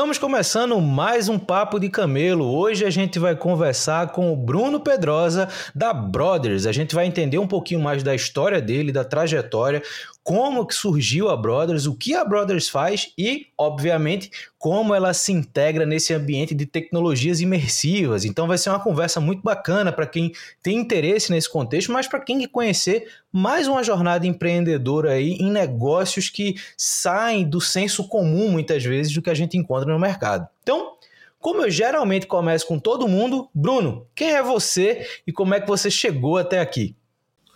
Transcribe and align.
Estamos 0.00 0.16
começando 0.16 0.80
mais 0.80 1.28
um 1.28 1.38
Papo 1.38 1.78
de 1.78 1.90
Camelo. 1.90 2.46
Hoje 2.46 2.86
a 2.86 2.90
gente 2.90 3.18
vai 3.18 3.36
conversar 3.36 4.12
com 4.12 4.32
o 4.32 4.36
Bruno 4.36 4.80
Pedrosa 4.80 5.46
da 5.74 5.92
Brothers. 5.92 6.64
A 6.64 6.72
gente 6.72 6.94
vai 6.94 7.04
entender 7.04 7.36
um 7.36 7.46
pouquinho 7.46 7.80
mais 7.80 8.02
da 8.02 8.14
história 8.14 8.62
dele, 8.62 8.92
da 8.92 9.04
trajetória, 9.04 9.82
como 10.22 10.66
que 10.66 10.74
surgiu 10.74 11.28
a 11.30 11.36
Brothers, 11.36 11.86
o 11.86 11.94
que 11.94 12.14
a 12.14 12.24
Brothers 12.24 12.68
faz 12.68 13.12
e, 13.16 13.46
obviamente, 13.56 14.30
como 14.58 14.94
ela 14.94 15.14
se 15.14 15.32
integra 15.32 15.86
nesse 15.86 16.12
ambiente 16.12 16.54
de 16.54 16.66
tecnologias 16.66 17.40
imersivas. 17.40 18.24
Então 18.24 18.46
vai 18.46 18.58
ser 18.58 18.70
uma 18.70 18.80
conversa 18.80 19.20
muito 19.20 19.42
bacana 19.42 19.90
para 19.90 20.06
quem 20.06 20.32
tem 20.62 20.76
interesse 20.76 21.32
nesse 21.32 21.50
contexto, 21.50 21.90
mas 21.90 22.06
para 22.06 22.20
quem 22.20 22.38
quer 22.38 22.48
conhecer 22.48 23.08
mais 23.32 23.66
uma 23.66 23.82
jornada 23.82 24.26
empreendedora 24.26 25.12
aí 25.12 25.32
em 25.32 25.50
negócios 25.50 26.28
que 26.28 26.54
saem 26.76 27.48
do 27.48 27.60
senso 27.60 28.06
comum 28.06 28.50
muitas 28.50 28.84
vezes 28.84 29.12
do 29.12 29.22
que 29.22 29.30
a 29.30 29.34
gente 29.34 29.56
encontra 29.56 29.90
no 29.90 29.98
mercado. 29.98 30.46
Então, 30.62 30.96
como 31.40 31.62
eu 31.62 31.70
geralmente 31.70 32.26
começo 32.26 32.66
com 32.66 32.78
todo 32.78 33.08
mundo, 33.08 33.48
Bruno, 33.54 34.06
quem 34.14 34.32
é 34.32 34.42
você 34.42 35.06
e 35.26 35.32
como 35.32 35.54
é 35.54 35.60
que 35.60 35.66
você 35.66 35.90
chegou 35.90 36.36
até 36.36 36.60
aqui? 36.60 36.94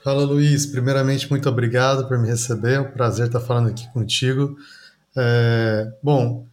Fala 0.05 0.23
Luiz, 0.23 0.67
primeiramente 0.67 1.31
muito 1.31 1.49
obrigado 1.49 2.07
por 2.07 2.19
me 2.19 2.29
receber, 2.29 2.75
é 2.75 2.81
um 2.81 2.91
prazer 2.91 3.29
estar 3.29 3.41
falando 3.41 3.71
aqui 3.71 3.91
contigo. 3.91 4.55
É, 5.17 5.91
bom, 6.03 6.47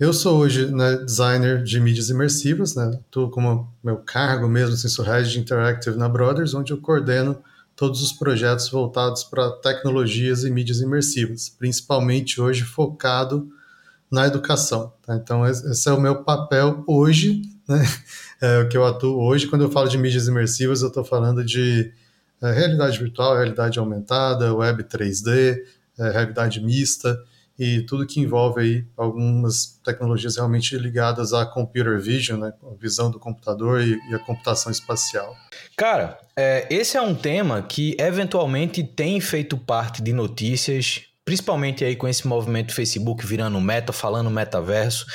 eu 0.00 0.12
sou 0.12 0.40
hoje 0.40 0.66
né, 0.72 0.96
designer 0.96 1.62
de 1.62 1.78
mídias 1.78 2.08
imersivas, 2.08 2.74
né? 2.74 2.98
Estou 3.06 3.30
como 3.30 3.72
meu 3.80 3.98
cargo 3.98 4.48
mesmo, 4.48 4.74
assim, 4.74 4.88
Head 5.04 5.38
Interactive 5.38 5.96
na 5.96 6.08
Brothers, 6.08 6.52
onde 6.52 6.72
eu 6.72 6.78
coordeno 6.78 7.38
todos 7.76 8.02
os 8.02 8.10
projetos 8.10 8.68
voltados 8.70 9.22
para 9.22 9.52
tecnologias 9.52 10.42
e 10.42 10.50
mídias 10.50 10.80
imersivas, 10.80 11.48
principalmente 11.48 12.40
hoje 12.40 12.64
focado 12.64 13.48
na 14.10 14.26
educação. 14.26 14.92
Tá? 15.06 15.14
Então, 15.14 15.46
esse 15.46 15.88
é 15.88 15.92
o 15.92 16.00
meu 16.00 16.24
papel 16.24 16.82
hoje, 16.88 17.42
né? 17.68 17.84
É 18.38 18.58
o 18.58 18.68
que 18.68 18.76
eu 18.76 18.84
atuo 18.84 19.18
hoje. 19.18 19.46
Quando 19.46 19.62
eu 19.62 19.70
falo 19.70 19.88
de 19.88 19.96
mídias 19.96 20.28
imersivas, 20.28 20.82
eu 20.82 20.88
estou 20.88 21.02
falando 21.02 21.42
de 21.42 21.90
é, 22.42 22.52
realidade 22.52 22.98
virtual, 22.98 23.36
realidade 23.36 23.78
aumentada, 23.78 24.54
web 24.54 24.82
3D, 24.84 25.58
é, 25.98 26.10
realidade 26.10 26.60
mista 26.60 27.18
e 27.58 27.80
tudo 27.82 28.06
que 28.06 28.20
envolve 28.20 28.60
aí 28.60 28.84
algumas 28.96 29.80
tecnologias 29.82 30.36
realmente 30.36 30.76
ligadas 30.76 31.32
à 31.32 31.46
computer 31.46 31.98
vision, 31.98 32.38
né, 32.38 32.52
visão 32.78 33.10
do 33.10 33.18
computador 33.18 33.80
e, 33.80 33.98
e 34.10 34.14
a 34.14 34.18
computação 34.18 34.70
espacial. 34.70 35.34
Cara, 35.76 36.18
é, 36.36 36.66
esse 36.68 36.96
é 36.96 37.00
um 37.00 37.14
tema 37.14 37.62
que 37.62 37.96
eventualmente 37.98 38.84
tem 38.84 39.20
feito 39.20 39.56
parte 39.56 40.02
de 40.02 40.12
notícias, 40.12 41.04
principalmente 41.24 41.82
aí 41.84 41.96
com 41.96 42.06
esse 42.06 42.26
movimento 42.28 42.68
do 42.68 42.74
Facebook 42.74 43.26
virando 43.26 43.58
meta, 43.60 43.92
falando 43.92 44.30
metaverso. 44.30 45.06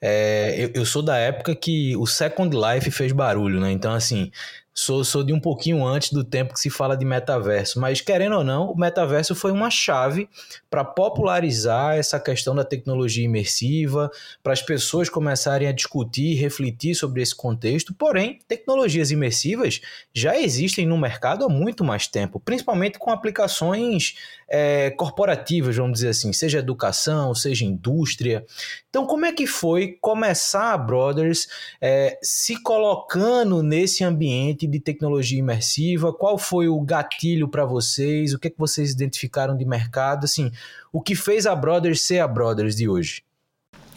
É, 0.00 0.54
eu, 0.58 0.70
eu, 0.74 0.84
sou 0.84 1.02
da 1.02 1.16
época 1.16 1.54
que 1.54 1.96
o 1.96 2.06
Second 2.06 2.54
Life 2.54 2.90
fez 2.90 3.12
barulho, 3.12 3.58
né? 3.58 3.72
Então, 3.72 3.94
assim, 3.94 4.30
sou, 4.78 5.02
sou 5.02 5.24
de 5.24 5.32
um 5.32 5.40
pouquinho 5.40 5.84
antes 5.86 6.12
do 6.12 6.22
tempo 6.22 6.52
que 6.52 6.60
se 6.60 6.68
fala 6.68 6.94
de 6.94 7.04
metaverso, 7.04 7.80
mas 7.80 8.02
querendo 8.02 8.36
ou 8.36 8.44
não, 8.44 8.70
o 8.70 8.78
metaverso 8.78 9.34
foi 9.34 9.50
uma 9.50 9.70
chave 9.70 10.28
para 10.68 10.84
popularizar 10.84 11.96
essa 11.96 12.20
questão 12.20 12.54
da 12.54 12.62
tecnologia 12.62 13.24
imersiva, 13.24 14.10
para 14.42 14.52
as 14.52 14.60
pessoas 14.60 15.08
começarem 15.08 15.66
a 15.66 15.72
discutir 15.72 16.32
e 16.32 16.34
refletir 16.34 16.94
sobre 16.94 17.22
esse 17.22 17.34
contexto. 17.34 17.94
Porém, 17.94 18.38
tecnologias 18.46 19.10
imersivas 19.10 19.80
já 20.12 20.38
existem 20.38 20.84
no 20.84 20.98
mercado 20.98 21.46
há 21.46 21.48
muito 21.48 21.82
mais 21.82 22.06
tempo, 22.06 22.38
principalmente 22.38 22.98
com 22.98 23.10
aplicações 23.10 24.14
é, 24.48 24.90
corporativas, 24.90 25.76
vamos 25.76 25.94
dizer 25.94 26.08
assim, 26.08 26.32
seja 26.32 26.58
educação, 26.58 27.34
seja 27.34 27.64
indústria. 27.64 28.44
Então, 28.88 29.06
como 29.06 29.26
é 29.26 29.32
que 29.32 29.46
foi 29.46 29.96
começar 30.00 30.72
a 30.72 30.78
Brothers 30.78 31.48
é, 31.80 32.18
se 32.22 32.62
colocando 32.62 33.62
nesse 33.62 34.04
ambiente 34.04 34.66
de 34.66 34.78
tecnologia 34.78 35.38
imersiva? 35.38 36.12
Qual 36.12 36.38
foi 36.38 36.68
o 36.68 36.80
gatilho 36.80 37.48
para 37.48 37.64
vocês? 37.64 38.32
O 38.32 38.38
que, 38.38 38.48
é 38.48 38.50
que 38.50 38.58
vocês 38.58 38.92
identificaram 38.92 39.56
de 39.56 39.64
mercado? 39.64 40.24
Assim, 40.24 40.50
o 40.92 41.00
que 41.00 41.14
fez 41.14 41.46
a 41.46 41.54
Brothers 41.54 42.02
ser 42.02 42.20
a 42.20 42.28
Brothers 42.28 42.76
de 42.76 42.88
hoje? 42.88 43.22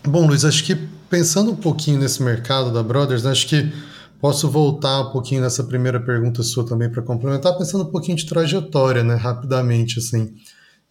Bom, 0.03 0.25
Luiz, 0.25 0.45
acho 0.45 0.63
que 0.63 0.75
pensando 1.09 1.51
um 1.51 1.55
pouquinho 1.55 1.99
nesse 1.99 2.23
mercado 2.23 2.71
da 2.71 2.81
Brothers, 2.81 3.25
acho 3.25 3.47
que 3.47 3.71
posso 4.19 4.49
voltar 4.49 5.01
um 5.01 5.11
pouquinho 5.11 5.41
nessa 5.41 5.63
primeira 5.63 5.99
pergunta 5.99 6.43
sua 6.43 6.65
também 6.65 6.89
para 6.89 7.01
complementar, 7.01 7.57
pensando 7.57 7.85
um 7.85 7.91
pouquinho 7.91 8.17
de 8.17 8.25
trajetória, 8.25 9.03
né, 9.03 9.15
rapidamente, 9.15 9.99
assim. 9.99 10.35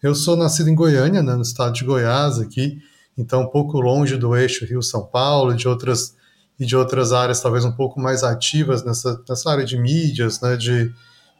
Eu 0.01 0.15
sou 0.15 0.35
nascido 0.35 0.69
em 0.69 0.75
Goiânia, 0.75 1.21
né, 1.21 1.35
no 1.35 1.41
estado 1.41 1.73
de 1.73 1.83
Goiás, 1.83 2.39
aqui, 2.39 2.79
então 3.17 3.43
um 3.43 3.49
pouco 3.49 3.79
longe 3.79 4.17
do 4.17 4.35
eixo 4.35 4.65
Rio-São 4.65 5.05
Paulo, 5.05 5.53
de 5.53 5.67
outras 5.67 6.15
e 6.59 6.65
de 6.65 6.75
outras 6.75 7.13
áreas 7.13 7.39
talvez 7.39 7.63
um 7.63 7.71
pouco 7.71 8.01
mais 8.01 8.21
ativas 8.21 8.83
nessa, 8.83 9.21
nessa 9.29 9.49
área 9.49 9.63
de 9.63 9.77
mídias, 9.77 10.41
né, 10.41 10.57
de, 10.57 10.91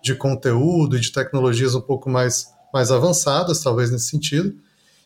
de 0.01 0.16
conteúdo 0.16 0.95
e 0.95 1.00
de 1.00 1.11
tecnologias 1.11 1.75
um 1.75 1.81
pouco 1.81 2.09
mais, 2.09 2.47
mais 2.73 2.91
avançadas, 2.91 3.61
talvez 3.61 3.91
nesse 3.91 4.09
sentido. 4.09 4.56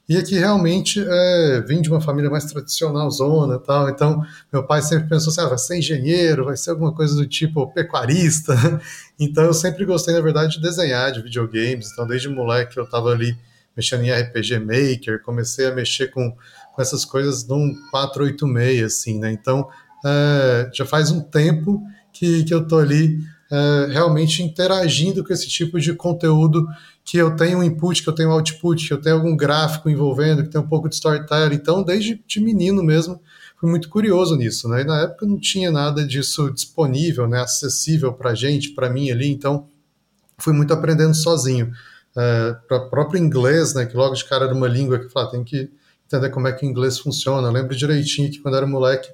E 0.07 0.17
aqui 0.17 0.35
realmente 0.37 1.03
é, 1.07 1.61
vim 1.61 1.81
de 1.81 1.89
uma 1.89 2.01
família 2.01 2.29
mais 2.29 2.43
tradicional, 2.45 3.09
zona 3.09 3.57
tal. 3.57 3.89
Então, 3.89 4.21
meu 4.51 4.65
pai 4.65 4.81
sempre 4.81 5.07
pensou 5.07 5.31
assim: 5.31 5.41
ah, 5.41 5.47
vai 5.47 5.57
ser 5.57 5.77
engenheiro, 5.77 6.45
vai 6.45 6.57
ser 6.57 6.71
alguma 6.71 6.93
coisa 6.93 7.15
do 7.15 7.27
tipo 7.27 7.71
pecuarista. 7.73 8.53
Então, 9.19 9.43
eu 9.43 9.53
sempre 9.53 9.85
gostei, 9.85 10.13
na 10.13 10.19
verdade, 10.19 10.55
de 10.55 10.61
desenhar, 10.61 11.11
de 11.11 11.21
videogames. 11.21 11.91
Então, 11.91 12.05
desde 12.05 12.27
moleque, 12.27 12.77
eu 12.77 12.83
estava 12.83 13.11
ali 13.11 13.37
mexendo 13.77 14.03
em 14.03 14.11
RPG 14.11 14.59
Maker, 14.59 15.21
comecei 15.21 15.67
a 15.67 15.71
mexer 15.73 16.07
com, 16.07 16.31
com 16.31 16.81
essas 16.81 17.05
coisas 17.05 17.47
num 17.47 17.73
486, 17.91 18.83
assim, 18.83 19.19
né? 19.19 19.31
Então, 19.31 19.69
é, 20.03 20.69
já 20.73 20.83
faz 20.83 21.11
um 21.11 21.21
tempo 21.21 21.81
que, 22.11 22.43
que 22.43 22.53
eu 22.53 22.67
tô 22.67 22.79
ali 22.79 23.19
é, 23.51 23.87
realmente 23.91 24.41
interagindo 24.41 25.23
com 25.23 25.31
esse 25.31 25.47
tipo 25.47 25.79
de 25.79 25.93
conteúdo 25.93 26.67
que 27.03 27.17
eu 27.17 27.35
tenho 27.35 27.59
um 27.59 27.63
input, 27.63 28.01
que 28.01 28.09
eu 28.09 28.13
tenho 28.13 28.29
um 28.29 28.33
output, 28.33 28.87
que 28.87 28.93
eu 28.93 29.01
tenho 29.01 29.15
algum 29.15 29.35
gráfico 29.35 29.89
envolvendo, 29.89 30.43
que 30.43 30.49
tem 30.49 30.61
um 30.61 30.67
pouco 30.67 30.87
de 30.87 30.95
storytelling. 30.95 31.55
Então, 31.55 31.83
desde 31.83 32.23
de 32.25 32.39
menino 32.39 32.81
mesmo, 32.83 33.21
fui 33.57 33.69
muito 33.69 33.89
curioso 33.89 34.35
nisso, 34.35 34.69
né? 34.69 34.81
E 34.81 34.85
na 34.85 35.01
época 35.01 35.25
não 35.25 35.39
tinha 35.39 35.71
nada 35.71 36.05
disso 36.05 36.49
disponível, 36.49 37.27
né? 37.27 37.41
Acessível 37.41 38.13
para 38.13 38.33
gente, 38.33 38.69
para 38.69 38.89
mim 38.89 39.11
ali. 39.11 39.29
Então, 39.29 39.67
fui 40.37 40.53
muito 40.53 40.73
aprendendo 40.73 41.13
sozinho. 41.13 41.71
É, 42.15 42.55
para 42.67 42.79
próprio 42.81 43.19
inglês, 43.19 43.73
né? 43.73 43.85
Que 43.85 43.97
logo 43.97 44.15
de 44.15 44.23
cara 44.23 44.45
era 44.45 44.53
uma 44.53 44.67
língua 44.67 44.99
que 44.99 45.09
fala, 45.09 45.31
tem 45.31 45.43
que 45.43 45.69
entender 46.05 46.29
como 46.29 46.47
é 46.47 46.53
que 46.53 46.65
o 46.65 46.69
inglês 46.69 46.99
funciona. 46.99 47.47
Eu 47.47 47.51
lembro 47.51 47.75
direitinho 47.75 48.31
que 48.31 48.39
quando 48.39 48.55
era 48.55 48.65
moleque 48.65 49.09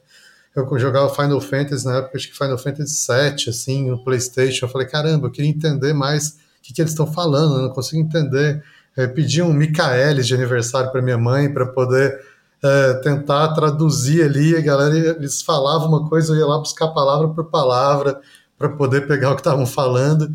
eu 0.55 0.79
jogava 0.79 1.13
Final 1.13 1.39
Fantasy 1.39 1.85
na 1.85 1.97
época, 1.97 2.17
acho 2.17 2.27
que 2.27 2.37
Final 2.37 2.57
Fantasy 2.57 3.07
VII, 3.07 3.49
assim, 3.49 3.89
no 3.89 4.03
PlayStation. 4.03 4.65
Eu 4.65 4.69
falei, 4.69 4.87
caramba, 4.87 5.27
eu 5.27 5.31
queria 5.31 5.49
entender 5.49 5.93
mais 5.93 6.37
o 6.59 6.61
que, 6.61 6.73
que 6.73 6.81
eles 6.81 6.91
estão 6.91 7.07
falando, 7.07 7.55
eu 7.55 7.61
não 7.63 7.69
consigo 7.69 8.01
entender. 8.01 8.63
Eu 8.95 9.09
pedi 9.13 9.41
um 9.41 9.53
Michaelis 9.53 10.27
de 10.27 10.35
aniversário 10.35 10.91
para 10.91 11.01
minha 11.01 11.17
mãe 11.17 11.51
para 11.51 11.65
poder 11.65 12.19
é, 12.61 12.93
tentar 12.95 13.53
traduzir 13.53 14.23
ali. 14.23 14.55
A 14.55 14.61
galera, 14.61 14.95
eles 14.95 15.41
falavam 15.41 15.87
uma 15.87 16.09
coisa, 16.09 16.33
eu 16.33 16.39
ia 16.39 16.45
lá 16.45 16.57
buscar 16.57 16.89
palavra 16.89 17.29
por 17.29 17.45
palavra 17.45 18.19
para 18.57 18.69
poder 18.69 19.07
pegar 19.07 19.31
o 19.31 19.35
que 19.35 19.41
estavam 19.41 19.65
falando. 19.65 20.29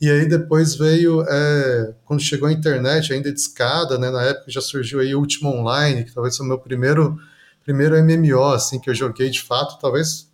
E 0.00 0.08
aí 0.08 0.28
depois 0.28 0.76
veio, 0.76 1.22
é, 1.28 1.94
quando 2.04 2.20
chegou 2.20 2.48
a 2.48 2.52
internet, 2.52 3.12
ainda 3.12 3.32
de 3.32 3.40
escada, 3.40 3.98
né, 3.98 4.10
na 4.10 4.22
época 4.22 4.50
já 4.50 4.60
surgiu 4.60 5.00
aí 5.00 5.12
o 5.14 5.18
Último 5.18 5.50
Online, 5.50 6.04
que 6.04 6.12
talvez 6.12 6.36
foi 6.36 6.46
o 6.46 6.48
meu 6.48 6.58
primeiro, 6.58 7.18
primeiro 7.64 7.96
MMO, 7.96 8.52
assim, 8.52 8.78
que 8.78 8.88
eu 8.88 8.94
joguei 8.94 9.28
de 9.28 9.42
fato, 9.42 9.76
talvez, 9.80 10.30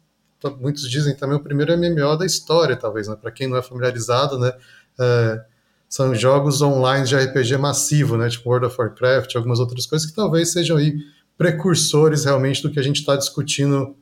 muitos 0.61 0.89
dizem 0.89 1.17
também 1.17 1.37
o 1.37 1.43
primeiro 1.43 1.75
MMO 1.79 2.17
da 2.19 2.27
história, 2.27 2.77
talvez, 2.77 3.09
né, 3.09 3.17
para 3.19 3.31
quem 3.31 3.49
não 3.49 3.57
é 3.57 3.63
familiarizado, 3.63 4.39
né, 4.39 4.53
é, 4.99 5.41
são 5.89 6.15
jogos 6.15 6.61
online 6.61 7.07
de 7.07 7.15
RPG 7.17 7.57
massivo, 7.57 8.17
né? 8.17 8.29
Tipo 8.29 8.51
World 8.51 8.67
of 8.67 8.77
Warcraft, 8.77 9.37
algumas 9.37 9.61
outras 9.61 9.87
coisas 9.87 10.09
que 10.09 10.15
talvez 10.15 10.53
sejam 10.53 10.77
aí 10.77 10.97
precursores 11.39 12.25
realmente 12.25 12.63
do 12.63 12.71
que 12.71 12.79
a 12.79 12.83
gente 12.83 13.01
está 13.01 13.17
discutindo 13.17 13.95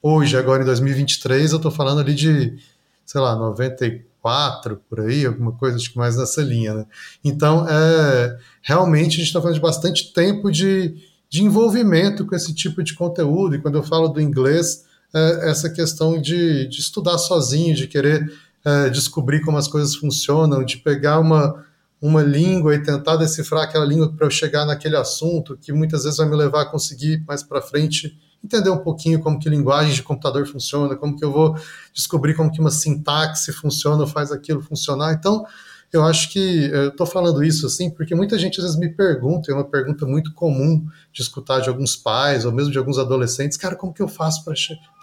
hoje, 0.00 0.36
agora 0.36 0.62
em 0.62 0.66
2023. 0.66 1.52
Eu 1.52 1.56
estou 1.56 1.70
falando 1.70 2.00
ali 2.00 2.14
de, 2.14 2.56
sei 3.04 3.20
lá, 3.20 3.34
94 3.36 4.80
por 4.88 5.00
aí, 5.00 5.26
alguma 5.26 5.52
coisa 5.52 5.76
acho 5.76 5.90
que 5.90 5.98
mais 5.98 6.16
nessa 6.16 6.42
linha, 6.42 6.74
né? 6.74 6.86
Então, 7.24 7.66
é, 7.68 8.38
realmente 8.62 9.14
a 9.14 9.18
gente 9.18 9.26
está 9.26 9.40
falando 9.40 9.56
de 9.56 9.60
bastante 9.60 10.12
tempo 10.12 10.50
de, 10.50 10.94
de 11.28 11.42
envolvimento 11.42 12.26
com 12.26 12.34
esse 12.34 12.54
tipo 12.54 12.82
de 12.82 12.94
conteúdo. 12.94 13.56
E 13.56 13.60
quando 13.60 13.78
eu 13.78 13.82
falo 13.82 14.08
do 14.08 14.20
inglês, 14.20 14.84
é 15.14 15.50
essa 15.50 15.68
questão 15.68 16.20
de, 16.20 16.66
de 16.68 16.80
estudar 16.80 17.18
sozinho, 17.18 17.74
de 17.74 17.86
querer 17.86 18.32
é, 18.64 18.88
descobrir 18.90 19.40
como 19.40 19.58
as 19.58 19.68
coisas 19.68 19.94
funcionam, 19.96 20.64
de 20.64 20.78
pegar 20.78 21.18
uma, 21.18 21.64
uma 22.00 22.22
língua 22.22 22.74
e 22.74 22.82
tentar 22.82 23.16
decifrar 23.16 23.64
aquela 23.64 23.84
língua 23.84 24.12
para 24.12 24.26
eu 24.26 24.30
chegar 24.30 24.64
naquele 24.64 24.96
assunto, 24.96 25.56
que 25.56 25.72
muitas 25.72 26.04
vezes 26.04 26.18
vai 26.18 26.28
me 26.28 26.36
levar 26.36 26.62
a 26.62 26.66
conseguir 26.66 27.24
mais 27.26 27.42
para 27.42 27.60
frente 27.60 28.18
entender 28.44 28.70
um 28.70 28.78
pouquinho 28.78 29.20
como 29.20 29.38
que 29.38 29.48
linguagem 29.48 29.94
de 29.94 30.02
computador 30.02 30.46
funciona, 30.46 30.96
como 30.96 31.16
que 31.16 31.24
eu 31.24 31.30
vou 31.30 31.56
descobrir 31.94 32.34
como 32.34 32.50
que 32.50 32.60
uma 32.60 32.70
sintaxe 32.70 33.52
funciona, 33.52 34.06
faz 34.06 34.32
aquilo 34.32 34.60
funcionar. 34.60 35.12
Então, 35.12 35.44
eu 35.92 36.02
acho 36.04 36.30
que 36.30 36.70
eu 36.72 36.88
estou 36.88 37.06
falando 37.06 37.44
isso 37.44 37.66
assim 37.66 37.90
porque 37.90 38.14
muita 38.14 38.38
gente 38.38 38.58
às 38.58 38.64
vezes 38.64 38.78
me 38.78 38.88
pergunta, 38.88 39.52
é 39.52 39.54
uma 39.54 39.64
pergunta 39.64 40.06
muito 40.06 40.32
comum 40.32 40.86
de 41.12 41.20
escutar 41.20 41.60
de 41.60 41.68
alguns 41.68 41.94
pais 41.94 42.46
ou 42.46 42.52
mesmo 42.52 42.72
de 42.72 42.78
alguns 42.78 42.98
adolescentes, 42.98 43.58
cara, 43.58 43.76
como 43.76 43.92
que 43.92 44.00
eu 44.00 44.08
faço 44.08 44.42
para 44.42 44.54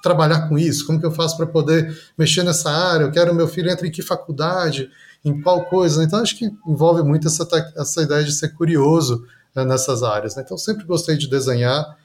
trabalhar 0.01 0.49
com 0.49 0.57
isso? 0.57 0.87
Como 0.87 0.99
que 0.99 1.05
eu 1.05 1.11
faço 1.11 1.37
para 1.37 1.45
poder 1.45 1.95
mexer 2.17 2.41
nessa 2.41 2.71
área? 2.71 3.03
Eu 3.03 3.11
quero 3.11 3.35
meu 3.35 3.47
filho 3.47 3.69
entre 3.69 3.87
em 3.87 3.91
que 3.91 4.01
faculdade, 4.01 4.89
em 5.23 5.39
qual 5.41 5.65
coisa? 5.65 6.03
Então 6.03 6.19
acho 6.19 6.35
que 6.35 6.49
envolve 6.67 7.03
muito 7.03 7.27
essa, 7.27 7.47
essa 7.75 8.01
ideia 8.01 8.23
de 8.23 8.31
ser 8.31 8.49
curioso 8.49 9.23
né, 9.55 9.63
nessas 9.63 10.01
áreas. 10.01 10.35
Né? 10.35 10.41
Então 10.43 10.57
sempre 10.57 10.85
gostei 10.85 11.17
de 11.17 11.29
desenhar, 11.29 11.97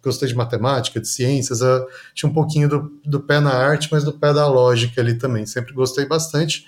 gostei 0.00 0.28
de 0.28 0.34
matemática, 0.36 1.00
de 1.00 1.08
ciências, 1.08 1.60
tinha 2.14 2.30
um 2.30 2.32
pouquinho 2.34 2.68
do, 2.68 3.00
do 3.04 3.20
pé 3.20 3.40
na 3.40 3.52
arte, 3.52 3.88
mas 3.90 4.04
do 4.04 4.12
pé 4.12 4.32
da 4.32 4.46
lógica 4.46 5.00
ali 5.00 5.14
também. 5.18 5.44
Sempre 5.44 5.72
gostei 5.72 6.06
bastante. 6.06 6.66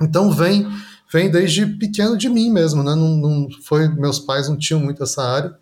Então 0.00 0.30
vem 0.30 0.66
vem 1.12 1.30
desde 1.30 1.66
pequeno 1.66 2.16
de 2.16 2.28
mim 2.28 2.50
mesmo, 2.50 2.82
né? 2.82 2.94
Não, 2.94 3.16
não 3.16 3.48
foi 3.62 3.88
meus 3.88 4.18
pais 4.18 4.48
não 4.48 4.56
tinham 4.56 4.80
muito 4.80 5.02
essa 5.02 5.22
área 5.22 5.56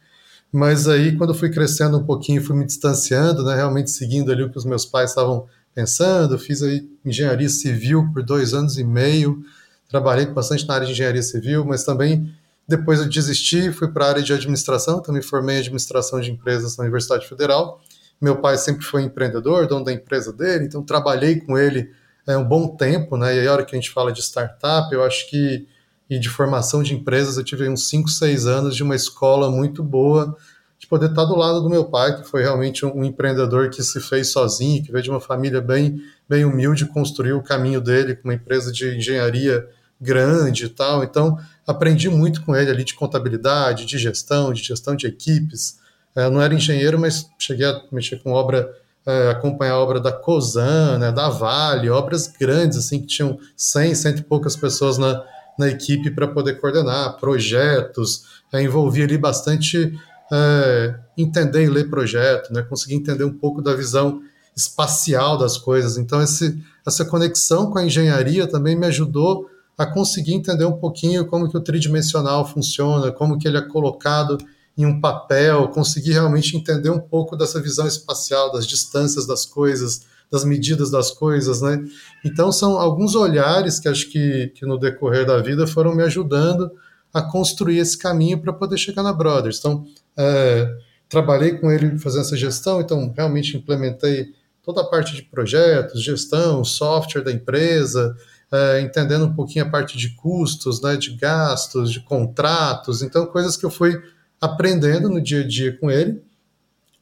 mas 0.52 0.87
aí, 0.87 1.17
quando 1.17 1.31
eu 1.31 1.34
fui 1.34 1.49
crescendo 1.49 1.96
um 1.96 2.05
pouquinho, 2.05 2.44
fui 2.44 2.55
me 2.55 2.67
distanciando, 2.67 3.43
né, 3.43 3.55
realmente 3.55 3.90
seguindo 3.90 4.31
ali 4.31 4.43
o 4.43 4.50
que 4.50 4.58
os 4.58 4.67
meus 4.67 4.84
pais 4.84 5.08
estavam 5.08 5.46
pensando, 5.75 6.38
fiz 6.38 6.62
aí 6.62 6.87
engenharia 7.02 7.49
civil 7.49 8.11
por 8.12 8.23
dois 8.23 8.52
anos 8.52 8.76
e 8.76 8.84
meio, 8.84 9.43
trabalhei 9.88 10.26
bastante 10.26 10.69
na 10.69 10.75
área 10.75 10.87
de 10.87 10.93
engenharia 10.93 11.23
civil, 11.23 11.64
mas 11.64 11.84
também 11.84 12.31
depois 12.69 13.00
eu 13.00 13.08
desisti, 13.08 13.73
fui 13.73 13.88
para 13.88 14.05
a 14.05 14.08
área 14.11 14.23
de 14.23 14.31
administração, 14.31 15.00
também 15.00 15.23
formei 15.23 15.56
em 15.56 15.61
administração 15.61 16.20
de 16.20 16.31
empresas 16.31 16.76
na 16.76 16.82
Universidade 16.82 17.26
Federal. 17.26 17.81
Meu 18.20 18.37
pai 18.37 18.58
sempre 18.58 18.84
foi 18.84 19.02
empreendedor, 19.02 19.67
dono 19.67 19.87
da 19.87 19.93
empresa 19.93 20.32
dele, 20.34 20.67
então 20.67 20.82
trabalhei 20.82 21.40
com 21.40 21.56
ele 21.56 21.90
é, 22.26 22.36
um 22.36 22.44
bom 22.44 22.76
tempo, 22.76 23.16
né? 23.16 23.36
E 23.36 23.46
a 23.46 23.52
hora 23.52 23.64
que 23.64 23.74
a 23.74 23.78
gente 23.78 23.90
fala 23.90 24.12
de 24.12 24.20
startup, 24.20 24.92
eu 24.92 25.02
acho 25.02 25.28
que 25.28 25.66
e 26.12 26.19
de 26.19 26.28
formação 26.28 26.82
de 26.82 26.94
empresas, 26.94 27.38
eu 27.38 27.44
tive 27.44 27.66
uns 27.66 27.88
5, 27.88 28.10
6 28.10 28.46
anos 28.46 28.76
de 28.76 28.82
uma 28.82 28.94
escola 28.94 29.50
muito 29.50 29.82
boa, 29.82 30.36
de 30.78 30.86
poder 30.86 31.08
estar 31.08 31.24
do 31.24 31.34
lado 31.34 31.62
do 31.62 31.70
meu 31.70 31.86
pai, 31.86 32.20
que 32.20 32.28
foi 32.28 32.42
realmente 32.42 32.84
um, 32.84 33.02
empreendedor 33.02 33.70
que 33.70 33.82
se 33.82 33.98
fez 33.98 34.28
sozinho, 34.28 34.82
que 34.82 34.92
veio 34.92 35.02
de 35.02 35.08
uma 35.08 35.20
família 35.20 35.60
bem, 35.60 36.02
bem 36.28 36.44
humilde, 36.44 36.84
construiu 36.84 37.38
o 37.38 37.42
caminho 37.42 37.80
dele 37.80 38.14
com 38.14 38.28
uma 38.28 38.34
empresa 38.34 38.70
de 38.70 38.94
engenharia 38.94 39.66
grande 39.98 40.66
e 40.66 40.69
tal. 40.69 41.02
Então, 41.02 41.38
aprendi 41.66 42.10
muito 42.10 42.42
com 42.42 42.54
ele 42.54 42.70
ali 42.70 42.84
de 42.84 42.94
contabilidade, 42.94 43.86
de 43.86 43.96
gestão, 43.96 44.52
de 44.52 44.62
gestão 44.62 44.94
de 44.94 45.06
equipes. 45.06 45.78
Eu 46.14 46.30
não 46.30 46.42
era 46.42 46.52
engenheiro, 46.52 46.98
mas 46.98 47.26
cheguei 47.38 47.64
a 47.64 47.80
mexer 47.90 48.22
com 48.22 48.32
obra, 48.32 48.70
é, 49.06 49.31
acompanhar 49.31 49.72
a 49.75 49.78
obra 49.78 50.00
da 50.00 50.12
Cosan, 50.12 50.99
né, 50.99 51.10
da 51.12 51.28
Vale, 51.28 51.90
obras 51.90 52.26
grandes, 52.26 52.78
assim, 52.78 53.00
que 53.00 53.06
tinham 53.06 53.38
100, 53.56 53.94
cento 53.94 54.19
e 54.20 54.22
poucas 54.22 54.54
pessoas 54.54 54.99
na, 54.99 55.22
na 55.58 55.69
equipe 55.69 56.10
para 56.10 56.28
poder 56.28 56.60
coordenar 56.60 57.16
projetos, 57.19 58.25
é, 58.52 58.62
envolvia 58.62 59.04
ali 59.04 59.19
bastante 59.19 59.99
é, 60.32 60.94
entender 61.16 61.64
e 61.64 61.69
ler 61.69 61.90
projeto, 61.90 62.52
né, 62.52 62.62
conseguir 62.62 62.94
entender 62.94 63.25
um 63.25 63.32
pouco 63.32 63.60
da 63.60 63.75
visão 63.75 64.22
espacial 64.56 65.37
das 65.37 65.56
coisas. 65.56 65.96
Então, 65.96 66.22
esse, 66.22 66.62
essa 66.87 67.05
conexão 67.05 67.70
com 67.70 67.78
a 67.78 67.84
engenharia 67.84 68.46
também 68.46 68.76
me 68.76 68.87
ajudou 68.87 69.48
a 69.76 69.87
conseguir 69.87 70.34
entender 70.34 70.64
um 70.64 70.78
pouquinho 70.78 71.26
como 71.26 71.50
que 71.50 71.56
o 71.56 71.60
tridimensional 71.60 72.46
funciona, 72.46 73.10
como 73.10 73.38
que 73.38 73.48
ele 73.48 73.56
é 73.56 73.62
colocado 73.62 74.38
em 74.76 74.86
um 74.86 75.00
papel, 75.00 75.69
conseguir 75.69 76.12
realmente 76.12 76.56
entender 76.56 76.90
um 76.90 77.00
pouco 77.00 77.36
dessa 77.36 77.60
visão 77.60 77.86
espacial, 77.86 78.50
das 78.52 78.66
distâncias 78.66 79.26
das 79.26 79.44
coisas, 79.44 80.06
das 80.30 80.44
medidas 80.44 80.90
das 80.90 81.10
coisas, 81.10 81.60
né? 81.60 81.84
Então 82.24 82.50
são 82.50 82.78
alguns 82.78 83.14
olhares 83.14 83.78
que 83.78 83.86
acho 83.86 84.10
que, 84.10 84.48
que 84.54 84.64
no 84.64 84.78
decorrer 84.78 85.26
da 85.26 85.38
vida 85.42 85.66
foram 85.66 85.94
me 85.94 86.02
ajudando 86.02 86.70
a 87.12 87.20
construir 87.20 87.78
esse 87.78 87.98
caminho 87.98 88.40
para 88.40 88.52
poder 88.52 88.78
chegar 88.78 89.02
na 89.02 89.12
Brothers. 89.12 89.58
Então 89.58 89.84
é, 90.16 90.66
trabalhei 91.06 91.58
com 91.58 91.70
ele 91.70 91.98
fazendo 91.98 92.22
essa 92.22 92.36
gestão, 92.36 92.80
então 92.80 93.12
realmente 93.14 93.58
implementei 93.58 94.32
toda 94.62 94.80
a 94.80 94.84
parte 94.84 95.14
de 95.14 95.22
projetos, 95.22 96.02
gestão, 96.02 96.64
software 96.64 97.22
da 97.22 97.32
empresa, 97.32 98.16
é, 98.50 98.80
entendendo 98.80 99.26
um 99.26 99.34
pouquinho 99.34 99.66
a 99.66 99.69
parte 99.69 99.98
de 99.98 100.10
custos, 100.14 100.80
né, 100.80 100.96
de 100.96 101.14
gastos, 101.16 101.92
de 101.92 102.00
contratos, 102.00 103.02
então 103.02 103.26
coisas 103.26 103.56
que 103.56 103.66
eu 103.66 103.70
fui 103.70 104.00
aprendendo 104.42 105.08
no 105.08 105.20
dia 105.20 105.42
a 105.42 105.46
dia 105.46 105.78
com 105.78 105.88
ele. 105.88 106.20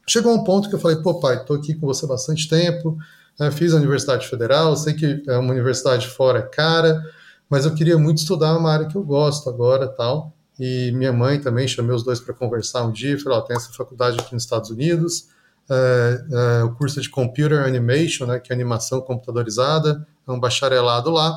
Chegou 0.07 0.35
um 0.35 0.45
ponto 0.45 0.69
que 0.69 0.75
eu 0.75 0.79
falei, 0.79 0.99
pô 0.99 1.19
pai, 1.19 1.37
estou 1.37 1.57
aqui 1.57 1.75
com 1.75 1.87
você 1.87 2.05
há 2.05 2.09
bastante 2.09 2.47
tempo, 2.49 2.99
né? 3.39 3.51
Fiz 3.51 3.73
a 3.73 3.79
Universidade 3.79 4.29
Federal, 4.29 4.77
sei 4.77 4.93
que 4.93 5.23
é 5.27 5.39
uma 5.39 5.53
universidade 5.53 6.07
fora 6.07 6.41
é 6.41 6.43
cara, 6.43 7.03
mas 7.49 7.65
eu 7.65 7.75
queria 7.75 7.97
muito 7.97 8.19
estudar 8.19 8.57
uma 8.57 8.71
área 8.71 8.87
que 8.87 8.97
eu 8.97 9.03
gosto 9.03 9.49
agora 9.49 9.89
tal. 9.89 10.33
E 10.59 10.93
minha 10.93 11.13
mãe 11.13 11.41
também 11.41 11.67
chamei 11.67 11.97
os 11.97 12.03
dois 12.03 12.21
para 12.21 12.35
conversar 12.35 12.85
um 12.85 12.93
dia, 12.93 13.19
falou, 13.19 13.39
oh, 13.39 13.43
tem 13.43 13.57
essa 13.57 13.73
faculdade 13.73 14.21
aqui 14.21 14.35
nos 14.35 14.43
Estados 14.43 14.69
Unidos, 14.69 15.29
é, 15.71 16.25
é, 16.31 16.65
o 16.65 16.75
curso 16.75 17.01
de 17.01 17.09
Computer 17.09 17.65
Animation, 17.65 18.27
né, 18.27 18.39
que 18.39 18.53
é 18.53 18.55
animação 18.55 19.01
computadorizada, 19.01 20.07
é 20.29 20.31
um 20.31 20.39
bacharelado 20.39 21.11
lá, 21.11 21.35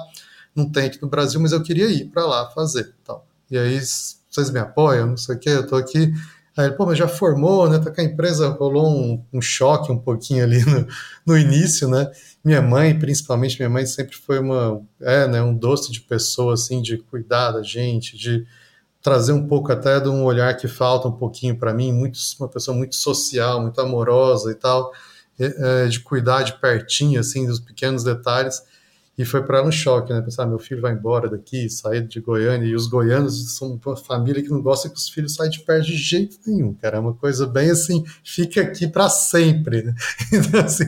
não 0.54 0.70
tem 0.70 0.88
aqui 0.88 1.02
no 1.02 1.08
Brasil, 1.08 1.40
mas 1.40 1.54
eu 1.54 1.64
queria 1.64 1.86
ir 1.86 2.10
para 2.10 2.26
lá 2.26 2.50
fazer, 2.50 2.94
tal. 3.06 3.26
E 3.50 3.58
aí 3.58 3.80
vocês 4.36 4.52
me 4.52 4.60
apoiam, 4.60 5.08
não 5.08 5.18
sei 5.18 5.36
o 5.36 5.40
quê, 5.40 5.50
eu 5.50 5.62
estou 5.62 5.78
aqui 5.78 6.14
Aí 6.56 6.68
ele, 6.68 6.76
pô, 6.76 6.86
mas 6.86 6.98
já 6.98 7.08
formou, 7.08 7.68
né? 7.68 7.80
Tá 7.80 7.90
com 7.92 8.00
a 8.00 8.04
empresa, 8.04 8.50
rolou 8.50 8.88
um, 8.88 9.26
um 9.34 9.42
choque 9.42 9.92
um 9.92 9.98
pouquinho 9.98 10.44
ali 10.44 10.64
no, 10.66 10.88
no, 11.26 11.38
início, 11.38 11.88
né? 11.88 12.12
Minha 12.44 12.62
mãe, 12.62 12.98
principalmente, 12.98 13.58
minha 13.58 13.70
mãe 13.70 13.86
sempre 13.86 14.16
foi 14.16 14.40
uma, 14.40 14.82
é, 15.02 15.28
né, 15.28 15.42
um 15.42 15.56
doce 15.56 15.92
de 15.92 16.02
pessoa, 16.02 16.54
assim, 16.54 16.82
de 16.82 16.98
cuidar 16.98 17.52
da 17.52 17.64
gente, 17.64 18.16
de 18.18 18.46
trazer 19.02 19.34
um 19.34 19.48
pouco 19.48 19.72
até 19.72 20.00
de 20.00 20.10
um 20.10 20.24
olhar 20.24 20.56
que 20.56 20.68
falta 20.68 21.08
um 21.08 21.12
pouquinho 21.12 21.58
para 21.58 21.74
mim, 21.74 21.92
muito, 21.92 22.20
uma 22.40 22.48
pessoa 22.48 22.78
muito 22.78 22.96
social, 22.96 23.62
muito 23.62 23.82
amorosa 23.82 24.52
e 24.52 24.56
tal, 24.56 24.92
é, 25.40 25.88
de 25.88 26.00
cuidar 26.02 26.44
de 26.44 26.54
pertinho, 26.60 27.20
assim, 27.20 27.48
dos 27.48 27.60
pequenos 27.60 28.04
detalhes. 28.04 28.62
E 29.16 29.24
foi 29.24 29.44
para 29.44 29.60
ela 29.60 29.68
um 29.68 29.72
choque, 29.72 30.12
né? 30.12 30.22
Pensar, 30.22 30.44
ah, 30.44 30.48
meu 30.48 30.58
filho 30.58 30.82
vai 30.82 30.94
embora 30.94 31.30
daqui, 31.30 31.70
sair 31.70 32.02
de 32.08 32.20
Goiânia, 32.20 32.66
e 32.66 32.76
os 32.76 32.88
goianos 32.88 33.56
são 33.56 33.80
uma 33.86 33.96
família 33.96 34.42
que 34.42 34.50
não 34.50 34.62
gosta 34.62 34.90
que 34.90 34.96
os 34.96 35.08
filhos 35.08 35.36
saiam 35.36 35.52
de 35.52 35.60
perto 35.60 35.86
de 35.86 35.96
jeito 35.96 36.38
nenhum, 36.48 36.74
cara. 36.74 36.98
É 36.98 37.00
uma 37.00 37.14
coisa 37.14 37.46
bem 37.46 37.70
assim, 37.70 38.04
fica 38.24 38.62
aqui 38.62 38.88
para 38.88 39.10
sempre, 39.10 39.84
né? 39.84 39.94
Então, 40.34 40.62
assim, 40.62 40.86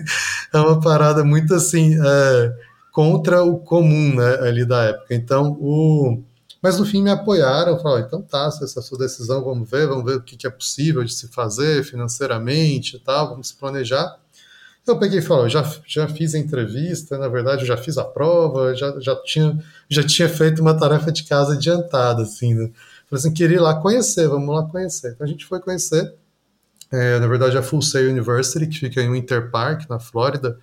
é 0.51 0.57
uma 0.57 0.79
parada 0.79 1.23
muito 1.23 1.53
assim, 1.53 1.95
é, 2.03 2.53
contra 2.91 3.43
o 3.43 3.59
comum, 3.59 4.15
né, 4.15 4.39
ali 4.47 4.65
da 4.65 4.83
época. 4.85 5.13
Então, 5.13 5.55
o. 5.59 6.23
Mas 6.63 6.79
no 6.79 6.85
fim 6.85 7.03
me 7.03 7.11
apoiaram, 7.11 7.77
falaram, 7.77 8.07
então 8.07 8.21
tá, 8.23 8.47
essa 8.47 8.63
é 8.63 8.79
a 8.79 8.81
sua 8.81 8.97
decisão, 8.97 9.43
vamos 9.43 9.69
ver, 9.69 9.85
vamos 9.85 10.03
ver 10.03 10.17
o 10.17 10.21
que, 10.21 10.35
que 10.35 10.47
é 10.47 10.49
possível 10.49 11.03
de 11.03 11.13
se 11.13 11.27
fazer 11.27 11.83
financeiramente 11.83 12.95
e 12.95 12.99
tal, 12.99 13.29
vamos 13.29 13.49
se 13.49 13.55
planejar. 13.55 14.17
Eu 14.87 14.99
peguei 14.99 15.17
e 15.17 15.21
falei, 15.21 15.49
já, 15.49 15.63
já 15.87 16.07
fiz 16.07 16.35
a 16.35 16.37
entrevista, 16.37 17.17
na 17.17 17.27
verdade 17.27 17.63
eu 17.63 17.67
já 17.67 17.75
fiz 17.75 17.97
a 17.97 18.03
prova, 18.03 18.75
já, 18.75 18.99
já, 18.99 19.15
tinha, 19.23 19.57
já 19.89 20.03
tinha 20.03 20.29
feito 20.29 20.61
uma 20.61 20.77
tarefa 20.77 21.11
de 21.11 21.23
casa 21.23 21.53
adiantada, 21.53 22.21
assim, 22.21 22.53
né? 22.53 22.69
Falei 23.09 23.19
assim, 23.19 23.33
queria 23.33 23.57
ir 23.57 23.61
lá 23.61 23.73
conhecer, 23.81 24.27
vamos 24.27 24.53
lá 24.53 24.63
conhecer. 24.63 25.13
Então 25.13 25.25
a 25.25 25.29
gente 25.29 25.43
foi 25.45 25.59
conhecer, 25.59 26.13
é, 26.91 27.17
na 27.19 27.25
verdade 27.25 27.57
a 27.57 27.63
Full 27.63 27.81
Sail 27.81 28.11
University, 28.11 28.67
que 28.67 28.79
fica 28.79 29.01
em 29.01 29.11
Winter 29.11 29.49
Park, 29.49 29.89
na 29.89 29.99
Flórida, 29.99 30.59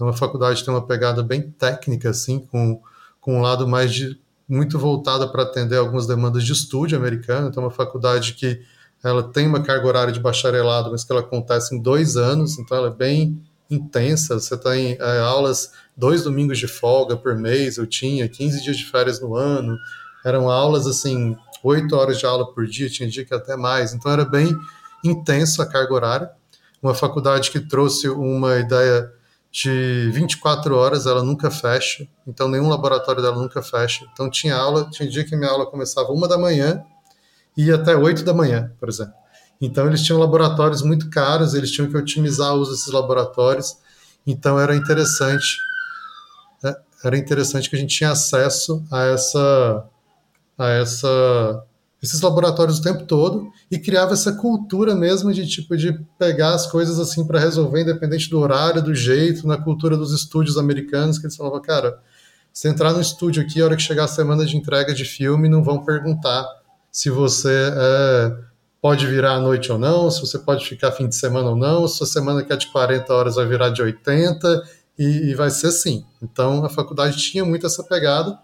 é 0.00 0.02
uma 0.02 0.14
faculdade 0.14 0.60
que 0.60 0.64
tem 0.64 0.72
uma 0.72 0.86
pegada 0.86 1.22
bem 1.22 1.42
técnica, 1.42 2.08
assim, 2.08 2.38
com, 2.38 2.80
com 3.20 3.38
um 3.38 3.42
lado 3.42 3.68
mais 3.68 3.92
de, 3.92 4.18
muito 4.48 4.78
voltada 4.78 5.28
para 5.28 5.42
atender 5.42 5.76
algumas 5.76 6.06
demandas 6.06 6.44
de 6.44 6.52
estúdio 6.52 6.96
americano, 6.96 7.48
então 7.48 7.62
é 7.62 7.66
uma 7.66 7.72
faculdade 7.72 8.32
que 8.32 8.62
ela 9.04 9.22
tem 9.22 9.46
uma 9.46 9.62
carga 9.62 9.86
horária 9.86 10.12
de 10.12 10.20
bacharelado, 10.20 10.90
mas 10.90 11.04
que 11.04 11.12
ela 11.12 11.20
acontece 11.20 11.74
em 11.74 11.80
dois 11.80 12.16
anos, 12.16 12.58
então 12.58 12.76
ela 12.78 12.88
é 12.88 12.90
bem 12.90 13.38
intensa. 13.70 14.38
Você 14.38 14.56
tem 14.56 14.96
é, 15.00 15.18
aulas, 15.20 15.72
dois 15.96 16.22
domingos 16.24 16.58
de 16.58 16.66
folga 16.66 17.16
por 17.16 17.36
mês, 17.36 17.76
eu 17.76 17.86
tinha 17.86 18.28
15 18.28 18.62
dias 18.62 18.76
de 18.76 18.84
férias 18.84 19.20
no 19.20 19.34
ano, 19.34 19.76
eram 20.24 20.50
aulas 20.50 20.86
assim, 20.86 21.36
oito 21.62 21.96
horas 21.96 22.18
de 22.18 22.26
aula 22.26 22.52
por 22.52 22.66
dia, 22.66 22.88
tinha 22.88 23.08
dia 23.08 23.24
que 23.24 23.34
até 23.34 23.56
mais, 23.56 23.92
então 23.92 24.10
era 24.10 24.24
bem 24.24 24.54
intenso 25.04 25.62
a 25.62 25.66
carga 25.66 25.94
horária. 25.94 26.30
Uma 26.82 26.94
faculdade 26.94 27.50
que 27.50 27.60
trouxe 27.60 28.08
uma 28.08 28.58
ideia 28.58 29.10
de 29.50 30.10
24 30.12 30.76
horas, 30.76 31.06
ela 31.06 31.22
nunca 31.22 31.50
fecha, 31.50 32.06
então 32.26 32.48
nenhum 32.48 32.68
laboratório 32.68 33.22
dela 33.22 33.40
nunca 33.40 33.62
fecha. 33.62 34.06
Então 34.12 34.30
tinha 34.30 34.54
aula, 34.54 34.88
tinha 34.90 35.08
dia 35.08 35.24
que 35.24 35.34
minha 35.34 35.50
aula 35.50 35.66
começava 35.66 36.12
uma 36.12 36.28
da 36.28 36.36
manhã 36.36 36.84
e 37.56 37.64
ia 37.64 37.76
até 37.76 37.96
oito 37.96 38.22
da 38.22 38.34
manhã, 38.34 38.70
por 38.78 38.88
exemplo. 38.88 39.14
Então 39.60 39.86
eles 39.86 40.02
tinham 40.02 40.18
laboratórios 40.18 40.82
muito 40.82 41.08
caros, 41.08 41.54
eles 41.54 41.70
tinham 41.70 41.88
que 41.88 41.96
otimizar 41.96 42.54
o 42.54 42.60
uso 42.60 42.72
desses 42.72 42.92
laboratórios. 42.92 43.76
Então 44.26 44.58
era 44.58 44.74
interessante, 44.74 45.58
é, 46.64 46.76
era 47.04 47.16
interessante 47.16 47.70
que 47.70 47.76
a 47.76 47.78
gente 47.78 47.96
tinha 47.96 48.10
acesso 48.10 48.84
a 48.90 49.04
essa, 49.04 49.84
a 50.58 50.68
essa, 50.68 51.64
esses 52.02 52.20
laboratórios 52.20 52.78
o 52.78 52.82
tempo 52.82 53.04
todo 53.04 53.50
e 53.70 53.78
criava 53.78 54.12
essa 54.12 54.32
cultura 54.32 54.94
mesmo 54.94 55.32
de 55.32 55.46
tipo 55.46 55.76
de 55.76 55.98
pegar 56.18 56.54
as 56.54 56.66
coisas 56.66 56.98
assim 56.98 57.26
para 57.26 57.40
resolver, 57.40 57.82
independente 57.82 58.28
do 58.28 58.38
horário, 58.38 58.82
do 58.82 58.94
jeito, 58.94 59.46
na 59.46 59.56
cultura 59.56 59.96
dos 59.96 60.12
estúdios 60.12 60.58
americanos, 60.58 61.18
que 61.18 61.26
eles 61.26 61.36
falavam, 61.36 61.62
cara, 61.62 61.98
se 62.52 62.68
entrar 62.68 62.92
no 62.92 63.00
estúdio 63.00 63.42
aqui, 63.42 63.60
a 63.60 63.66
hora 63.66 63.76
que 63.76 63.82
chegar 63.82 64.04
a 64.04 64.08
semana 64.08 64.44
de 64.44 64.56
entrega 64.56 64.94
de 64.94 65.04
filme, 65.04 65.48
não 65.48 65.62
vão 65.62 65.84
perguntar 65.84 66.46
se 66.90 67.10
você 67.10 67.70
é, 67.74 68.38
pode 68.80 69.06
virar 69.06 69.34
à 69.34 69.40
noite 69.40 69.72
ou 69.72 69.78
não, 69.78 70.10
se 70.10 70.20
você 70.20 70.38
pode 70.38 70.66
ficar 70.66 70.92
fim 70.92 71.08
de 71.08 71.16
semana 71.16 71.50
ou 71.50 71.56
não, 71.56 71.88
se 71.88 72.02
a 72.02 72.06
semana 72.06 72.44
que 72.44 72.52
é 72.52 72.56
de 72.56 72.66
40 72.68 73.12
horas 73.12 73.34
vai 73.36 73.46
virar 73.46 73.70
de 73.70 73.82
80, 73.82 74.62
e, 74.98 75.30
e 75.30 75.34
vai 75.34 75.50
ser 75.50 75.68
assim. 75.68 76.04
Então 76.22 76.64
a 76.64 76.68
faculdade 76.68 77.16
tinha 77.16 77.44
muito 77.44 77.66
essa 77.66 77.82
pegada, 77.82 78.38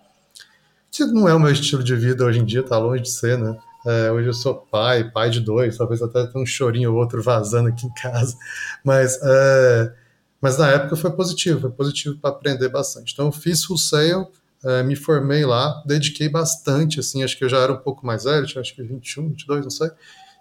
que 0.91 1.05
não 1.05 1.29
é 1.29 1.35
o 1.35 1.41
meu 1.41 1.51
estilo 1.51 1.83
de 1.83 1.95
vida 1.97 2.25
hoje 2.25 2.41
em 2.41 2.45
dia, 2.45 2.63
tá 2.63 2.79
longe 2.79 3.03
de 3.03 3.11
ser, 3.11 3.39
né? 3.39 3.57
É, 3.85 4.13
hoje 4.13 4.29
eu 4.29 4.35
sou 4.35 4.55
pai, 4.55 5.11
pai 5.11 5.31
de 5.31 5.41
dois, 5.41 5.77
talvez 5.77 6.01
até 6.03 6.25
tenha 6.27 6.43
um 6.43 6.47
chorinho 6.47 6.93
ou 6.93 6.99
outro 6.99 7.21
vazando 7.23 7.69
aqui 7.69 7.87
em 7.87 7.95
casa, 7.95 8.37
mas, 8.85 9.19
é, 9.23 9.93
mas 10.41 10.59
na 10.59 10.69
época 10.71 10.95
foi 10.95 11.11
positivo, 11.11 11.63
foi 11.63 11.71
positivo 11.71 12.17
para 12.19 12.31
aprender 12.31 12.69
bastante. 12.69 13.13
Então 13.13 13.27
eu 13.27 13.33
fiz 13.33 13.65
full 13.65 13.79
sail, 13.79 14.29
é, 14.65 14.85
me 14.85 14.95
formei 14.95 15.45
lá, 15.45 15.83
dediquei 15.85 16.29
bastante, 16.29 17.01
assim, 17.01 17.25
acho 17.25 17.37
que 17.37 17.45
eu 17.45 17.49
já 17.49 17.59
era 17.59 17.73
um 17.73 17.79
pouco 17.79 18.07
mais 18.07 18.23
velho, 18.23 18.45
acho 18.45 18.75
que 18.75 18.83
21, 18.83 19.31
22, 19.31 19.65
não 19.65 19.71
sei, 19.71 19.91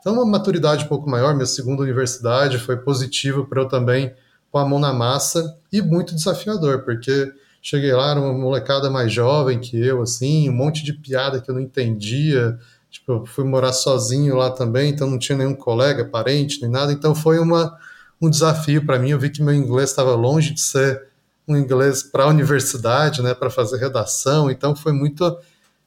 então, 0.02 0.16
uma 0.16 0.26
maturidade 0.26 0.84
um 0.84 0.88
pouco 0.88 1.08
maior, 1.08 1.36
minha 1.36 1.46
segunda 1.46 1.84
universidade 1.84 2.58
foi 2.58 2.76
positivo 2.76 3.46
para 3.46 3.62
eu 3.62 3.68
também 3.68 4.14
pôr 4.52 4.58
a 4.58 4.66
mão 4.66 4.80
na 4.80 4.92
massa 4.92 5.58
e 5.72 5.80
muito 5.80 6.16
desafiador, 6.16 6.82
porque 6.84 7.32
cheguei 7.62 7.94
lá, 7.94 8.12
era 8.12 8.20
uma 8.20 8.34
molecada 8.34 8.90
mais 8.90 9.14
jovem 9.14 9.60
que 9.60 9.80
eu, 9.80 10.02
assim, 10.02 10.50
um 10.50 10.54
monte 10.54 10.84
de 10.84 10.94
piada 10.94 11.40
que 11.40 11.50
eu 11.50 11.56
não 11.56 11.62
entendia. 11.62 12.58
Tipo, 12.90 13.12
eu 13.12 13.26
fui 13.28 13.46
morar 13.46 13.72
sozinho 13.74 14.36
lá 14.36 14.50
também, 14.50 14.90
então 14.90 15.08
não 15.08 15.20
tinha 15.20 15.38
nenhum 15.38 15.56
colega, 15.56 16.04
parente, 16.04 16.60
nem 16.62 16.70
nada. 16.72 16.92
Então 16.92 17.14
foi 17.14 17.38
uma, 17.38 17.78
um 18.20 18.30
desafio 18.30 18.84
para 18.84 18.98
mim. 18.98 19.12
Eu 19.12 19.20
vi 19.20 19.30
que 19.30 19.44
meu 19.44 19.54
inglês 19.54 19.92
estava 19.92 20.16
longe 20.16 20.54
de 20.54 20.62
ser 20.62 21.08
um 21.48 21.56
inglês 21.56 22.02
para 22.02 22.24
a 22.24 22.28
universidade, 22.28 23.22
né, 23.22 23.36
para 23.36 23.52
fazer 23.52 23.78
redação. 23.78 24.50
Então 24.50 24.76
foi 24.76 24.92
muito 24.92 25.38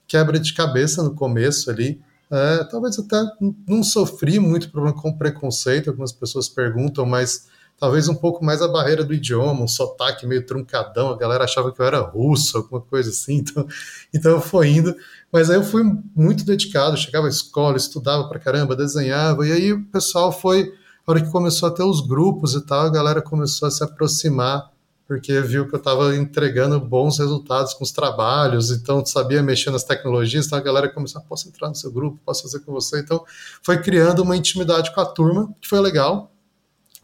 quebra 0.07 0.39
de 0.39 0.55
cabeça 0.55 1.03
no 1.03 1.15
começo 1.15 1.69
ali. 1.69 2.01
É, 2.35 2.65
talvez 2.65 2.99
até 2.99 3.23
não 3.65 3.85
sofri 3.85 4.41
muito 4.41 4.69
problema 4.69 5.01
com 5.01 5.17
preconceito, 5.17 5.91
algumas 5.91 6.11
pessoas 6.11 6.49
perguntam, 6.49 7.07
mas 7.07 7.47
talvez 7.79 8.09
um 8.09 8.15
pouco 8.17 8.45
mais 8.45 8.61
a 8.61 8.67
barreira 8.67 9.05
do 9.05 9.15
idioma, 9.15 9.63
um 9.63 9.69
sotaque 9.69 10.27
meio 10.27 10.45
truncadão, 10.45 11.11
a 11.11 11.17
galera 11.17 11.45
achava 11.45 11.71
que 11.71 11.81
eu 11.81 11.87
era 11.87 12.01
russo, 12.01 12.57
alguma 12.57 12.81
coisa 12.81 13.11
assim, 13.11 13.37
então, 13.39 13.69
então 14.13 14.33
eu 14.33 14.41
fui 14.41 14.69
indo, 14.69 14.97
mas 15.31 15.49
aí 15.49 15.57
eu 15.57 15.63
fui 15.63 15.85
muito 16.13 16.45
dedicado, 16.45 16.97
chegava 16.97 17.27
à 17.27 17.31
escola, 17.31 17.77
estudava 17.77 18.29
pra 18.29 18.41
caramba, 18.41 18.75
desenhava, 18.75 19.47
e 19.47 19.53
aí 19.53 19.73
o 19.73 19.85
pessoal 19.85 20.33
foi, 20.33 20.75
a 21.07 21.13
hora 21.13 21.21
que 21.21 21.31
começou 21.31 21.69
a 21.69 21.73
ter 21.73 21.85
os 21.85 22.01
grupos 22.01 22.57
e 22.57 22.67
tal, 22.67 22.87
a 22.87 22.91
galera 22.91 23.23
começou 23.23 23.69
a 23.69 23.71
se 23.71 23.85
aproximar 23.85 24.74
porque 25.07 25.41
viu 25.41 25.69
que 25.69 25.75
eu 25.75 25.79
estava 25.79 26.17
entregando 26.17 26.81
bons 26.81 27.19
resultados 27.19 27.75
com 27.75 27.85
os 27.85 27.93
trabalhos, 27.93 28.71
então 28.71 29.05
sabia 29.05 29.43
mexer 29.43 29.71
nas 29.71 29.85
tecnologias, 29.85 30.47
então 30.47 30.59
a 30.59 30.63
galera 30.63 30.89
começou, 30.89 31.21
a 31.21 31.25
posso 31.25 31.49
entrar 31.49 31.69
no 31.69 31.75
seu 31.75 31.93
grupo, 31.93 32.19
posso 32.25 32.43
fazer 32.43 32.61
com 32.61 32.73
você, 32.73 33.01
então 33.01 33.25
foi 33.63 33.81
criando 33.83 34.23
uma 34.23 34.37
intimidade 34.37 34.95
com 34.95 35.01
a 35.01 35.07
turma, 35.07 35.55
que 35.61 35.69
foi 35.69 35.81
legal, 35.81 36.33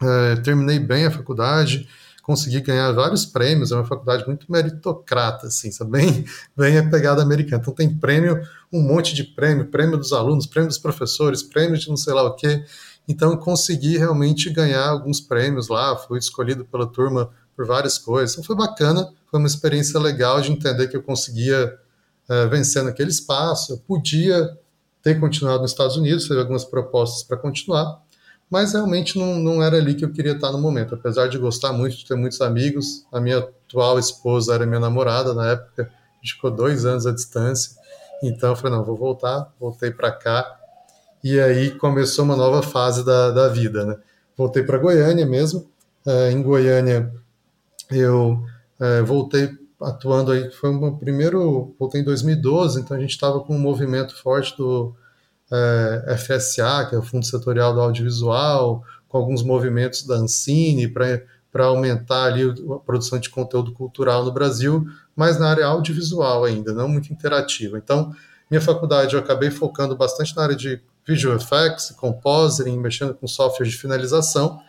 é, 0.01 0.35
terminei 0.37 0.79
bem 0.79 1.05
a 1.05 1.11
faculdade, 1.11 1.87
consegui 2.23 2.61
ganhar 2.61 2.91
vários 2.91 3.25
prêmios, 3.25 3.71
é 3.71 3.75
uma 3.75 3.85
faculdade 3.85 4.25
muito 4.25 4.51
meritocrata, 4.51 5.47
assim, 5.47 5.69
bem, 5.85 6.25
bem 6.57 6.79
a 6.79 6.89
pegada 6.89 7.21
americana, 7.21 7.61
então 7.61 7.73
tem 7.73 7.95
prêmio, 7.95 8.41
um 8.73 8.81
monte 8.81 9.13
de 9.13 9.23
prêmio, 9.23 9.67
prêmio 9.67 9.97
dos 9.97 10.11
alunos, 10.11 10.47
prêmio 10.47 10.69
dos 10.69 10.79
professores, 10.79 11.43
prêmio 11.43 11.77
de 11.77 11.87
não 11.87 11.97
sei 11.97 12.15
lá 12.15 12.23
o 12.23 12.33
quê, 12.35 12.63
então 13.07 13.37
consegui 13.37 13.97
realmente 13.97 14.49
ganhar 14.49 14.87
alguns 14.87 15.21
prêmios 15.21 15.67
lá, 15.67 15.95
fui 15.95 16.17
escolhido 16.17 16.65
pela 16.65 16.87
turma 16.87 17.29
por 17.55 17.65
várias 17.65 17.97
coisas. 17.97 18.33
Então 18.33 18.43
foi 18.43 18.55
bacana, 18.55 19.11
foi 19.29 19.39
uma 19.39 19.47
experiência 19.47 19.99
legal 19.99 20.41
de 20.41 20.51
entender 20.51 20.87
que 20.87 20.97
eu 20.97 21.03
conseguia 21.03 21.77
é, 22.29 22.47
vencer 22.47 22.83
naquele 22.83 23.09
espaço. 23.09 23.73
Eu 23.73 23.77
podia 23.77 24.57
ter 25.01 25.19
continuado 25.19 25.61
nos 25.61 25.71
Estados 25.71 25.97
Unidos, 25.97 26.27
teve 26.27 26.39
algumas 26.39 26.63
propostas 26.63 27.23
para 27.23 27.37
continuar, 27.37 28.01
mas 28.49 28.73
realmente 28.73 29.17
não, 29.17 29.35
não 29.35 29.63
era 29.63 29.77
ali 29.77 29.95
que 29.95 30.05
eu 30.05 30.11
queria 30.11 30.33
estar 30.33 30.51
no 30.51 30.59
momento. 30.59 30.93
Apesar 30.93 31.27
de 31.27 31.37
gostar 31.37 31.73
muito, 31.73 31.97
de 31.97 32.05
ter 32.05 32.15
muitos 32.15 32.41
amigos, 32.41 33.05
a 33.11 33.19
minha 33.19 33.39
atual 33.39 33.97
esposa 33.97 34.53
era 34.53 34.65
minha 34.65 34.79
namorada 34.79 35.33
na 35.33 35.51
época, 35.51 35.83
a 35.83 36.15
gente 36.25 36.35
ficou 36.35 36.51
dois 36.51 36.85
anos 36.85 37.07
à 37.07 37.11
distância. 37.11 37.75
Então 38.21 38.49
eu 38.49 38.55
falei, 38.55 38.77
não, 38.77 38.85
vou 38.85 38.95
voltar, 38.95 39.51
voltei 39.59 39.89
para 39.89 40.11
cá. 40.11 40.59
E 41.23 41.39
aí 41.39 41.71
começou 41.71 42.25
uma 42.25 42.35
nova 42.35 42.61
fase 42.61 43.03
da, 43.03 43.31
da 43.31 43.47
vida, 43.47 43.85
né? 43.85 43.95
Voltei 44.37 44.63
para 44.63 44.77
Goiânia 44.77 45.25
mesmo. 45.25 45.69
É, 46.05 46.31
em 46.31 46.41
Goiânia 46.41 47.11
eu 47.91 48.43
é, 48.79 49.01
voltei 49.01 49.49
atuando 49.81 50.31
aí, 50.31 50.51
foi 50.51 50.69
o 50.69 50.97
primeiro, 50.97 51.75
voltei 51.79 52.01
em 52.01 52.03
2012, 52.03 52.81
então 52.81 52.95
a 52.95 52.99
gente 52.99 53.11
estava 53.11 53.39
com 53.39 53.55
um 53.55 53.59
movimento 53.59 54.15
forte 54.15 54.55
do 54.55 54.95
é, 55.51 56.15
FSA, 56.17 56.85
que 56.87 56.95
é 56.95 56.97
o 56.97 57.01
Fundo 57.01 57.25
Setorial 57.25 57.73
do 57.73 57.81
Audiovisual, 57.81 58.83
com 59.09 59.17
alguns 59.17 59.43
movimentos 59.43 60.03
da 60.03 60.15
Ancine 60.15 60.87
para 60.87 61.65
aumentar 61.65 62.25
ali 62.25 62.43
a 62.43 62.79
produção 62.79 63.19
de 63.19 63.29
conteúdo 63.29 63.73
cultural 63.73 64.23
no 64.23 64.31
Brasil, 64.31 64.85
mas 65.15 65.37
na 65.37 65.49
área 65.49 65.65
audiovisual 65.65 66.45
ainda, 66.45 66.73
não 66.73 66.87
muito 66.87 67.11
interativa. 67.11 67.77
Então, 67.77 68.13
minha 68.49 68.61
faculdade 68.61 69.13
eu 69.13 69.19
acabei 69.19 69.51
focando 69.51 69.95
bastante 69.95 70.35
na 70.35 70.43
área 70.43 70.55
de 70.55 70.81
visual 71.05 71.35
effects, 71.35 71.91
compositing, 71.91 72.77
mexendo 72.77 73.13
com 73.13 73.27
software 73.27 73.67
de 73.67 73.75
finalização, 73.75 74.61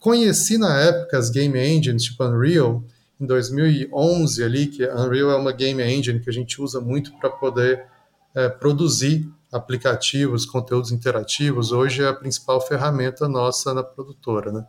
Conheci 0.00 0.56
na 0.56 0.80
época 0.80 1.18
as 1.18 1.28
game 1.28 1.58
engines, 1.58 2.04
tipo 2.04 2.24
Unreal, 2.24 2.82
em 3.20 3.26
2011 3.26 4.42
ali, 4.42 4.66
que 4.66 4.82
Unreal 4.86 5.30
é 5.30 5.36
uma 5.36 5.52
game 5.52 5.82
engine 5.82 6.18
que 6.18 6.30
a 6.30 6.32
gente 6.32 6.60
usa 6.60 6.80
muito 6.80 7.12
para 7.18 7.28
poder 7.28 7.84
é, 8.34 8.48
produzir 8.48 9.30
aplicativos, 9.52 10.46
conteúdos 10.46 10.90
interativos. 10.90 11.70
Hoje 11.70 12.02
é 12.02 12.08
a 12.08 12.14
principal 12.14 12.62
ferramenta 12.62 13.28
nossa 13.28 13.74
na 13.74 13.82
produtora, 13.82 14.50
né? 14.50 14.64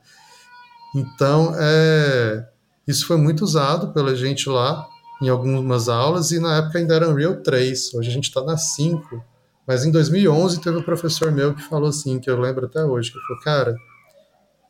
Então, 0.93 1.55
é, 1.57 2.45
isso 2.85 3.07
foi 3.07 3.15
muito 3.15 3.45
usado 3.45 3.93
pela 3.93 4.13
gente 4.13 4.49
lá 4.49 4.85
em 5.21 5.29
algumas 5.29 5.87
aulas 5.87 6.31
e 6.31 6.39
na 6.39 6.57
época 6.57 6.77
ainda 6.77 6.93
era 6.93 7.09
Unreal 7.09 7.37
3. 7.37 7.93
Hoje 7.93 8.09
a 8.09 8.13
gente 8.13 8.25
está 8.25 8.43
na 8.43 8.57
5. 8.57 9.23
Mas 9.65 9.85
em 9.85 9.91
2011 9.91 10.59
teve 10.59 10.77
um 10.77 10.83
professor 10.83 11.31
meu 11.31 11.53
que 11.53 11.61
falou 11.61 11.87
assim, 11.87 12.19
que 12.19 12.29
eu 12.29 12.37
lembro 12.37 12.65
até 12.65 12.83
hoje, 12.83 13.13
que 13.13 13.19
falou, 13.19 13.41
cara, 13.43 13.75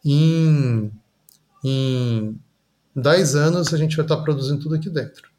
em, 0.04 0.92
em 1.64 2.40
10 2.96 3.36
anos 3.36 3.74
a 3.74 3.78
gente 3.78 3.96
vai 3.96 4.06
estar 4.06 4.18
produzindo 4.18 4.62
tudo 4.62 4.76
aqui 4.76 4.90
dentro. 4.90 5.30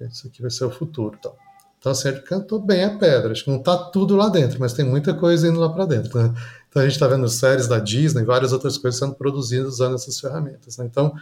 Isso 0.00 0.26
aqui 0.26 0.42
vai 0.42 0.50
ser 0.50 0.64
o 0.64 0.70
futuro. 0.70 1.16
Então, 1.18 1.34
então 1.78 1.92
assim, 1.92 2.08
ele 2.08 2.20
cantou 2.20 2.58
bem 2.58 2.84
a 2.84 2.96
pedra. 2.96 3.32
Acho 3.32 3.44
que 3.44 3.50
não 3.50 3.58
está 3.58 3.76
tudo 3.76 4.16
lá 4.16 4.28
dentro, 4.28 4.58
mas 4.58 4.72
tem 4.72 4.84
muita 4.84 5.14
coisa 5.14 5.46
indo 5.48 5.60
lá 5.60 5.68
para 5.68 5.86
dentro. 5.86 6.18
Né? 6.18 6.34
Então 6.68 6.82
a 6.82 6.84
gente 6.84 6.94
está 6.94 7.06
vendo 7.06 7.28
séries 7.28 7.68
da 7.68 7.78
Disney, 7.78 8.22
e 8.22 8.24
várias 8.24 8.52
outras 8.52 8.78
coisas 8.78 8.98
sendo 8.98 9.14
produzidas 9.14 9.74
usando 9.74 9.94
essas 9.94 10.18
ferramentas. 10.18 10.76
Né? 10.78 10.86
Então, 10.86 11.14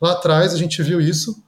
lá 0.00 0.12
atrás 0.12 0.52
a 0.52 0.56
gente 0.56 0.82
viu 0.82 1.00
isso. 1.00 1.42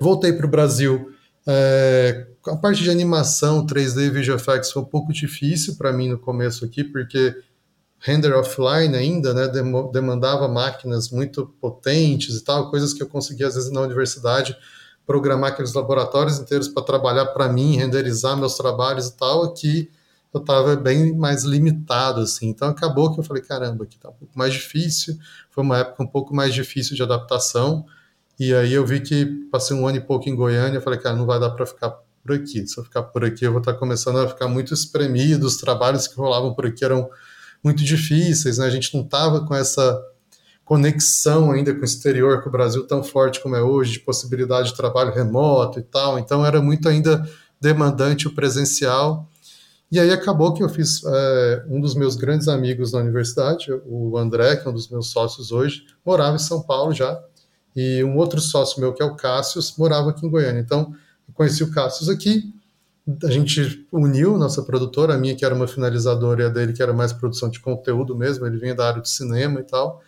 Voltei 0.00 0.32
para 0.32 0.46
o 0.46 0.50
Brasil. 0.50 1.12
É, 1.46 2.26
a 2.46 2.56
parte 2.56 2.82
de 2.82 2.90
animação, 2.90 3.64
3D, 3.64 4.10
Visual 4.10 4.36
Effects 4.36 4.72
foi 4.72 4.82
um 4.82 4.86
pouco 4.86 5.12
difícil 5.12 5.76
para 5.76 5.92
mim 5.92 6.08
no 6.08 6.18
começo 6.18 6.64
aqui, 6.64 6.82
porque 6.82 7.34
render 8.06 8.32
offline 8.34 8.96
ainda, 8.96 9.34
né, 9.34 9.48
demandava 9.92 10.46
máquinas 10.46 11.10
muito 11.10 11.44
potentes 11.60 12.36
e 12.36 12.44
tal, 12.44 12.70
coisas 12.70 12.94
que 12.94 13.02
eu 13.02 13.08
conseguia 13.08 13.48
às 13.48 13.56
vezes 13.56 13.72
na 13.72 13.80
universidade 13.80 14.56
programar 15.04 15.50
aqueles 15.50 15.74
laboratórios 15.74 16.38
inteiros 16.38 16.68
para 16.68 16.84
trabalhar 16.84 17.26
para 17.26 17.48
mim, 17.48 17.76
renderizar 17.76 18.36
meus 18.36 18.56
trabalhos 18.56 19.08
e 19.08 19.16
tal, 19.16 19.42
aqui 19.42 19.90
eu 20.32 20.40
estava 20.40 20.76
bem 20.76 21.16
mais 21.16 21.42
limitado 21.42 22.20
assim. 22.20 22.48
Então 22.48 22.68
acabou 22.68 23.12
que 23.12 23.18
eu 23.18 23.24
falei, 23.24 23.42
caramba, 23.42 23.82
aqui 23.82 23.98
tá 23.98 24.08
um 24.08 24.12
pouco 24.12 24.38
mais 24.38 24.52
difícil. 24.52 25.16
Foi 25.50 25.64
uma 25.64 25.78
época 25.78 26.02
um 26.02 26.06
pouco 26.06 26.34
mais 26.34 26.52
difícil 26.52 26.94
de 26.94 27.02
adaptação. 27.02 27.86
E 28.38 28.54
aí 28.54 28.72
eu 28.72 28.84
vi 28.84 29.00
que 29.00 29.24
passei 29.50 29.74
um 29.74 29.86
ano 29.86 29.96
e 29.96 30.00
pouco 30.00 30.28
em 30.28 30.34
Goiânia, 30.34 30.76
eu 30.76 30.82
falei, 30.82 30.98
cara, 30.98 31.16
não 31.16 31.24
vai 31.24 31.40
dar 31.40 31.50
para 31.50 31.64
ficar 31.64 31.90
por 32.22 32.34
aqui. 32.34 32.66
Se 32.66 32.78
eu 32.78 32.84
ficar 32.84 33.04
por 33.04 33.24
aqui, 33.24 33.46
eu 33.46 33.52
vou 33.52 33.60
estar 33.60 33.74
começando 33.74 34.18
a 34.18 34.28
ficar 34.28 34.46
muito 34.46 34.74
espremido, 34.74 35.46
os 35.46 35.56
trabalhos 35.56 36.06
que 36.06 36.16
rolavam 36.16 36.52
por 36.52 36.66
aqui 36.66 36.84
eram 36.84 37.08
muito 37.66 37.82
difíceis, 37.82 38.58
né? 38.58 38.66
A 38.66 38.70
gente 38.70 38.94
não 38.94 39.02
estava 39.02 39.44
com 39.44 39.52
essa 39.52 40.00
conexão 40.64 41.50
ainda 41.50 41.74
com 41.74 41.80
o 41.80 41.84
exterior, 41.84 42.40
com 42.40 42.48
o 42.48 42.52
Brasil 42.52 42.86
tão 42.86 43.02
forte 43.02 43.40
como 43.40 43.56
é 43.56 43.62
hoje, 43.62 43.94
de 43.94 44.00
possibilidade 44.00 44.68
de 44.68 44.76
trabalho 44.76 45.12
remoto 45.12 45.80
e 45.80 45.82
tal. 45.82 46.16
Então 46.16 46.46
era 46.46 46.62
muito 46.62 46.88
ainda 46.88 47.28
demandante 47.60 48.28
o 48.28 48.34
presencial. 48.34 49.28
E 49.90 49.98
aí 49.98 50.12
acabou 50.12 50.54
que 50.54 50.62
eu 50.62 50.68
fiz 50.68 51.02
é, 51.04 51.64
um 51.68 51.80
dos 51.80 51.96
meus 51.96 52.14
grandes 52.14 52.46
amigos 52.46 52.92
na 52.92 53.00
universidade, 53.00 53.66
o 53.84 54.16
André, 54.16 54.56
que 54.56 54.66
é 54.66 54.70
um 54.70 54.74
dos 54.74 54.88
meus 54.88 55.10
sócios 55.10 55.50
hoje, 55.50 55.84
morava 56.04 56.36
em 56.36 56.40
São 56.40 56.62
Paulo 56.62 56.92
já, 56.92 57.20
e 57.74 58.02
um 58.04 58.16
outro 58.16 58.40
sócio 58.40 58.80
meu, 58.80 58.92
que 58.92 59.02
é 59.02 59.06
o 59.06 59.16
Cássius, 59.16 59.74
morava 59.76 60.10
aqui 60.10 60.24
em 60.24 60.30
Goiânia. 60.30 60.60
Então, 60.60 60.92
eu 61.28 61.34
conheci 61.34 61.62
o 61.62 61.70
Cássius 61.70 62.08
aqui, 62.08 62.52
a 63.22 63.30
gente 63.30 63.86
uniu 63.92 64.36
nossa 64.36 64.62
produtora, 64.62 65.14
a 65.14 65.18
minha 65.18 65.36
que 65.36 65.44
era 65.44 65.54
uma 65.54 65.68
finalizadora 65.68 66.42
e 66.42 66.46
a 66.46 66.48
dele 66.48 66.72
que 66.72 66.82
era 66.82 66.92
mais 66.92 67.12
produção 67.12 67.48
de 67.48 67.60
conteúdo 67.60 68.16
mesmo, 68.16 68.44
ele 68.46 68.58
vinha 68.58 68.74
da 68.74 68.88
área 68.88 69.00
de 69.00 69.08
cinema 69.08 69.60
e 69.60 69.64
tal. 69.64 70.02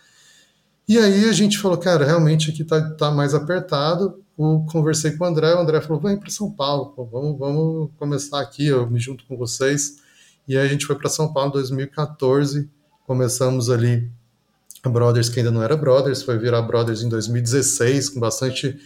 E 0.87 0.97
aí 0.97 1.29
a 1.29 1.31
gente 1.31 1.57
falou, 1.59 1.77
cara, 1.77 2.03
realmente 2.03 2.49
aqui 2.49 2.63
tá, 2.63 2.81
tá 2.95 3.11
mais 3.11 3.33
apertado, 3.33 4.21
eu 4.37 4.65
conversei 4.71 5.11
com 5.11 5.23
o 5.23 5.27
André, 5.27 5.53
o 5.53 5.59
André 5.59 5.79
falou, 5.81 6.01
vem 6.01 6.17
para 6.17 6.29
São 6.29 6.51
Paulo, 6.51 6.87
pô, 6.87 7.05
vamos, 7.05 7.37
vamos 7.37 7.89
começar 7.97 8.41
aqui, 8.41 8.67
eu 8.67 8.89
me 8.89 8.99
junto 8.99 9.23
com 9.25 9.37
vocês. 9.37 9.97
E 10.47 10.57
aí 10.57 10.65
a 10.65 10.69
gente 10.69 10.85
foi 10.85 10.95
para 10.95 11.09
São 11.09 11.31
Paulo 11.31 11.49
em 11.49 11.53
2014, 11.53 12.69
começamos 13.05 13.69
ali 13.69 14.09
a 14.83 14.89
Brothers, 14.89 15.29
que 15.29 15.39
ainda 15.39 15.51
não 15.51 15.61
era 15.61 15.77
Brothers, 15.77 16.23
foi 16.23 16.37
virar 16.37 16.61
Brothers 16.63 17.01
em 17.01 17.09
2016, 17.09 18.09
com 18.09 18.19
bastante 18.19 18.79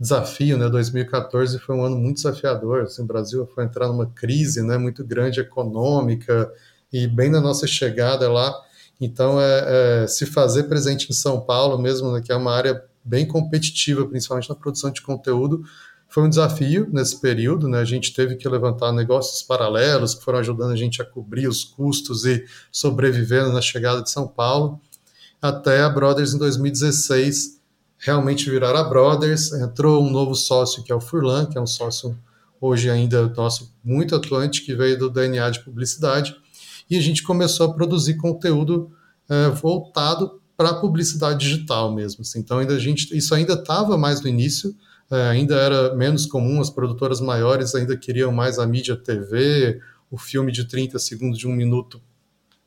desafio, 0.00 0.56
né? 0.56 0.68
2014 0.70 1.58
foi 1.58 1.76
um 1.76 1.84
ano 1.84 1.96
muito 1.96 2.16
desafiador, 2.16 2.84
assim, 2.84 3.02
o 3.02 3.06
Brasil 3.06 3.46
foi 3.54 3.64
entrar 3.64 3.86
numa 3.88 4.06
crise, 4.06 4.62
né, 4.62 4.78
muito 4.78 5.04
grande 5.04 5.40
econômica, 5.40 6.50
e 6.90 7.06
bem 7.06 7.30
na 7.30 7.40
nossa 7.40 7.66
chegada 7.66 8.32
lá, 8.32 8.52
então 8.98 9.38
é, 9.38 10.04
é 10.04 10.06
se 10.06 10.24
fazer 10.24 10.64
presente 10.64 11.10
em 11.10 11.12
São 11.12 11.40
Paulo 11.40 11.78
mesmo, 11.78 12.12
né, 12.12 12.22
que 12.22 12.32
é 12.32 12.36
uma 12.36 12.52
área 12.52 12.82
bem 13.04 13.26
competitiva, 13.26 14.06
principalmente 14.06 14.48
na 14.48 14.54
produção 14.54 14.90
de 14.90 15.02
conteúdo. 15.02 15.62
Foi 16.08 16.24
um 16.24 16.28
desafio 16.28 16.88
nesse 16.92 17.20
período, 17.20 17.68
né? 17.68 17.78
A 17.78 17.84
gente 17.84 18.12
teve 18.12 18.34
que 18.34 18.48
levantar 18.48 18.92
negócios 18.92 19.42
paralelos 19.44 20.12
que 20.12 20.24
foram 20.24 20.40
ajudando 20.40 20.72
a 20.72 20.76
gente 20.76 21.00
a 21.00 21.04
cobrir 21.04 21.46
os 21.46 21.62
custos 21.62 22.26
e 22.26 22.44
sobrevivendo 22.70 23.52
na 23.52 23.60
chegada 23.60 24.02
de 24.02 24.10
São 24.10 24.26
Paulo. 24.26 24.80
Até 25.40 25.82
a 25.82 25.88
Brothers 25.88 26.34
em 26.34 26.38
2016 26.38 27.59
realmente 28.00 28.50
virar 28.50 28.74
a 28.74 28.82
Brothers. 28.82 29.52
Entrou 29.52 30.02
um 30.02 30.10
novo 30.10 30.34
sócio 30.34 30.82
que 30.82 30.90
é 30.90 30.94
o 30.94 31.00
Furlan, 31.00 31.46
que 31.46 31.56
é 31.56 31.60
um 31.60 31.66
sócio 31.66 32.18
hoje 32.60 32.90
ainda 32.90 33.28
nosso 33.28 33.72
muito 33.84 34.14
atuante, 34.14 34.62
que 34.62 34.74
veio 34.74 34.98
do 34.98 35.10
DNA 35.10 35.50
de 35.50 35.60
publicidade. 35.60 36.34
E 36.90 36.96
a 36.96 37.00
gente 37.00 37.22
começou 37.22 37.66
a 37.66 37.72
produzir 37.72 38.16
conteúdo 38.16 38.90
é, 39.28 39.48
voltado 39.48 40.40
para 40.56 40.74
publicidade 40.74 41.38
digital 41.38 41.94
mesmo. 41.94 42.22
Assim. 42.22 42.40
Então 42.40 42.58
ainda 42.58 42.74
a 42.74 42.78
gente, 42.78 43.16
isso 43.16 43.34
ainda 43.34 43.54
estava 43.54 43.96
mais 43.96 44.20
no 44.20 44.28
início, 44.28 44.74
é, 45.10 45.28
ainda 45.28 45.54
era 45.54 45.94
menos 45.94 46.26
comum, 46.26 46.60
as 46.60 46.68
produtoras 46.68 47.20
maiores 47.20 47.74
ainda 47.74 47.96
queriam 47.96 48.32
mais 48.32 48.58
a 48.58 48.66
mídia 48.66 48.96
TV, 48.96 49.80
o 50.10 50.18
filme 50.18 50.50
de 50.52 50.64
30 50.64 50.98
segundos 50.98 51.38
de 51.38 51.46
um 51.46 51.52
minuto 51.52 52.00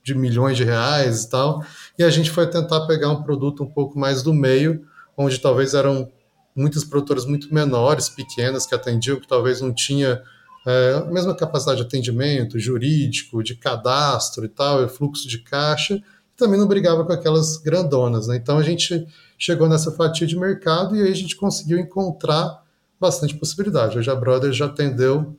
de 0.03 0.15
milhões 0.15 0.57
de 0.57 0.63
reais 0.63 1.23
e 1.23 1.29
tal. 1.29 1.63
E 1.97 2.03
a 2.03 2.09
gente 2.09 2.29
foi 2.29 2.47
tentar 2.47 2.87
pegar 2.87 3.09
um 3.09 3.23
produto 3.23 3.63
um 3.63 3.67
pouco 3.67 3.97
mais 3.97 4.23
do 4.23 4.33
meio, 4.33 4.85
onde 5.17 5.39
talvez 5.39 5.73
eram 5.73 6.11
muitas 6.55 6.83
produtoras 6.83 7.25
muito 7.25 7.53
menores, 7.53 8.09
pequenas, 8.09 8.65
que 8.65 8.75
atendiam, 8.75 9.19
que 9.19 9.27
talvez 9.27 9.61
não 9.61 9.73
tinha 9.73 10.21
é, 10.65 11.03
a 11.05 11.11
mesma 11.11 11.35
capacidade 11.35 11.81
de 11.81 11.87
atendimento 11.87 12.59
jurídico, 12.59 13.43
de 13.43 13.55
cadastro 13.55 14.45
e 14.45 14.49
tal, 14.49 14.83
e 14.83 14.89
fluxo 14.89 15.27
de 15.27 15.39
caixa, 15.39 16.01
também 16.37 16.59
não 16.59 16.67
brigava 16.67 17.05
com 17.05 17.11
aquelas 17.11 17.57
grandonas. 17.57 18.27
Né? 18.27 18.37
Então 18.37 18.57
a 18.57 18.63
gente 18.63 19.07
chegou 19.37 19.67
nessa 19.67 19.91
fatia 19.91 20.25
de 20.25 20.37
mercado 20.37 20.95
e 20.95 21.01
aí 21.01 21.11
a 21.11 21.15
gente 21.15 21.35
conseguiu 21.35 21.79
encontrar 21.79 22.63
bastante 22.99 23.35
possibilidade. 23.35 23.97
Hoje 23.97 24.09
a 24.09 24.15
Brother 24.15 24.51
já 24.53 24.65
atendeu 24.65 25.37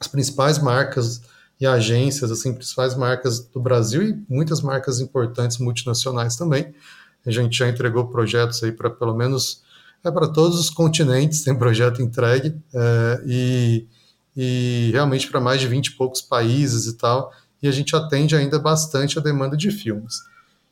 as 0.00 0.08
principais 0.08 0.58
marcas 0.58 1.22
e 1.60 1.66
agências, 1.66 2.30
assim, 2.30 2.54
principais 2.54 2.94
marcas 2.94 3.40
do 3.40 3.60
Brasil 3.60 4.02
e 4.02 4.24
muitas 4.28 4.60
marcas 4.60 5.00
importantes 5.00 5.58
multinacionais 5.58 6.36
também. 6.36 6.72
A 7.28 7.32
gente 7.32 7.56
já 7.56 7.68
entregou 7.68 8.08
projetos 8.08 8.62
aí 8.62 8.72
para 8.72 8.90
pelo 8.90 9.14
menos 9.14 9.62
é 10.02 10.10
para 10.10 10.28
todos 10.28 10.58
os 10.58 10.70
continentes, 10.70 11.42
tem 11.42 11.56
projeto 11.56 12.00
entregue, 12.00 12.54
é, 12.72 13.22
e, 13.26 13.86
e 14.36 14.90
realmente 14.92 15.28
para 15.28 15.40
mais 15.40 15.60
de 15.60 15.66
20 15.66 15.88
e 15.88 15.96
poucos 15.96 16.22
países 16.22 16.86
e 16.86 16.96
tal 16.96 17.32
e 17.62 17.68
a 17.68 17.72
gente 17.72 17.94
atende 17.94 18.36
ainda 18.36 18.58
bastante 18.58 19.18
a 19.18 19.22
demanda 19.22 19.56
de 19.56 19.70
filmes. 19.70 20.16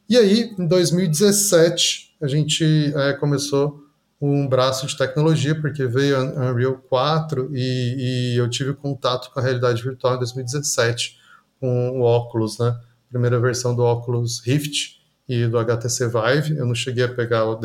E 0.09 0.17
aí, 0.17 0.55
em 0.59 0.67
2017, 0.67 2.15
a 2.21 2.29
gente 2.29 2.65
é, 2.95 3.13
começou 3.15 3.85
um 4.21 4.49
braço 4.49 4.87
de 4.87 4.97
tecnologia, 4.97 5.55
porque 5.61 5.85
veio 5.87 6.17
a 6.17 6.51
Unreal 6.51 6.79
4 6.89 7.51
e, 7.53 8.35
e, 8.35 8.37
eu 8.37 8.49
tive 8.49 8.73
contato 8.73 9.31
com 9.31 9.41
a 9.41 9.43
realidade 9.43 9.83
virtual 9.83 10.15
em 10.15 10.19
2017, 10.19 11.19
com 11.61 12.01
o 12.01 12.03
óculos, 12.03 12.59
né? 12.59 12.79
Primeira 13.11 13.39
versão 13.39 13.75
do 13.75 13.83
óculos 13.83 14.41
Rift 14.41 14.97
e 15.29 15.47
do 15.47 15.59
HTC 15.59 16.09
Vive. 16.09 16.57
Eu 16.57 16.67
não 16.67 16.75
cheguei 16.75 17.05
a 17.05 17.15
pegar 17.15 17.45
o, 17.45 17.61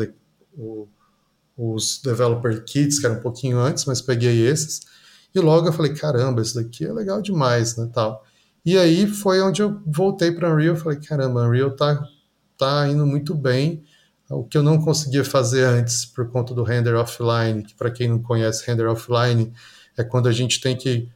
o, 0.56 0.88
os 1.56 2.00
Developer 2.02 2.64
Kits, 2.64 2.98
que 2.98 3.06
era 3.06 3.14
um 3.14 3.20
pouquinho 3.20 3.58
antes, 3.58 3.84
mas 3.84 4.00
peguei 4.00 4.46
esses. 4.46 4.80
E 5.34 5.40
logo 5.40 5.66
eu 5.66 5.72
falei, 5.72 5.94
caramba, 5.94 6.42
isso 6.42 6.54
daqui 6.54 6.84
é 6.84 6.92
legal 6.92 7.22
demais, 7.22 7.76
né, 7.76 7.88
tal. 7.92 8.24
E 8.64 8.78
aí 8.78 9.06
foi 9.06 9.40
onde 9.40 9.62
eu 9.62 9.80
voltei 9.86 10.30
para 10.30 10.52
Unreal, 10.52 10.76
falei, 10.76 10.98
caramba, 11.00 11.46
Unreal 11.46 11.70
tá, 11.74 12.02
tá 12.56 12.86
indo 12.88 13.06
muito 13.06 13.34
bem. 13.34 13.82
O 14.30 14.44
que 14.44 14.56
eu 14.56 14.62
não 14.62 14.80
conseguia 14.80 15.24
fazer 15.24 15.64
antes 15.64 16.06
por 16.06 16.30
conta 16.30 16.54
do 16.54 16.62
render 16.62 16.94
offline, 16.94 17.62
que 17.62 17.74
para 17.74 17.90
quem 17.90 18.08
não 18.08 18.22
conhece 18.22 18.64
render 18.66 18.86
offline, 18.86 19.52
é 19.96 20.04
quando 20.04 20.28
a 20.28 20.32
gente 20.32 20.60
tem 20.60 20.76
que 20.76 21.08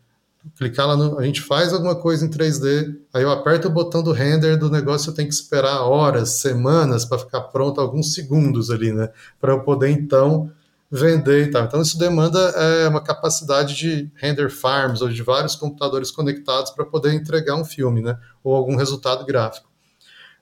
clicar 0.57 0.87
lá 0.87 0.97
no, 0.97 1.19
a 1.19 1.25
gente 1.25 1.41
faz 1.41 1.73
alguma 1.73 1.95
coisa 1.95 2.25
em 2.25 2.31
3D, 2.31 2.97
aí 3.13 3.23
eu 3.23 3.31
aperto 3.31 3.69
o 3.69 3.71
botão 3.71 4.03
do 4.03 4.13
render 4.13 4.57
do 4.57 4.71
negócio, 4.71 5.11
eu 5.11 5.15
tenho 5.15 5.29
que 5.29 5.35
esperar 5.35 5.83
horas, 5.83 6.41
semanas 6.41 7.05
para 7.05 7.19
ficar 7.19 7.41
pronto 7.43 7.81
alguns 7.81 8.15
segundos 8.15 8.71
ali, 8.71 8.93
né, 8.93 9.11
para 9.41 9.53
eu 9.53 9.61
poder 9.61 9.91
então 9.91 10.51
vender 10.91 11.49
e 11.49 11.51
tal. 11.51 11.65
Então 11.65 11.83
isso 11.83 11.99
demanda 11.99 12.39
é, 12.39 12.89
uma 12.89 13.03
capacidade 13.03 13.75
de 13.75 14.11
render 14.15 14.51
farms 14.51 15.03
ou 15.03 15.09
de 15.09 15.23
vários 15.23 15.57
computadores 15.57 16.11
conectados 16.11 16.71
para 16.71 16.85
poder 16.85 17.13
entregar 17.13 17.57
um 17.57 17.65
filme, 17.65 18.01
né, 18.01 18.19
ou 18.43 18.55
algum 18.55 18.77
resultado 18.77 19.25
gráfico. 19.25 19.69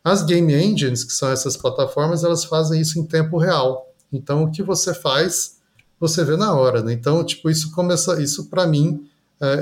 As 0.03 0.23
game 0.23 0.53
engines, 0.55 1.03
que 1.03 1.13
são 1.13 1.31
essas 1.31 1.57
plataformas, 1.57 2.25
elas 2.25 2.45
fazem 2.45 2.79
isso 2.81 2.99
em 2.99 3.07
tempo 3.07 3.39
real. 3.39 3.91
Então 4.13 4.45
o 4.45 4.51
que 4.51 4.63
você 4.63 4.93
faz, 4.93 5.61
você 5.99 6.23
vê 6.23 6.37
na 6.37 6.55
hora, 6.55 6.83
né? 6.83 6.93
Então 6.93 7.25
tipo 7.25 7.49
isso 7.49 7.73
começa, 7.73 8.23
isso 8.23 8.51
para 8.51 8.67
mim, 8.67 9.09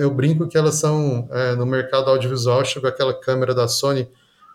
eu 0.01 0.11
brinco 0.11 0.49
que 0.49 0.57
elas 0.57 0.77
são 0.77 1.29
é, 1.31 1.55
no 1.55 1.67
mercado 1.67 2.11
audiovisual, 2.11 2.65
chegou 2.65 2.89
aquela 2.89 3.15
câmera 3.15 3.55
da 3.55 3.69
Sony 3.69 4.09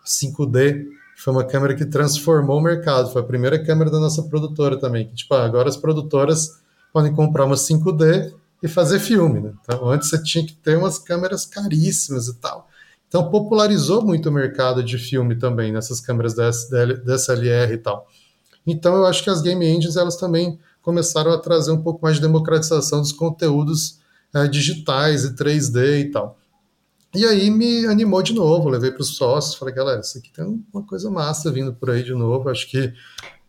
5D 0.06 0.86
foi 1.18 1.32
uma 1.32 1.44
câmera 1.44 1.74
que 1.74 1.84
transformou 1.84 2.58
o 2.58 2.62
mercado. 2.62 3.10
Foi 3.10 3.20
a 3.22 3.24
primeira 3.24 3.62
câmera 3.62 3.90
da 3.90 3.98
nossa 3.98 4.22
produtora 4.22 4.78
também. 4.78 5.08
Que, 5.08 5.16
tipo, 5.16 5.34
ah, 5.34 5.44
agora 5.44 5.68
as 5.68 5.76
produtoras 5.76 6.60
podem 6.92 7.12
comprar 7.12 7.44
uma 7.44 7.56
5D 7.56 8.32
e 8.62 8.68
fazer 8.68 9.00
filme. 9.00 9.40
Né? 9.40 9.52
Então, 9.60 9.88
antes 9.88 10.08
você 10.08 10.22
tinha 10.22 10.46
que 10.46 10.54
ter 10.54 10.78
umas 10.78 10.96
câmeras 10.96 11.44
caríssimas 11.44 12.28
e 12.28 12.34
tal. 12.34 12.68
Então, 13.08 13.28
popularizou 13.30 14.00
muito 14.00 14.28
o 14.28 14.32
mercado 14.32 14.80
de 14.80 14.96
filme 14.96 15.34
também, 15.34 15.72
nessas 15.72 16.00
câmeras 16.00 16.36
DSLR 16.36 17.72
e 17.72 17.78
tal. 17.78 18.06
Então, 18.64 18.94
eu 18.94 19.04
acho 19.04 19.24
que 19.24 19.30
as 19.30 19.42
game 19.42 19.66
engines, 19.66 19.96
elas 19.96 20.14
também 20.14 20.56
começaram 20.82 21.32
a 21.32 21.38
trazer 21.38 21.72
um 21.72 21.82
pouco 21.82 21.98
mais 22.00 22.16
de 22.16 22.22
democratização 22.22 23.00
dos 23.00 23.10
conteúdos 23.10 23.98
é, 24.34 24.46
digitais 24.46 25.24
e 25.24 25.34
3D 25.34 26.00
e 26.00 26.10
tal. 26.10 26.38
E 27.14 27.24
aí 27.24 27.50
me 27.50 27.86
animou 27.86 28.22
de 28.22 28.34
novo, 28.34 28.68
levei 28.68 28.90
para 28.90 29.00
os 29.00 29.16
sócios, 29.16 29.54
falei, 29.54 29.74
galera, 29.74 30.00
isso 30.00 30.18
aqui 30.18 30.30
tem 30.30 30.62
uma 30.72 30.82
coisa 30.84 31.10
massa 31.10 31.50
vindo 31.50 31.72
por 31.72 31.90
aí 31.90 32.02
de 32.02 32.12
novo, 32.12 32.50
acho 32.50 32.70
que 32.70 32.92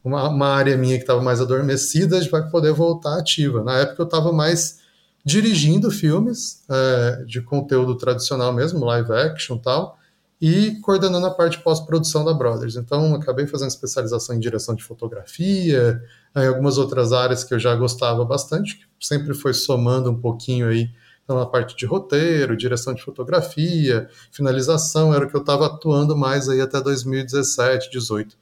uma, 0.03 0.29
uma 0.29 0.47
área 0.47 0.77
minha 0.77 0.95
que 0.95 1.03
estava 1.03 1.21
mais 1.21 1.41
adormecida 1.41 2.19
vai 2.29 2.49
poder 2.49 2.71
voltar 2.71 3.19
ativa. 3.19 3.63
Na 3.63 3.79
época 3.79 4.01
eu 4.01 4.05
estava 4.05 4.31
mais 4.31 4.79
dirigindo 5.25 5.91
filmes 5.91 6.63
é, 6.69 7.23
de 7.25 7.41
conteúdo 7.41 7.95
tradicional 7.95 8.53
mesmo, 8.53 8.85
live 8.85 9.11
action 9.11 9.57
e 9.57 9.61
tal, 9.61 9.98
e 10.41 10.79
coordenando 10.81 11.25
a 11.25 11.31
parte 11.31 11.59
pós-produção 11.59 12.23
da 12.23 12.33
Brothers. 12.33 12.75
Então, 12.75 13.13
acabei 13.15 13.45
fazendo 13.45 13.69
especialização 13.69 14.35
em 14.35 14.39
direção 14.39 14.73
de 14.73 14.83
fotografia, 14.83 16.01
em 16.35 16.47
algumas 16.47 16.77
outras 16.77 17.11
áreas 17.11 17.43
que 17.43 17.53
eu 17.53 17.59
já 17.59 17.75
gostava 17.75 18.23
bastante, 18.23 18.87
sempre 18.99 19.33
foi 19.33 19.53
somando 19.53 20.09
um 20.09 20.19
pouquinho 20.19 20.69
aí 20.69 20.89
então, 21.29 21.39
a 21.39 21.45
parte 21.45 21.75
de 21.75 21.85
roteiro, 21.85 22.57
direção 22.57 22.91
de 22.91 23.03
fotografia, 23.03 24.09
finalização, 24.31 25.13
era 25.13 25.23
o 25.23 25.29
que 25.29 25.35
eu 25.35 25.41
estava 25.41 25.67
atuando 25.67 26.17
mais 26.17 26.49
aí 26.49 26.59
até 26.59 26.81
2017, 26.81 27.91
18. 27.91 28.35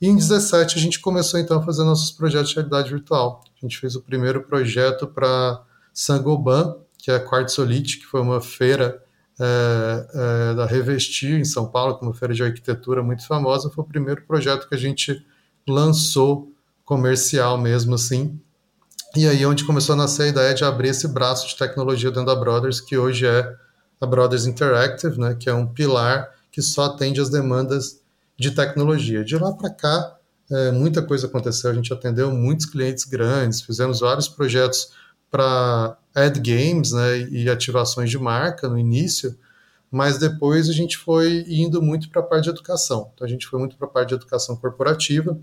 E 0.00 0.06
em 0.06 0.14
17 0.14 0.78
a 0.78 0.80
gente 0.80 1.00
começou 1.00 1.40
então 1.40 1.58
a 1.58 1.62
fazer 1.64 1.82
nossos 1.82 2.12
projetos 2.12 2.50
de 2.50 2.54
realidade 2.54 2.90
virtual. 2.90 3.42
A 3.60 3.66
gente 3.66 3.76
fez 3.76 3.96
o 3.96 4.00
primeiro 4.00 4.40
projeto 4.44 5.08
para 5.08 5.64
Sangoban, 5.92 6.76
que 6.96 7.10
é 7.10 7.16
a 7.16 7.24
Quartzolite, 7.24 7.98
que 7.98 8.06
foi 8.06 8.20
uma 8.20 8.40
feira 8.40 9.01
é, 9.40 10.06
é, 10.14 10.54
da 10.54 10.66
Revestir 10.66 11.40
em 11.40 11.44
São 11.44 11.66
Paulo, 11.66 11.98
que 11.98 12.04
é 12.04 12.08
uma 12.08 12.14
feira 12.14 12.34
de 12.34 12.42
arquitetura 12.42 13.02
muito 13.02 13.26
famosa, 13.26 13.70
foi 13.70 13.84
o 13.84 13.86
primeiro 13.86 14.22
projeto 14.22 14.68
que 14.68 14.74
a 14.74 14.78
gente 14.78 15.24
lançou 15.66 16.52
comercial 16.84 17.56
mesmo 17.58 17.94
assim. 17.94 18.38
E 19.16 19.26
aí 19.26 19.44
onde 19.44 19.64
começou 19.64 19.94
a 19.94 19.96
nascer 19.96 20.22
a 20.22 20.28
ideia 20.28 20.54
de 20.54 20.64
abrir 20.64 20.88
esse 20.88 21.06
braço 21.06 21.46
de 21.46 21.56
tecnologia 21.56 22.10
dentro 22.10 22.26
da 22.26 22.34
Brothers, 22.34 22.80
que 22.80 22.96
hoje 22.96 23.26
é 23.26 23.54
a 24.00 24.06
Brothers 24.06 24.46
Interactive, 24.46 25.18
né, 25.18 25.36
que 25.38 25.48
é 25.48 25.54
um 25.54 25.66
pilar 25.66 26.30
que 26.50 26.60
só 26.60 26.84
atende 26.84 27.20
às 27.20 27.30
demandas 27.30 28.00
de 28.38 28.50
tecnologia. 28.50 29.24
De 29.24 29.36
lá 29.36 29.52
para 29.52 29.70
cá, 29.70 30.16
é, 30.50 30.70
muita 30.70 31.02
coisa 31.02 31.26
aconteceu, 31.26 31.70
a 31.70 31.74
gente 31.74 31.92
atendeu 31.92 32.30
muitos 32.30 32.66
clientes 32.66 33.04
grandes, 33.04 33.62
fizemos 33.62 34.00
vários 34.00 34.28
projetos 34.28 34.92
para 35.32 35.96
ad 36.14 36.38
games 36.40 36.92
né, 36.92 37.20
e 37.30 37.48
ativações 37.48 38.10
de 38.10 38.18
marca 38.18 38.68
no 38.68 38.78
início, 38.78 39.34
mas 39.90 40.18
depois 40.18 40.68
a 40.68 40.72
gente 40.72 40.98
foi 40.98 41.44
indo 41.48 41.80
muito 41.80 42.10
para 42.10 42.20
a 42.20 42.24
parte 42.24 42.44
de 42.44 42.50
educação. 42.50 43.10
Então 43.14 43.26
a 43.26 43.30
gente 43.30 43.46
foi 43.46 43.58
muito 43.58 43.76
para 43.76 43.86
a 43.86 43.90
parte 43.90 44.10
de 44.10 44.14
educação 44.16 44.54
corporativa. 44.56 45.38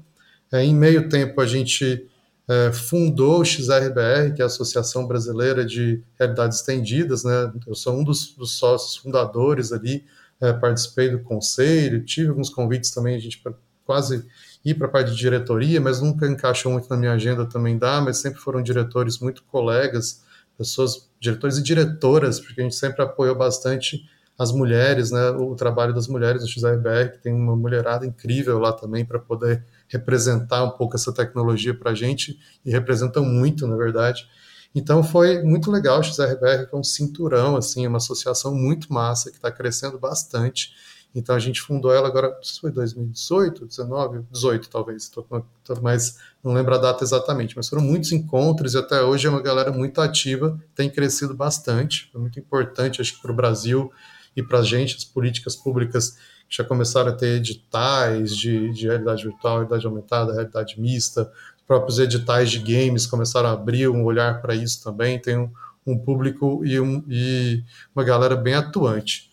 É, 0.52 0.64
em 0.64 0.76
meio 0.76 1.10
tempo 1.10 1.42
a 1.42 1.48
gente 1.48 2.08
é, 2.48 2.72
fundou 2.72 3.42
o 3.42 3.46
XRBR, 3.46 4.34
que 4.36 4.42
é 4.42 4.44
a 4.44 4.48
Associação 4.48 5.08
Brasileira 5.08 5.66
de 5.66 6.04
Realidades 6.20 6.60
Estendidas. 6.60 7.24
Né? 7.24 7.52
Eu 7.66 7.74
sou 7.74 8.00
um 8.00 8.04
dos, 8.04 8.36
dos 8.36 8.58
sócios 8.58 8.96
fundadores 8.96 9.72
ali, 9.72 10.06
é, 10.40 10.54
participei 10.54 11.10
do 11.10 11.20
conselho, 11.20 12.06
tive 12.06 12.30
alguns 12.30 12.50
convites 12.50 12.92
também, 12.92 13.16
a 13.16 13.20
gente 13.20 13.42
quase 13.86 14.24
ir 14.64 14.76
para 14.76 14.88
a 14.88 14.90
parte 14.90 15.12
de 15.12 15.18
diretoria, 15.18 15.80
mas 15.80 16.02
nunca 16.02 16.28
encaixou 16.28 16.72
muito 16.72 16.90
na 16.90 16.98
minha 16.98 17.14
agenda 17.14 17.46
também 17.46 17.78
dá, 17.78 18.02
mas 18.02 18.18
sempre 18.18 18.40
foram 18.40 18.62
diretores 18.62 19.20
muito 19.20 19.44
colegas, 19.44 20.22
pessoas, 20.58 21.10
diretores 21.20 21.58
e 21.58 21.64
diretoras, 21.64 22.40
porque 22.40 22.60
a 22.60 22.64
gente 22.64 22.76
sempre 22.76 23.02
apoiou 23.02 23.36
bastante 23.36 24.04
as 24.38 24.54
mulheres, 24.54 25.12
né, 25.12 25.32
o 25.32 25.54
trabalho 25.54 25.94
das 25.94 26.08
mulheres 26.08 26.42
no 26.42 26.48
XRBR, 26.48 27.12
que 27.12 27.18
tem 27.18 27.34
uma 27.34 27.58
mulherada 27.58 28.06
incrível 28.06 28.58
lá 28.58 28.72
também 28.72 29.04
para 29.06 29.20
poder 29.20 29.66
representar 29.90 30.64
um 30.64 30.72
pouco 30.72 30.96
essa 30.96 31.14
tecnologia 31.14 31.74
para 31.74 31.92
a 31.92 31.96
gente, 31.96 32.40
e 32.64 32.72
representam 32.72 33.26
muito, 33.26 33.68
na 33.68 33.76
verdade. 33.76 34.26
Então 34.74 35.04
foi 35.04 35.42
muito 35.44 35.70
legal 35.70 36.00
o 36.00 36.04
XRBR, 36.04 36.68
que 36.68 36.76
é 36.76 36.78
um 36.78 36.84
cinturão, 36.84 37.58
assim, 37.58 37.86
uma 37.86 37.98
associação 37.98 38.56
muito 38.56 38.94
massa, 38.94 39.30
que 39.30 39.36
está 39.36 39.52
crescendo 39.52 40.00
bastante, 40.00 40.72
então 41.14 41.36
a 41.36 41.40
gente 41.40 41.62
fundou 41.62 41.92
ela 41.92 42.08
agora, 42.08 42.38
se 42.42 42.60
foi 42.60 42.72
2018, 42.72 43.66
19, 43.66 44.26
18 44.32 44.70
talvez, 44.70 45.10
tô, 45.10 45.24
tô, 45.24 45.82
mas 45.82 46.18
não 46.44 46.54
lembro 46.54 46.76
a 46.76 46.78
data 46.78 47.04
exatamente, 47.04 47.56
mas 47.56 47.68
foram 47.68 47.82
muitos 47.82 48.12
encontros 48.12 48.76
e 48.76 48.78
até 48.78 49.02
hoje 49.02 49.26
é 49.26 49.30
uma 49.30 49.42
galera 49.42 49.72
muito 49.72 50.00
ativa, 50.02 50.60
tem 50.76 50.90
crescido 50.90 51.34
bastante, 51.34 52.10
foi 52.12 52.22
muito 52.22 52.40
importante, 52.40 53.02
acho 53.02 53.16
que 53.16 53.22
para 53.22 53.32
o 53.32 53.36
Brasil 53.36 53.92
e 54.36 54.44
para 54.44 54.60
a 54.60 54.64
gente, 54.64 54.96
as 54.96 55.04
políticas 55.04 55.56
públicas 55.56 56.18
já 56.48 56.64
começaram 56.64 57.10
a 57.10 57.16
ter 57.16 57.38
editais 57.38 58.36
de, 58.36 58.72
de 58.72 58.88
realidade 58.88 59.24
virtual, 59.24 59.58
realidade 59.58 59.86
aumentada, 59.86 60.34
realidade 60.34 60.80
mista, 60.80 61.32
os 61.58 61.64
próprios 61.64 62.00
editais 62.00 62.52
de 62.52 62.60
games 62.60 63.06
começaram 63.06 63.50
a 63.50 63.54
abrir 63.54 63.88
um 63.88 64.04
olhar 64.04 64.42
para 64.42 64.56
isso 64.56 64.84
também, 64.84 65.20
tem 65.20 65.38
um, 65.38 65.52
um 65.86 65.98
público 65.98 66.64
e, 66.64 66.80
um, 66.80 67.04
e 67.08 67.64
uma 67.96 68.04
galera 68.04 68.36
bem 68.36 68.54
atuante. 68.54 69.29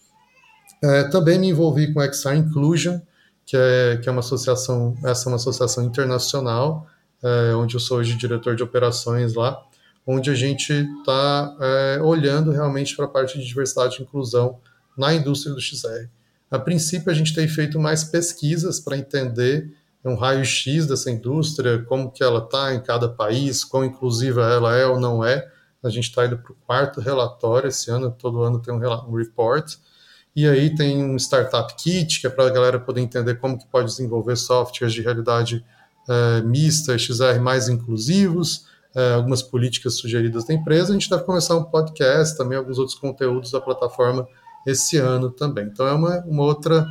É, 0.82 1.04
também 1.04 1.38
me 1.38 1.48
envolvi 1.48 1.92
com 1.92 2.00
a 2.00 2.12
XR 2.12 2.34
Inclusion, 2.34 3.00
que 3.44 3.56
é, 3.56 3.98
que 4.02 4.08
é 4.08 4.12
uma 4.12 4.20
associação, 4.20 4.94
essa 5.04 5.28
é 5.28 5.28
uma 5.28 5.36
associação 5.36 5.84
internacional, 5.84 6.86
é, 7.22 7.54
onde 7.54 7.76
eu 7.76 7.80
sou 7.80 7.98
hoje 7.98 8.16
diretor 8.16 8.56
de 8.56 8.62
operações 8.62 9.34
lá, 9.34 9.62
onde 10.06 10.30
a 10.30 10.34
gente 10.34 10.72
está 10.72 11.56
é, 11.60 12.00
olhando 12.02 12.50
realmente 12.50 12.94
para 12.94 13.06
a 13.06 13.08
parte 13.08 13.38
de 13.38 13.46
diversidade 13.46 13.96
e 13.98 14.02
inclusão 14.02 14.58
na 14.96 15.14
indústria 15.14 15.54
do 15.54 15.60
XR. 15.60 16.08
A 16.50 16.58
princípio, 16.58 17.10
a 17.10 17.14
gente 17.14 17.34
tem 17.34 17.48
feito 17.48 17.78
mais 17.78 18.04
pesquisas 18.04 18.78
para 18.78 18.96
entender 18.96 19.72
um 20.04 20.14
raio-x 20.14 20.86
dessa 20.86 21.10
indústria, 21.10 21.82
como 21.82 22.10
que 22.10 22.22
ela 22.22 22.38
está 22.38 22.72
em 22.72 22.80
cada 22.80 23.08
país, 23.08 23.64
quão 23.64 23.84
inclusiva 23.84 24.42
ela 24.42 24.76
é 24.76 24.86
ou 24.86 25.00
não 25.00 25.24
é. 25.24 25.50
A 25.82 25.90
gente 25.90 26.04
está 26.04 26.24
indo 26.26 26.38
para 26.38 26.52
o 26.52 26.56
quarto 26.66 27.00
relatório 27.00 27.68
esse 27.68 27.90
ano, 27.90 28.10
todo 28.10 28.42
ano 28.42 28.60
tem 28.60 28.72
um, 28.72 28.78
um 28.78 29.14
report, 29.14 29.74
e 30.37 30.46
aí 30.46 30.75
tem 30.75 31.03
um 31.03 31.16
Startup 31.16 31.75
Kit, 31.77 32.20
que 32.20 32.27
é 32.27 32.31
para 32.31 32.46
a 32.46 32.51
galera 32.51 32.79
poder 32.79 33.01
entender 33.01 33.37
como 33.37 33.59
que 33.59 33.66
pode 33.66 33.87
desenvolver 33.87 34.37
softwares 34.37 34.92
de 34.92 35.01
realidade 35.01 35.64
é, 36.07 36.42
mista, 36.42 36.99
XR 36.99 37.40
mais 37.40 37.70
inclusivos, 37.70 38.66
é, 38.94 39.14
algumas 39.14 39.42
políticas 39.42 39.96
sugeridas 39.96 40.44
da 40.44 40.53
empresa. 40.53 40.90
A 40.90 40.92
gente 40.92 41.09
deve 41.09 41.25
começar 41.25 41.57
um 41.57 41.64
podcast, 41.64 42.37
também 42.37 42.59
alguns 42.59 42.79
outros 42.79 42.99
conteúdos 42.99 43.51
da 43.51 43.62
plataforma 43.62 44.29
esse 44.66 44.99
ano 44.99 45.31
também. 45.31 45.64
Então 45.64 45.87
é 45.87 45.92
uma, 45.94 46.18
uma 46.27 46.42
outra 46.42 46.87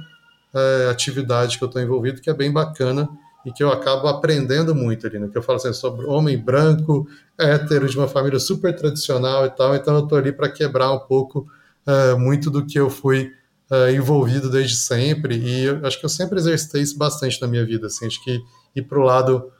é, 0.51 0.89
atividade 0.89 1.59
que 1.59 1.63
eu 1.63 1.67
estou 1.67 1.79
envolvido 1.79 2.21
que 2.21 2.31
é 2.31 2.33
bem 2.33 2.51
bacana 2.51 3.07
e 3.45 3.51
que 3.51 3.63
eu 3.63 3.71
acabo 3.71 4.07
aprendendo 4.07 4.73
muito 4.73 5.05
ali, 5.05 5.19
né? 5.19 5.27
Que 5.27 5.37
eu 5.37 5.43
falo 5.43 5.57
assim, 5.57 5.71
sobre 5.71 6.03
homem 6.07 6.35
branco, 6.35 7.07
hétero, 7.37 7.87
de 7.87 7.95
uma 7.95 8.07
família 8.07 8.39
super 8.39 8.75
tradicional 8.75 9.45
e 9.45 9.51
tal, 9.51 9.75
então 9.75 9.93
eu 9.93 10.03
estou 10.03 10.17
ali 10.17 10.31
para 10.31 10.49
quebrar 10.49 10.91
um 10.91 10.99
pouco 10.99 11.45
uh, 11.85 12.19
muito 12.19 12.49
do 12.49 12.65
que 12.65 12.79
eu 12.79 12.89
fui 12.89 13.31
uh, 13.69 13.89
envolvido 13.89 14.49
desde 14.49 14.75
sempre. 14.75 15.37
E 15.37 15.69
acho 15.83 15.99
que 15.99 16.05
eu 16.05 16.09
sempre 16.09 16.37
exercitei 16.37 16.81
isso 16.81 16.97
bastante 16.97 17.41
na 17.41 17.47
minha 17.47 17.65
vida, 17.65 17.87
assim, 17.87 18.05
acho 18.05 18.23
que 18.23 18.41
ir 18.75 18.81
para 18.83 18.99
o 18.99 19.03
lado 19.03 19.51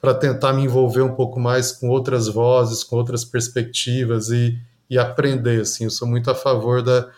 para 0.00 0.12
tentar 0.12 0.52
me 0.52 0.62
envolver 0.62 1.00
um 1.00 1.14
pouco 1.14 1.40
mais 1.40 1.72
com 1.72 1.88
outras 1.88 2.28
vozes, 2.28 2.84
com 2.84 2.96
outras 2.96 3.24
perspectivas 3.24 4.28
e, 4.28 4.58
e 4.90 4.98
aprender, 4.98 5.62
assim, 5.62 5.84
eu 5.84 5.90
sou 5.90 6.06
muito 6.06 6.30
a 6.30 6.34
favor 6.34 6.82
da, 6.82 7.08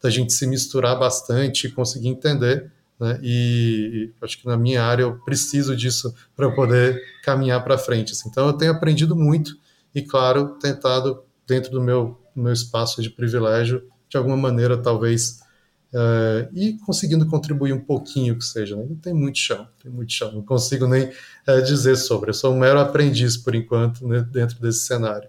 da 0.00 0.08
gente 0.08 0.32
se 0.32 0.46
misturar 0.46 0.96
bastante 0.96 1.66
e 1.66 1.72
conseguir 1.72 2.06
entender, 2.06 2.70
né, 3.00 3.18
e, 3.20 4.12
e 4.20 4.24
acho 4.24 4.38
que 4.38 4.46
na 4.46 4.56
minha 4.56 4.84
área 4.84 5.02
eu 5.02 5.18
preciso 5.24 5.74
disso 5.74 6.14
para 6.36 6.48
poder 6.52 7.02
caminhar 7.24 7.64
para 7.64 7.76
frente, 7.76 8.12
assim. 8.12 8.28
então 8.28 8.46
eu 8.46 8.52
tenho 8.52 8.70
aprendido 8.70 9.16
muito 9.16 9.56
e, 9.92 10.00
claro, 10.00 10.50
tentado 10.60 11.24
dentro 11.48 11.72
do 11.72 11.80
meu, 11.80 12.16
meu 12.34 12.52
espaço 12.52 13.02
de 13.02 13.10
privilégio 13.10 13.82
de 14.16 14.18
alguma 14.18 14.36
maneira, 14.36 14.76
talvez, 14.76 15.40
uh, 15.92 16.48
e 16.54 16.78
conseguindo 16.84 17.26
contribuir 17.26 17.72
um 17.72 17.80
pouquinho 17.80 18.36
que 18.36 18.44
seja. 18.44 18.74
Né? 18.74 18.86
Tem 19.02 19.12
muito 19.12 19.38
chão, 19.38 19.68
tem 19.82 19.92
muito 19.92 20.12
chão, 20.12 20.32
não 20.32 20.42
consigo 20.42 20.86
nem 20.86 21.04
uh, 21.04 21.62
dizer 21.64 21.96
sobre. 21.96 22.30
Eu 22.30 22.34
sou 22.34 22.54
um 22.54 22.58
mero 22.58 22.80
aprendiz, 22.80 23.36
por 23.36 23.54
enquanto, 23.54 24.06
né, 24.06 24.26
dentro 24.30 24.60
desse 24.60 24.80
cenário. 24.80 25.28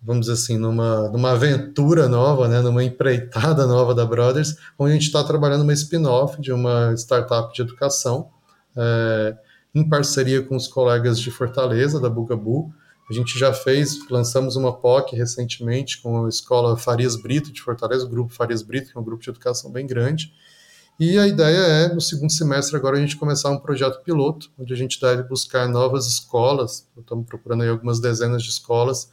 vamos 0.00 0.26
dizer 0.26 0.34
assim, 0.34 0.56
numa, 0.56 1.08
numa 1.08 1.32
aventura 1.32 2.08
nova, 2.08 2.48
né, 2.48 2.60
numa 2.60 2.84
empreitada 2.84 3.66
nova 3.66 3.94
da 3.94 4.06
Brothers, 4.06 4.56
onde 4.78 4.92
a 4.92 4.94
gente 4.94 5.06
está 5.06 5.22
trabalhando 5.24 5.62
uma 5.62 5.72
spin-off 5.72 6.40
de 6.40 6.52
uma 6.52 6.94
startup 6.94 7.52
de 7.52 7.62
educação, 7.62 8.30
é, 8.76 9.36
em 9.74 9.86
parceria 9.86 10.42
com 10.42 10.56
os 10.56 10.68
colegas 10.68 11.18
de 11.18 11.30
Fortaleza, 11.30 12.00
da 12.00 12.08
Bugabu. 12.08 12.72
A 13.08 13.12
gente 13.12 13.38
já 13.38 13.54
fez, 13.54 13.98
lançamos 14.10 14.54
uma 14.54 14.72
POC 14.72 15.16
recentemente 15.16 16.00
com 16.02 16.26
a 16.26 16.28
escola 16.28 16.76
Farias 16.76 17.16
Brito 17.16 17.50
de 17.50 17.62
Fortaleza, 17.62 18.04
o 18.04 18.08
grupo 18.08 18.34
Farias 18.34 18.62
Brito, 18.62 18.92
que 18.92 18.98
é 18.98 19.00
um 19.00 19.04
grupo 19.04 19.22
de 19.22 19.30
educação 19.30 19.72
bem 19.72 19.86
grande. 19.86 20.32
E 21.00 21.16
a 21.16 21.26
ideia 21.26 21.56
é, 21.56 21.94
no 21.94 22.00
segundo 22.00 22.30
semestre 22.30 22.76
agora, 22.76 22.98
a 22.98 23.00
gente 23.00 23.16
começar 23.16 23.50
um 23.50 23.58
projeto 23.58 24.02
piloto, 24.02 24.50
onde 24.58 24.74
a 24.74 24.76
gente 24.76 25.00
deve 25.00 25.22
buscar 25.22 25.68
novas 25.68 26.06
escolas, 26.06 26.86
estamos 26.98 27.24
procurando 27.24 27.62
aí 27.62 27.68
algumas 27.68 28.00
dezenas 28.00 28.42
de 28.42 28.50
escolas, 28.50 29.08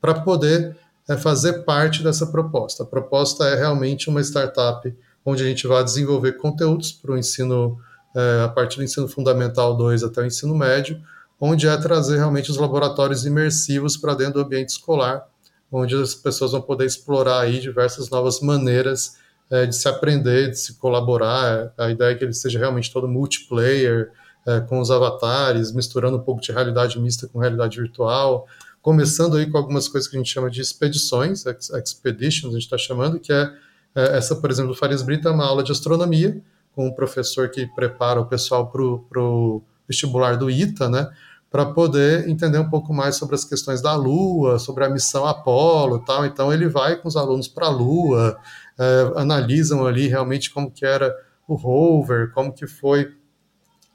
para 0.00 0.20
poder 0.20 0.76
é, 1.08 1.16
fazer 1.16 1.64
parte 1.64 2.02
dessa 2.02 2.26
proposta. 2.26 2.82
A 2.82 2.86
proposta 2.86 3.44
é 3.44 3.54
realmente 3.54 4.10
uma 4.10 4.20
startup 4.20 4.94
onde 5.24 5.42
a 5.42 5.46
gente 5.46 5.66
vai 5.66 5.82
desenvolver 5.82 6.32
conteúdos 6.32 6.92
para 6.92 7.12
o 7.12 7.18
ensino, 7.18 7.78
é, 8.14 8.42
a 8.44 8.48
partir 8.48 8.76
do 8.76 8.84
ensino 8.84 9.08
fundamental 9.08 9.76
2 9.76 10.02
até 10.02 10.20
o 10.20 10.26
ensino 10.26 10.54
médio, 10.54 11.00
onde 11.40 11.66
é 11.66 11.76
trazer 11.76 12.16
realmente 12.16 12.50
os 12.50 12.56
laboratórios 12.56 13.24
imersivos 13.24 13.96
para 13.96 14.14
dentro 14.14 14.34
do 14.34 14.40
ambiente 14.40 14.70
escolar, 14.70 15.26
onde 15.70 15.94
as 15.94 16.14
pessoas 16.14 16.52
vão 16.52 16.60
poder 16.60 16.86
explorar 16.86 17.40
aí 17.40 17.60
diversas 17.60 18.10
novas 18.10 18.40
maneiras 18.40 19.16
é, 19.50 19.66
de 19.66 19.76
se 19.76 19.88
aprender, 19.88 20.50
de 20.50 20.58
se 20.58 20.74
colaborar. 20.74 21.72
A 21.76 21.90
ideia 21.90 22.12
é 22.12 22.14
que 22.14 22.24
ele 22.24 22.32
seja 22.32 22.58
realmente 22.58 22.92
todo 22.92 23.06
multiplayer, 23.06 24.10
é, 24.46 24.60
com 24.60 24.80
os 24.80 24.90
avatares, 24.90 25.72
misturando 25.72 26.16
um 26.16 26.22
pouco 26.22 26.40
de 26.40 26.50
realidade 26.52 26.98
mista 26.98 27.28
com 27.28 27.38
realidade 27.38 27.78
virtual, 27.78 28.46
começando 28.80 29.36
aí 29.36 29.50
com 29.50 29.58
algumas 29.58 29.88
coisas 29.88 30.08
que 30.08 30.16
a 30.16 30.18
gente 30.18 30.32
chama 30.32 30.50
de 30.50 30.60
expedições, 30.60 31.44
expeditions, 31.46 32.52
a 32.52 32.54
gente 32.54 32.64
está 32.64 32.78
chamando, 32.78 33.20
que 33.20 33.30
é, 33.30 33.52
é, 33.94 34.16
essa, 34.16 34.36
por 34.36 34.50
exemplo, 34.50 34.72
do 34.72 34.78
Farias 34.78 35.02
Brito, 35.02 35.28
é 35.28 35.30
uma 35.30 35.44
aula 35.44 35.62
de 35.62 35.70
astronomia, 35.70 36.40
com 36.74 36.86
um 36.86 36.94
professor 36.94 37.50
que 37.50 37.66
prepara 37.66 38.20
o 38.20 38.26
pessoal 38.26 38.70
para 38.70 38.82
o 39.20 39.62
vestibular 39.86 40.36
do 40.36 40.50
ITA, 40.50 40.88
né, 40.88 41.10
para 41.50 41.66
poder 41.66 42.28
entender 42.28 42.58
um 42.58 42.68
pouco 42.68 42.92
mais 42.92 43.16
sobre 43.16 43.34
as 43.34 43.44
questões 43.44 43.80
da 43.80 43.94
Lua, 43.94 44.58
sobre 44.58 44.84
a 44.84 44.90
missão 44.90 45.24
Apolo 45.24 46.00
tal. 46.00 46.26
Então 46.26 46.52
ele 46.52 46.68
vai 46.68 46.96
com 46.96 47.08
os 47.08 47.16
alunos 47.16 47.48
para 47.48 47.66
a 47.66 47.70
Lua, 47.70 48.38
é, 48.78 49.12
analisam 49.16 49.86
ali 49.86 50.08
realmente 50.08 50.50
como 50.50 50.70
que 50.70 50.84
era 50.84 51.14
o 51.46 51.54
rover, 51.54 52.32
como 52.32 52.52
que 52.52 52.66
foi 52.66 53.10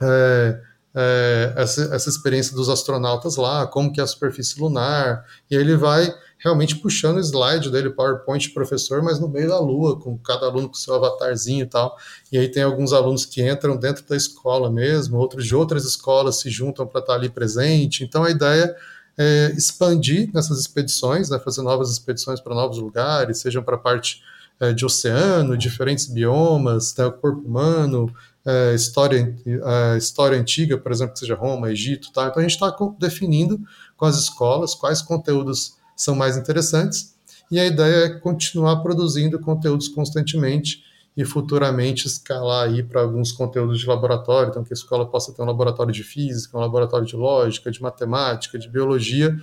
é, 0.01 0.59
é, 0.95 1.53
essa, 1.55 1.93
essa 1.95 2.09
experiência 2.09 2.55
dos 2.55 2.69
astronautas 2.69 3.35
lá, 3.35 3.67
como 3.67 3.91
que 3.91 3.99
é 3.99 4.03
a 4.03 4.07
superfície 4.07 4.59
lunar, 4.59 5.23
e 5.49 5.55
ele 5.55 5.75
vai 5.75 6.13
realmente 6.43 6.75
puxando 6.75 7.17
o 7.17 7.19
slide 7.21 7.71
dele, 7.71 7.89
PowerPoint 7.89 8.49
professor, 8.49 9.01
mas 9.01 9.19
no 9.19 9.29
meio 9.29 9.47
da 9.47 9.59
lua, 9.59 9.97
com 9.97 10.17
cada 10.17 10.45
aluno 10.47 10.67
com 10.67 10.73
seu 10.73 10.93
avatarzinho 10.93 11.63
e 11.63 11.67
tal. 11.67 11.97
E 12.31 12.37
aí 12.37 12.49
tem 12.49 12.63
alguns 12.63 12.91
alunos 12.91 13.25
que 13.25 13.41
entram 13.47 13.77
dentro 13.77 14.03
da 14.05 14.15
escola 14.15 14.69
mesmo, 14.69 15.17
outros 15.17 15.45
de 15.45 15.55
outras 15.55 15.85
escolas 15.85 16.41
se 16.41 16.49
juntam 16.49 16.85
para 16.85 16.99
estar 16.99 17.13
ali 17.13 17.29
presente. 17.29 18.03
Então 18.03 18.25
a 18.25 18.29
ideia 18.29 18.75
é 19.17 19.53
expandir 19.55 20.29
nessas 20.33 20.59
expedições, 20.59 21.29
né, 21.29 21.39
fazer 21.39 21.61
novas 21.61 21.89
expedições 21.89 22.41
para 22.41 22.53
novos 22.53 22.77
lugares, 22.77 23.37
sejam 23.37 23.63
para 23.63 23.75
a 23.75 23.79
parte 23.79 24.21
é, 24.59 24.73
de 24.73 24.85
oceano, 24.85 25.57
diferentes 25.57 26.07
biomas, 26.07 26.93
né, 26.97 27.05
o 27.05 27.11
corpo 27.13 27.47
humano, 27.47 28.13
é, 28.45 28.73
história, 28.73 29.33
é, 29.45 29.97
história 29.97 30.37
antiga, 30.37 30.77
por 30.77 30.91
exemplo, 30.91 31.13
que 31.13 31.19
seja 31.19 31.35
Roma, 31.35 31.71
Egito, 31.71 32.11
tá? 32.11 32.27
Então 32.27 32.39
a 32.39 32.41
gente 32.41 32.55
está 32.55 32.75
definindo 32.99 33.61
com 33.95 34.05
as 34.05 34.17
escolas 34.17 34.75
quais 34.75 35.01
conteúdos 35.01 35.81
são 36.03 36.15
mais 36.15 36.37
interessantes 36.37 37.13
e 37.49 37.59
a 37.59 37.65
ideia 37.65 38.05
é 38.05 38.09
continuar 38.09 38.77
produzindo 38.77 39.39
conteúdos 39.39 39.87
constantemente 39.87 40.83
e 41.15 41.23
futuramente 41.23 42.07
escalar 42.07 42.67
aí 42.67 42.81
para 42.81 43.01
alguns 43.01 43.31
conteúdos 43.31 43.79
de 43.79 43.85
laboratório, 43.85 44.49
então 44.49 44.63
que 44.63 44.73
a 44.73 44.75
escola 44.75 45.05
possa 45.05 45.31
ter 45.31 45.41
um 45.43 45.45
laboratório 45.45 45.93
de 45.93 46.03
física, 46.03 46.57
um 46.57 46.61
laboratório 46.61 47.05
de 47.05 47.15
lógica, 47.15 47.69
de 47.69 47.81
matemática, 47.81 48.57
de 48.57 48.67
biologia, 48.67 49.35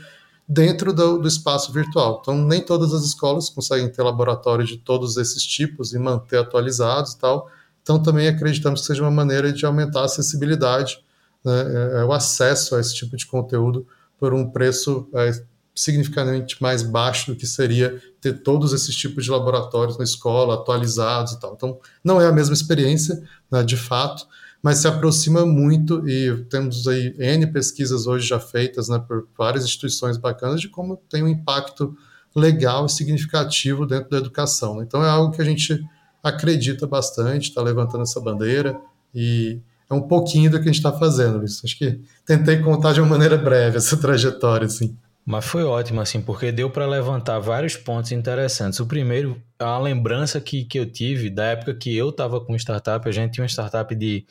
dentro 0.49 0.93
do, 0.93 1.19
do, 1.19 1.29
espaço 1.29 1.73
virtual. 1.73 2.19
Então, 2.21 2.37
nem 2.37 2.61
todas 2.61 2.93
as 2.93 3.05
escolas 3.05 3.49
conseguem 3.49 3.89
ter 3.89 4.03
laboratório 4.03 4.67
de 4.67 4.79
todos 4.79 5.17
esses 5.17 5.47
tipos 5.47 5.95
e 5.95 5.99
manter 5.99 6.39
atualizados 6.39 7.13
e 7.13 7.19
tal. 7.21 7.49
Então, 7.81 8.03
também 8.03 8.27
acreditamos 8.27 8.81
que 8.81 8.89
seja 8.89 9.03
uma 9.03 9.13
maneira 9.13 9.53
de 9.53 9.65
aumentar 9.65 10.01
a 10.01 10.05
acessibilidade, 10.07 11.05
né, 11.45 11.53
é, 11.53 12.01
é, 12.01 12.05
o 12.05 12.13
acesso 12.13 12.75
a 12.75 12.81
esse 12.81 12.97
tipo 12.97 13.17
de 13.17 13.27
conteúdo 13.27 13.87
por 14.19 14.35
um 14.35 14.51
preço 14.51 15.09
é, 15.15 15.41
significativamente 15.81 16.61
mais 16.61 16.83
baixo 16.83 17.33
do 17.33 17.37
que 17.37 17.47
seria 17.47 18.01
ter 18.21 18.43
todos 18.43 18.73
esses 18.73 18.95
tipos 18.95 19.25
de 19.25 19.31
laboratórios 19.31 19.97
na 19.97 20.05
escola, 20.05 20.55
atualizados 20.55 21.33
e 21.33 21.41
tal. 21.41 21.55
Então, 21.55 21.79
não 22.05 22.21
é 22.21 22.27
a 22.27 22.33
mesma 22.33 22.55
experiência, 22.55 23.23
né, 23.51 23.63
de 23.63 23.77
fato, 23.77 24.27
mas 24.63 24.79
se 24.79 24.89
aproxima 24.89 25.47
muito 25.47 26.07
e 26.07 26.45
temos 26.51 26.87
aí 26.87 27.15
N 27.19 27.47
pesquisas 27.47 28.07
hoje 28.07 28.29
já 28.29 28.39
feitas 28.39 28.91
né, 28.91 28.99
por 28.99 29.27
várias 29.37 29.65
instituições 29.65 30.19
bacanas 30.19 30.61
de 30.61 30.69
como 30.69 30.99
tem 31.09 31.23
um 31.23 31.29
impacto 31.29 31.97
legal 32.37 32.85
e 32.85 32.91
significativo 32.91 33.87
dentro 33.87 34.11
da 34.11 34.19
educação. 34.19 34.83
Então, 34.83 35.03
é 35.03 35.09
algo 35.09 35.35
que 35.35 35.41
a 35.41 35.45
gente 35.45 35.83
acredita 36.23 36.87
bastante, 36.87 37.49
está 37.49 37.63
levantando 37.63 38.03
essa 38.03 38.21
bandeira 38.21 38.79
e 39.15 39.59
é 39.89 39.95
um 39.95 40.03
pouquinho 40.03 40.51
do 40.51 40.59
que 40.59 40.65
a 40.65 40.73
gente 40.73 40.77
está 40.77 40.93
fazendo, 40.93 41.39
Luiz. 41.39 41.63
Acho 41.65 41.77
que 41.77 42.01
tentei 42.27 42.61
contar 42.61 42.93
de 42.93 43.01
uma 43.01 43.09
maneira 43.09 43.39
breve 43.39 43.79
essa 43.79 43.97
trajetória, 43.97 44.67
assim. 44.67 44.95
Mas 45.25 45.45
foi 45.45 45.63
ótimo, 45.65 46.01
assim, 46.01 46.21
porque 46.21 46.51
deu 46.51 46.71
para 46.71 46.87
levantar 46.87 47.39
vários 47.39 47.77
pontos 47.77 48.11
interessantes. 48.11 48.81
O 48.81 48.87
primeiro 48.87 49.41
é 49.59 49.65
uma 49.65 49.79
lembrança 49.79 50.41
que, 50.41 50.65
que 50.65 50.79
eu 50.79 50.91
tive 50.91 51.29
da 51.29 51.45
época 51.45 51.75
que 51.75 51.95
eu 51.95 52.09
estava 52.09 52.41
com 52.41 52.57
startup. 52.57 53.07
A 53.07 53.13
gente 53.13 53.35
tinha 53.35 53.45
uma 53.45 53.49
startup 53.49 53.95
de 53.95 54.25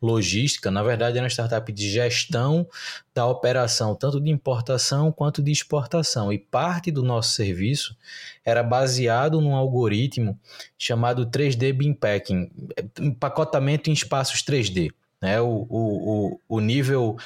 logística, 0.00 0.70
na 0.70 0.82
verdade, 0.82 1.18
era 1.18 1.24
uma 1.24 1.30
startup 1.30 1.70
de 1.72 1.90
gestão 1.90 2.66
da 3.12 3.26
operação, 3.26 3.94
tanto 3.94 4.20
de 4.20 4.30
importação 4.30 5.10
quanto 5.10 5.42
de 5.42 5.50
exportação. 5.50 6.32
E 6.32 6.38
parte 6.38 6.90
do 6.90 7.02
nosso 7.02 7.32
serviço 7.32 7.96
era 8.44 8.62
baseado 8.62 9.40
num 9.40 9.56
algoritmo 9.56 10.38
chamado 10.78 11.26
3D 11.26 11.72
Bean 11.72 11.92
Packing 11.92 12.50
empacotamento 13.00 13.90
em 13.90 13.92
espaços 13.92 14.42
3D. 14.42 14.92
Né? 15.20 15.40
O, 15.40 15.66
o, 15.68 16.38
o, 16.48 16.56
o 16.56 16.60
nível 16.60 17.16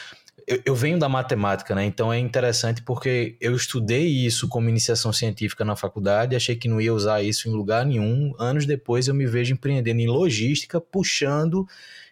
eu, 0.51 0.61
eu, 0.67 0.75
venho 0.75 0.99
da 0.99 1.09
matemática, 1.09 1.77
né? 1.77 1.85
Então 1.85 2.13
é 2.13 2.19
interessante 2.19 2.83
porque 2.83 3.37
eu 3.41 3.55
estudei 3.55 4.09
isso 4.09 4.49
como 4.49 4.69
iniciação 4.69 5.13
científica 5.13 5.65
na 5.65 5.77
faculdade, 5.77 6.35
achei 6.35 6.57
que 6.57 6.69
não 6.69 6.81
ia 6.81 6.93
usar 6.93 7.23
isso 7.23 7.49
em 7.49 7.53
lugar 7.53 7.87
nenhum. 7.87 8.35
Anos 8.37 8.67
depois 8.67 9.07
eu 9.07 9.15
me 9.15 9.27
vejo 9.27 9.53
empreendendo 9.53 10.01
em 10.01 10.09
logística, 10.09 10.81
puxando 10.81 11.65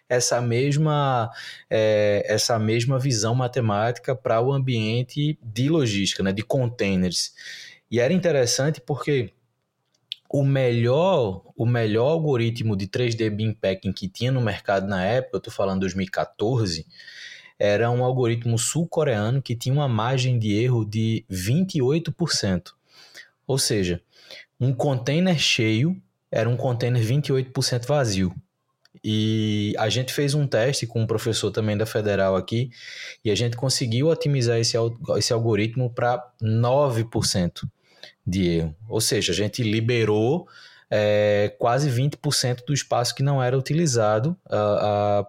essa 0.07 0.39
mesma 0.39 1.29
é, 1.69 2.23
essa 2.27 2.57
mesma 2.57 2.97
visão 2.97 3.35
matemática 3.35 4.15
para 4.15 4.39
o 4.39 4.53
ambiente 4.53 5.37
de 5.43 5.67
logística, 5.67 6.23
né? 6.23 6.31
De 6.31 6.41
containers. 6.41 7.33
E 7.91 7.99
era 7.99 8.13
interessante 8.13 8.79
porque 8.79 9.33
o 10.29 10.45
melhor, 10.45 11.43
o 11.57 11.65
melhor 11.65 12.11
algoritmo 12.11 12.77
de 12.77 12.87
3D 12.87 13.29
Bean 13.31 13.53
Packing 13.53 13.91
que 13.91 14.07
tinha 14.07 14.31
no 14.31 14.39
mercado 14.39 14.87
na 14.87 15.03
época, 15.03 15.35
eu 15.35 15.39
estou 15.39 15.53
falando 15.53 15.81
2014, 15.81 16.85
era 17.59 17.91
um 17.91 18.03
algoritmo 18.03 18.57
sul-coreano 18.57 19.41
que 19.41 19.55
tinha 19.55 19.73
uma 19.73 19.87
margem 19.87 20.39
de 20.39 20.53
erro 20.53 20.85
de 20.85 21.25
28%. 21.29 22.71
Ou 23.45 23.57
seja, 23.57 24.01
um 24.59 24.73
container 24.73 25.37
cheio 25.37 26.01
era 26.31 26.47
um 26.47 26.55
container 26.55 27.03
28% 27.03 27.85
vazio. 27.85 28.33
E 29.03 29.75
a 29.77 29.89
gente 29.89 30.13
fez 30.13 30.33
um 30.33 30.47
teste 30.47 30.87
com 30.87 31.01
um 31.01 31.07
professor 31.07 31.51
também 31.51 31.77
da 31.77 31.85
Federal 31.85 32.35
aqui 32.35 32.69
e 33.23 33.29
a 33.29 33.35
gente 33.35 33.55
conseguiu 33.55 34.07
otimizar 34.07 34.57
esse, 34.57 34.75
esse 35.17 35.31
algoritmo 35.31 35.89
para 35.89 36.31
9% 36.41 37.67
de 38.25 38.47
erro. 38.49 38.75
Ou 38.87 38.99
seja, 38.99 39.31
a 39.31 39.35
gente 39.35 39.63
liberou 39.63 40.47
é, 40.89 41.53
quase 41.59 41.89
20% 41.89 42.65
do 42.65 42.73
espaço 42.73 43.13
que 43.13 43.23
não 43.23 43.41
era 43.41 43.57
utilizado 43.57 44.35
uh, 44.47 45.21
uh, 45.21 45.27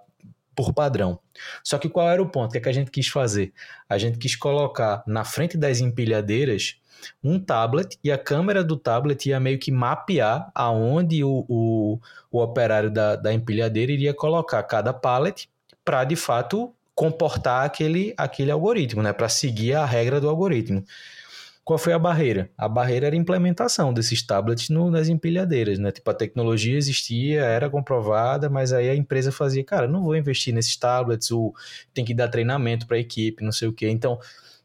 por 0.54 0.72
padrão. 0.72 1.18
Só 1.64 1.78
que 1.78 1.88
qual 1.88 2.08
era 2.08 2.22
o 2.22 2.28
ponto? 2.28 2.50
O 2.50 2.52
que, 2.52 2.58
é 2.58 2.60
que 2.60 2.68
a 2.68 2.72
gente 2.72 2.90
quis 2.90 3.08
fazer? 3.08 3.52
A 3.88 3.98
gente 3.98 4.18
quis 4.18 4.36
colocar 4.36 5.02
na 5.06 5.24
frente 5.24 5.56
das 5.56 5.80
empilhadeiras 5.80 6.76
um 7.22 7.38
tablet 7.38 7.98
e 8.04 8.12
a 8.12 8.18
câmera 8.18 8.62
do 8.62 8.76
tablet 8.76 9.26
ia 9.26 9.40
meio 9.40 9.58
que 9.58 9.72
mapear 9.72 10.50
aonde 10.54 11.24
o, 11.24 11.44
o, 11.48 11.98
o 12.30 12.42
operário 12.42 12.90
da, 12.90 13.16
da 13.16 13.32
empilhadeira 13.32 13.92
iria 13.92 14.12
colocar 14.12 14.62
cada 14.64 14.92
pallet 14.92 15.48
para 15.84 16.04
de 16.04 16.16
fato 16.16 16.74
comportar 16.94 17.64
aquele, 17.64 18.12
aquele 18.16 18.50
algoritmo, 18.50 19.02
né? 19.02 19.12
para 19.12 19.28
seguir 19.28 19.74
a 19.74 19.86
regra 19.86 20.20
do 20.20 20.28
algoritmo. 20.28 20.84
Qual 21.70 21.78
foi 21.78 21.92
a 21.92 22.00
barreira? 22.00 22.50
A 22.59 22.68
barreira 22.68 23.06
era 23.06 23.14
a 23.14 23.18
implementação 23.18 23.94
desses 23.94 24.20
tablets 24.26 24.70
no, 24.70 24.90
nas 24.90 25.09
empilhadeiras, 25.09 25.78
né? 25.78 25.92
Tipo, 25.92 26.11
a 26.11 26.14
tecnologia 26.14 26.76
existia, 26.76 27.42
era 27.42 27.70
comprovada, 27.70 28.50
mas 28.50 28.72
aí 28.72 28.90
a 28.90 28.94
empresa 28.96 29.30
fazia, 29.30 29.62
cara, 29.62 29.87
não 29.87 30.02
vou 30.02 30.16
investir 30.16 30.52
nesses 30.52 30.74
tablets, 30.74 31.30
ou 31.30 31.54
tem 31.94 32.04
que 32.04 32.12
dar 32.12 32.26
treinamento 32.26 32.88
para 32.88 32.96
a 32.96 32.98
equipe, 32.98 33.44
não 33.44 33.52
sei 33.52 33.68
o 33.68 33.72
quê. 33.72 33.88
Então, 33.88 34.18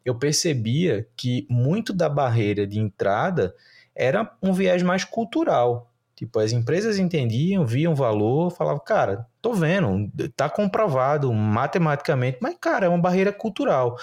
eu 0.04 0.16
percebia 0.16 1.08
que 1.16 1.46
muito 1.48 1.94
da 1.94 2.10
barreira 2.10 2.66
de 2.66 2.80
entrada 2.80 3.54
era 3.96 4.36
um 4.42 4.52
viés 4.52 4.82
mais 4.82 5.04
cultural. 5.04 5.92
Tipo, 6.16 6.40
as 6.40 6.54
empresas 6.54 6.98
entendiam, 6.98 7.68
viam 7.68 7.94
valor, 7.94 8.50
falavam, 8.50 8.82
cara, 8.84 9.28
tô 9.40 9.54
vendo, 9.54 10.10
tá 10.36 10.50
comprovado 10.50 11.32
matematicamente, 11.32 12.40
mas, 12.42 12.56
cara, 12.60 12.88
é 12.88 12.90
uma 12.90 12.98
barreira 12.98 13.32
cultural. 13.32 13.96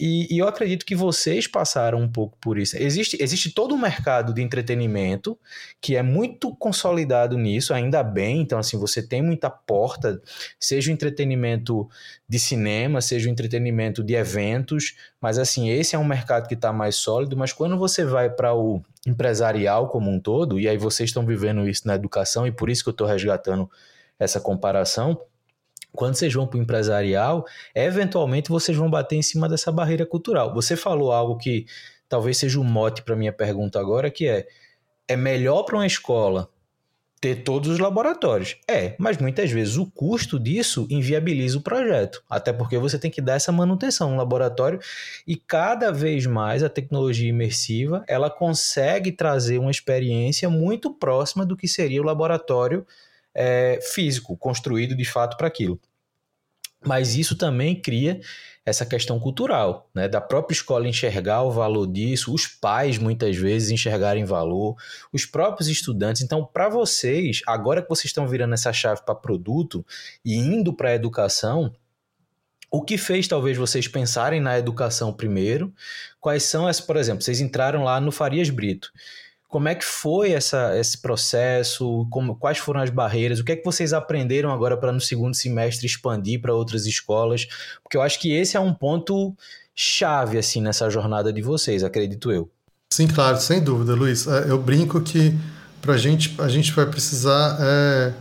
E, 0.00 0.34
e, 0.34 0.38
eu 0.38 0.48
acredito 0.48 0.86
que 0.86 0.96
vocês 0.96 1.46
passaram 1.46 2.00
um 2.00 2.08
pouco 2.08 2.38
por 2.40 2.58
isso. 2.58 2.74
Existe, 2.78 3.18
existe 3.20 3.50
todo 3.50 3.74
um 3.74 3.78
mercado 3.78 4.32
de 4.32 4.40
entretenimento 4.40 5.38
que 5.78 5.94
é 5.94 6.02
muito 6.02 6.56
consolidado 6.56 7.36
nisso, 7.36 7.74
ainda 7.74 8.02
bem. 8.02 8.40
Então, 8.40 8.58
assim, 8.58 8.78
você 8.78 9.02
tem 9.02 9.20
muita 9.20 9.50
porta, 9.50 10.18
seja 10.58 10.90
o 10.90 10.94
entretenimento 10.94 11.86
de 12.26 12.38
cinema, 12.38 13.02
seja 13.02 13.28
o 13.28 13.30
entretenimento 13.30 14.02
de 14.02 14.14
eventos. 14.14 14.96
Mas, 15.20 15.38
assim, 15.38 15.68
esse 15.68 15.94
é 15.94 15.98
um 15.98 16.04
mercado 16.04 16.48
que 16.48 16.54
está 16.54 16.72
mais 16.72 16.96
sólido. 16.96 17.36
Mas 17.36 17.52
quando 17.52 17.76
você 17.76 18.02
vai 18.02 18.30
para 18.30 18.54
o 18.54 18.80
empresarial 19.06 19.88
como 19.88 20.10
um 20.10 20.18
todo, 20.18 20.58
e 20.58 20.66
aí 20.66 20.78
vocês 20.78 21.10
estão 21.10 21.26
vivendo 21.26 21.68
isso 21.68 21.86
na 21.86 21.94
educação, 21.94 22.46
e 22.46 22.52
por 22.52 22.70
isso 22.70 22.82
que 22.82 22.88
eu 22.88 22.92
estou 22.92 23.06
resgatando 23.06 23.70
essa 24.18 24.40
comparação 24.40 25.20
quando 25.92 26.14
vocês 26.14 26.32
vão 26.32 26.46
para 26.46 26.58
o 26.58 26.62
empresarial, 26.62 27.44
eventualmente 27.74 28.50
vocês 28.50 28.76
vão 28.76 28.90
bater 28.90 29.16
em 29.16 29.22
cima 29.22 29.48
dessa 29.48 29.72
barreira 29.72 30.06
cultural. 30.06 30.54
Você 30.54 30.76
falou 30.76 31.12
algo 31.12 31.36
que 31.36 31.66
talvez 32.08 32.38
seja 32.38 32.58
um 32.60 32.64
mote 32.64 33.02
para 33.02 33.16
minha 33.16 33.32
pergunta 33.32 33.78
agora, 33.78 34.10
que 34.10 34.26
é: 34.26 34.46
é 35.08 35.16
melhor 35.16 35.64
para 35.64 35.76
uma 35.76 35.86
escola 35.86 36.48
ter 37.20 37.42
todos 37.42 37.68
os 37.68 37.78
laboratórios? 37.78 38.56
É, 38.66 38.94
mas 38.98 39.18
muitas 39.18 39.50
vezes 39.50 39.76
o 39.76 39.84
custo 39.90 40.40
disso 40.40 40.86
inviabiliza 40.88 41.58
o 41.58 41.62
projeto, 41.62 42.22
até 42.30 42.52
porque 42.52 42.78
você 42.78 42.98
tem 42.98 43.10
que 43.10 43.20
dar 43.20 43.34
essa 43.34 43.52
manutenção 43.52 44.10
no 44.10 44.16
laboratório 44.16 44.80
e 45.26 45.36
cada 45.36 45.92
vez 45.92 46.24
mais 46.24 46.62
a 46.62 46.68
tecnologia 46.68 47.28
imersiva 47.28 48.02
ela 48.08 48.30
consegue 48.30 49.12
trazer 49.12 49.58
uma 49.58 49.70
experiência 49.70 50.48
muito 50.48 50.90
próxima 50.94 51.44
do 51.44 51.56
que 51.56 51.68
seria 51.68 52.00
o 52.00 52.04
laboratório 52.04 52.86
é, 53.34 53.78
físico, 53.82 54.36
construído 54.36 54.96
de 54.96 55.04
fato 55.04 55.36
para 55.36 55.46
aquilo. 55.46 55.80
Mas 56.84 57.14
isso 57.14 57.36
também 57.36 57.80
cria 57.80 58.20
essa 58.64 58.86
questão 58.86 59.18
cultural, 59.18 59.90
né? 59.94 60.08
da 60.08 60.20
própria 60.20 60.54
escola 60.54 60.88
enxergar 60.88 61.42
o 61.42 61.50
valor 61.50 61.86
disso, 61.86 62.32
os 62.32 62.46
pais 62.46 62.98
muitas 62.98 63.36
vezes 63.36 63.70
enxergarem 63.70 64.24
valor, 64.24 64.76
os 65.12 65.26
próprios 65.26 65.68
estudantes. 65.68 66.22
Então, 66.22 66.44
para 66.44 66.68
vocês, 66.68 67.42
agora 67.46 67.82
que 67.82 67.88
vocês 67.88 68.06
estão 68.06 68.26
virando 68.26 68.54
essa 68.54 68.72
chave 68.72 69.02
para 69.04 69.14
produto 69.14 69.84
e 70.24 70.36
indo 70.36 70.72
para 70.72 70.90
a 70.90 70.94
educação, 70.94 71.72
o 72.70 72.82
que 72.82 72.96
fez 72.96 73.26
talvez 73.26 73.58
vocês 73.58 73.88
pensarem 73.88 74.40
na 74.40 74.58
educação 74.58 75.12
primeiro? 75.12 75.74
Quais 76.20 76.44
são 76.44 76.66
as, 76.66 76.80
por 76.80 76.96
exemplo, 76.96 77.22
vocês 77.22 77.40
entraram 77.40 77.82
lá 77.82 78.00
no 78.00 78.12
Farias 78.12 78.48
Brito. 78.48 78.92
Como 79.50 79.68
é 79.68 79.74
que 79.74 79.84
foi 79.84 80.30
essa, 80.30 80.78
esse 80.78 80.96
processo? 80.98 82.06
Como, 82.08 82.36
quais 82.36 82.58
foram 82.58 82.80
as 82.80 82.88
barreiras? 82.88 83.40
O 83.40 83.44
que 83.44 83.50
é 83.50 83.56
que 83.56 83.64
vocês 83.64 83.92
aprenderam 83.92 84.52
agora 84.52 84.76
para 84.76 84.92
no 84.92 85.00
segundo 85.00 85.34
semestre 85.34 85.86
expandir 85.86 86.40
para 86.40 86.54
outras 86.54 86.86
escolas? 86.86 87.48
Porque 87.82 87.96
eu 87.96 88.02
acho 88.02 88.20
que 88.20 88.32
esse 88.32 88.56
é 88.56 88.60
um 88.60 88.72
ponto 88.72 89.34
chave 89.74 90.38
assim 90.38 90.60
nessa 90.62 90.88
jornada 90.88 91.32
de 91.32 91.42
vocês, 91.42 91.82
acredito 91.82 92.30
eu. 92.30 92.48
Sim, 92.92 93.08
claro, 93.08 93.40
sem 93.40 93.60
dúvida, 93.60 93.92
Luiz. 93.94 94.28
É, 94.28 94.48
eu 94.48 94.56
brinco 94.56 95.00
que 95.00 95.36
para 95.82 95.96
gente 95.96 96.32
a 96.38 96.48
gente 96.48 96.70
vai 96.72 96.86
precisar 96.86 97.58
é, 97.60 98.12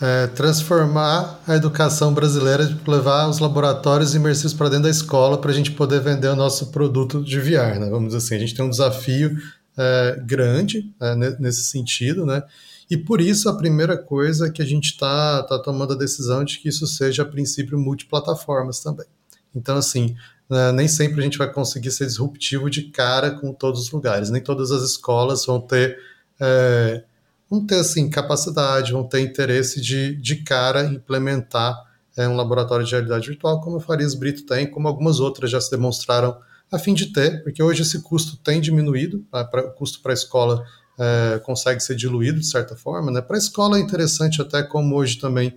é, 0.00 0.26
transformar 0.28 1.40
a 1.44 1.56
educação 1.56 2.14
brasileira, 2.14 2.78
levar 2.86 3.26
os 3.28 3.40
laboratórios 3.40 4.14
imersivos 4.14 4.54
para 4.54 4.68
dentro 4.68 4.84
da 4.84 4.90
escola 4.90 5.38
para 5.38 5.50
a 5.50 5.54
gente 5.54 5.72
poder 5.72 6.00
vender 6.00 6.28
o 6.28 6.36
nosso 6.36 6.66
produto 6.66 7.20
de 7.22 7.40
VR, 7.40 7.80
né? 7.80 7.88
Vamos 7.90 8.14
dizer 8.14 8.18
assim, 8.18 8.36
a 8.36 8.38
gente 8.38 8.54
tem 8.54 8.64
um 8.64 8.70
desafio 8.70 9.36
é, 9.78 10.20
grande 10.24 10.92
é, 11.00 11.14
nesse 11.38 11.64
sentido, 11.64 12.26
né? 12.26 12.42
E 12.90 12.96
por 12.96 13.20
isso 13.20 13.48
a 13.48 13.56
primeira 13.56 13.96
coisa 13.96 14.46
é 14.46 14.50
que 14.50 14.62
a 14.62 14.64
gente 14.64 14.86
está 14.86 15.42
tá 15.44 15.58
tomando 15.58 15.92
a 15.92 15.96
decisão 15.96 16.42
de 16.42 16.58
que 16.58 16.68
isso 16.68 16.86
seja 16.86 17.22
a 17.22 17.26
princípio 17.26 17.78
multiplataformas 17.78 18.80
também. 18.80 19.06
Então, 19.54 19.76
assim, 19.76 20.16
né, 20.48 20.72
nem 20.72 20.88
sempre 20.88 21.20
a 21.20 21.22
gente 21.22 21.38
vai 21.38 21.52
conseguir 21.52 21.90
ser 21.90 22.06
disruptivo 22.06 22.70
de 22.70 22.84
cara 22.84 23.32
com 23.32 23.52
todos 23.52 23.82
os 23.82 23.90
lugares. 23.90 24.30
Nem 24.30 24.42
todas 24.42 24.70
as 24.70 24.82
escolas 24.82 25.44
vão 25.44 25.60
ter, 25.60 25.98
é, 26.40 27.04
vão 27.48 27.64
ter 27.66 27.76
assim, 27.76 28.08
capacidade, 28.08 28.92
vão 28.92 29.04
ter 29.04 29.20
interesse 29.20 29.80
de, 29.80 30.16
de 30.16 30.36
cara 30.36 30.84
implementar 30.84 31.76
é, 32.16 32.26
um 32.26 32.34
laboratório 32.34 32.84
de 32.84 32.90
realidade 32.92 33.28
virtual, 33.28 33.60
como 33.60 33.76
o 33.76 33.80
Farias 33.80 34.14
Brito 34.14 34.44
tem, 34.44 34.68
como 34.68 34.88
algumas 34.88 35.20
outras 35.20 35.50
já 35.50 35.60
se 35.60 35.70
demonstraram 35.70 36.36
a 36.70 36.78
fim 36.78 36.94
de 36.94 37.12
ter, 37.12 37.42
porque 37.42 37.62
hoje 37.62 37.82
esse 37.82 38.02
custo 38.02 38.36
tem 38.36 38.60
diminuído, 38.60 39.24
tá? 39.30 39.44
pra, 39.44 39.66
o 39.66 39.70
custo 39.72 40.00
para 40.00 40.12
a 40.12 40.14
escola 40.14 40.64
é, 40.98 41.38
consegue 41.38 41.80
ser 41.80 41.94
diluído 41.94 42.40
de 42.40 42.46
certa 42.46 42.76
forma. 42.76 43.10
Né? 43.10 43.20
Para 43.20 43.36
a 43.36 43.38
escola 43.38 43.78
é 43.78 43.80
interessante 43.80 44.42
até 44.42 44.62
como 44.62 44.96
hoje 44.96 45.18
também 45.18 45.54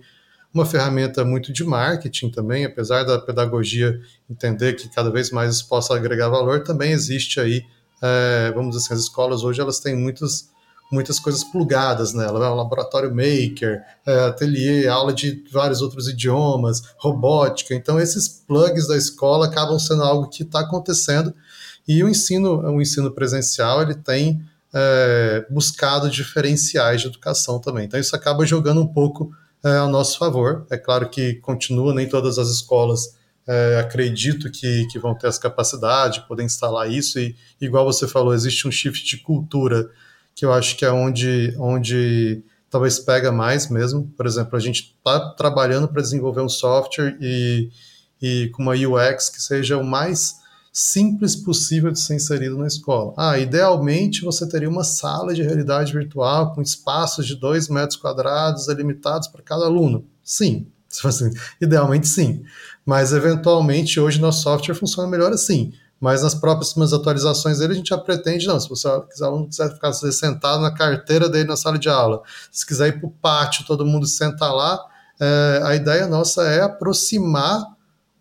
uma 0.54 0.66
ferramenta 0.66 1.24
muito 1.24 1.52
de 1.52 1.64
marketing 1.64 2.30
também, 2.30 2.64
apesar 2.64 3.04
da 3.04 3.18
pedagogia 3.18 3.98
entender 4.28 4.74
que 4.74 4.88
cada 4.88 5.10
vez 5.10 5.30
mais 5.30 5.54
isso 5.54 5.66
possa 5.66 5.94
agregar 5.94 6.28
valor, 6.28 6.62
também 6.62 6.92
existe 6.92 7.40
aí, 7.40 7.64
é, 8.02 8.52
vamos 8.54 8.74
dizer 8.74 8.86
assim, 8.86 8.94
as 8.94 9.00
escolas 9.00 9.44
hoje 9.44 9.60
elas 9.60 9.80
têm 9.80 9.96
muitos 9.96 10.50
muitas 10.92 11.18
coisas 11.18 11.42
plugadas 11.42 12.12
nela, 12.12 12.38
né? 12.38 12.48
laboratório 12.48 13.10
maker, 13.10 13.82
é, 14.04 14.26
ateliê, 14.26 14.86
aula 14.86 15.12
de 15.12 15.42
vários 15.50 15.80
outros 15.80 16.06
idiomas, 16.06 16.82
robótica. 16.98 17.74
Então 17.74 17.98
esses 17.98 18.28
plugs 18.28 18.86
da 18.86 18.96
escola 18.96 19.46
acabam 19.46 19.78
sendo 19.78 20.02
algo 20.02 20.28
que 20.28 20.42
está 20.42 20.60
acontecendo 20.60 21.34
e 21.88 22.04
o 22.04 22.08
ensino, 22.08 22.60
o 22.60 22.80
ensino 22.80 23.10
presencial 23.10 23.80
ele 23.82 23.94
tem 23.94 24.44
é, 24.72 25.46
buscado 25.50 26.10
diferenciais 26.10 27.00
de 27.00 27.06
educação 27.06 27.58
também. 27.58 27.86
Então 27.86 27.98
isso 27.98 28.14
acaba 28.14 28.44
jogando 28.44 28.82
um 28.82 28.86
pouco 28.86 29.32
é, 29.64 29.76
ao 29.78 29.88
nosso 29.88 30.18
favor. 30.18 30.66
É 30.70 30.76
claro 30.76 31.08
que 31.08 31.36
continua 31.36 31.94
nem 31.94 32.08
todas 32.08 32.38
as 32.38 32.48
escolas 32.48 33.14
é, 33.46 33.80
acredito 33.80 34.50
que, 34.50 34.86
que 34.86 34.98
vão 34.98 35.14
ter 35.14 35.26
essa 35.26 35.40
capacidade 35.40 36.20
de 36.20 36.28
poder 36.28 36.44
instalar 36.44 36.90
isso 36.90 37.18
e 37.18 37.34
igual 37.60 37.84
você 37.84 38.06
falou 38.06 38.32
existe 38.32 38.68
um 38.68 38.70
shift 38.70 39.04
de 39.04 39.20
cultura 39.22 39.90
que 40.42 40.46
eu 40.46 40.52
acho 40.52 40.76
que 40.76 40.84
é 40.84 40.90
onde, 40.90 41.54
onde 41.56 42.42
talvez 42.68 42.98
pega 42.98 43.30
mais 43.30 43.68
mesmo. 43.68 44.12
Por 44.16 44.26
exemplo, 44.26 44.56
a 44.56 44.60
gente 44.60 44.92
está 44.98 45.30
trabalhando 45.34 45.86
para 45.86 46.02
desenvolver 46.02 46.40
um 46.40 46.48
software 46.48 47.16
e, 47.20 47.70
e 48.20 48.50
com 48.52 48.60
uma 48.60 48.72
UX 48.72 49.30
que 49.30 49.40
seja 49.40 49.78
o 49.78 49.84
mais 49.84 50.34
simples 50.72 51.36
possível 51.36 51.92
de 51.92 52.00
ser 52.00 52.16
inserido 52.16 52.58
na 52.58 52.66
escola. 52.66 53.14
Ah, 53.16 53.38
idealmente 53.38 54.22
você 54.22 54.44
teria 54.48 54.68
uma 54.68 54.82
sala 54.82 55.32
de 55.32 55.44
realidade 55.44 55.92
virtual 55.92 56.52
com 56.52 56.60
espaços 56.60 57.24
de 57.24 57.36
2 57.36 57.68
metros 57.68 57.96
quadrados 57.96 58.66
delimitados 58.66 59.28
para 59.28 59.42
cada 59.42 59.66
aluno. 59.66 60.04
Sim, 60.24 60.66
assim, 61.04 61.30
idealmente 61.60 62.08
sim. 62.08 62.42
Mas 62.84 63.12
eventualmente 63.12 64.00
hoje 64.00 64.20
nosso 64.20 64.42
software 64.42 64.74
funciona 64.74 65.08
melhor 65.08 65.30
assim 65.32 65.72
mas 66.02 66.20
nas 66.20 66.34
próximas 66.34 66.92
atualizações 66.92 67.60
dele 67.60 67.74
a 67.74 67.76
gente 67.76 67.90
já 67.90 67.96
pretende, 67.96 68.44
não, 68.48 68.58
se 68.58 68.68
você 68.68 68.88
quiser, 69.08 69.24
aluno 69.24 69.46
quiser 69.46 69.72
ficar 69.72 69.92
sentado 69.92 70.60
na 70.60 70.74
carteira 70.74 71.28
dele 71.28 71.48
na 71.48 71.54
sala 71.54 71.78
de 71.78 71.88
aula, 71.88 72.22
se 72.50 72.66
quiser 72.66 72.88
ir 72.88 72.98
para 72.98 73.06
o 73.06 73.10
pátio, 73.12 73.64
todo 73.64 73.86
mundo 73.86 74.04
senta 74.04 74.50
lá, 74.52 74.84
é, 75.20 75.60
a 75.62 75.76
ideia 75.76 76.08
nossa 76.08 76.42
é 76.42 76.60
aproximar 76.60 77.64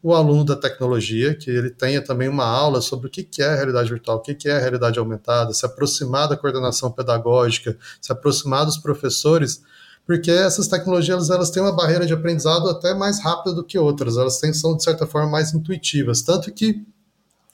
o 0.04 0.14
aluno 0.14 0.46
da 0.46 0.56
tecnologia, 0.56 1.34
que 1.34 1.50
ele 1.50 1.72
tenha 1.72 2.04
também 2.04 2.30
uma 2.30 2.46
aula 2.46 2.82
sobre 2.82 3.08
o 3.08 3.10
que 3.10 3.42
é 3.42 3.56
realidade 3.56 3.90
virtual, 3.90 4.18
o 4.18 4.22
que 4.22 4.48
é 4.48 4.58
a 4.58 4.60
realidade 4.60 5.00
aumentada, 5.00 5.52
se 5.52 5.66
aproximar 5.66 6.30
da 6.30 6.38
coordenação 6.38 6.92
pedagógica, 6.92 7.76
se 8.00 8.12
aproximar 8.12 8.64
dos 8.64 8.78
professores, 8.78 9.64
porque 10.06 10.30
essas 10.30 10.68
tecnologias 10.68 11.32
elas 11.32 11.50
têm 11.50 11.64
uma 11.64 11.76
barreira 11.76 12.06
de 12.06 12.14
aprendizado 12.14 12.70
até 12.70 12.94
mais 12.94 13.20
rápida 13.24 13.56
do 13.56 13.64
que 13.64 13.80
outras, 13.80 14.18
elas 14.18 14.38
têm, 14.38 14.54
são 14.54 14.78
de 14.78 14.84
certa 14.84 15.08
forma 15.08 15.32
mais 15.32 15.52
intuitivas, 15.52 16.22
tanto 16.22 16.52
que 16.54 16.86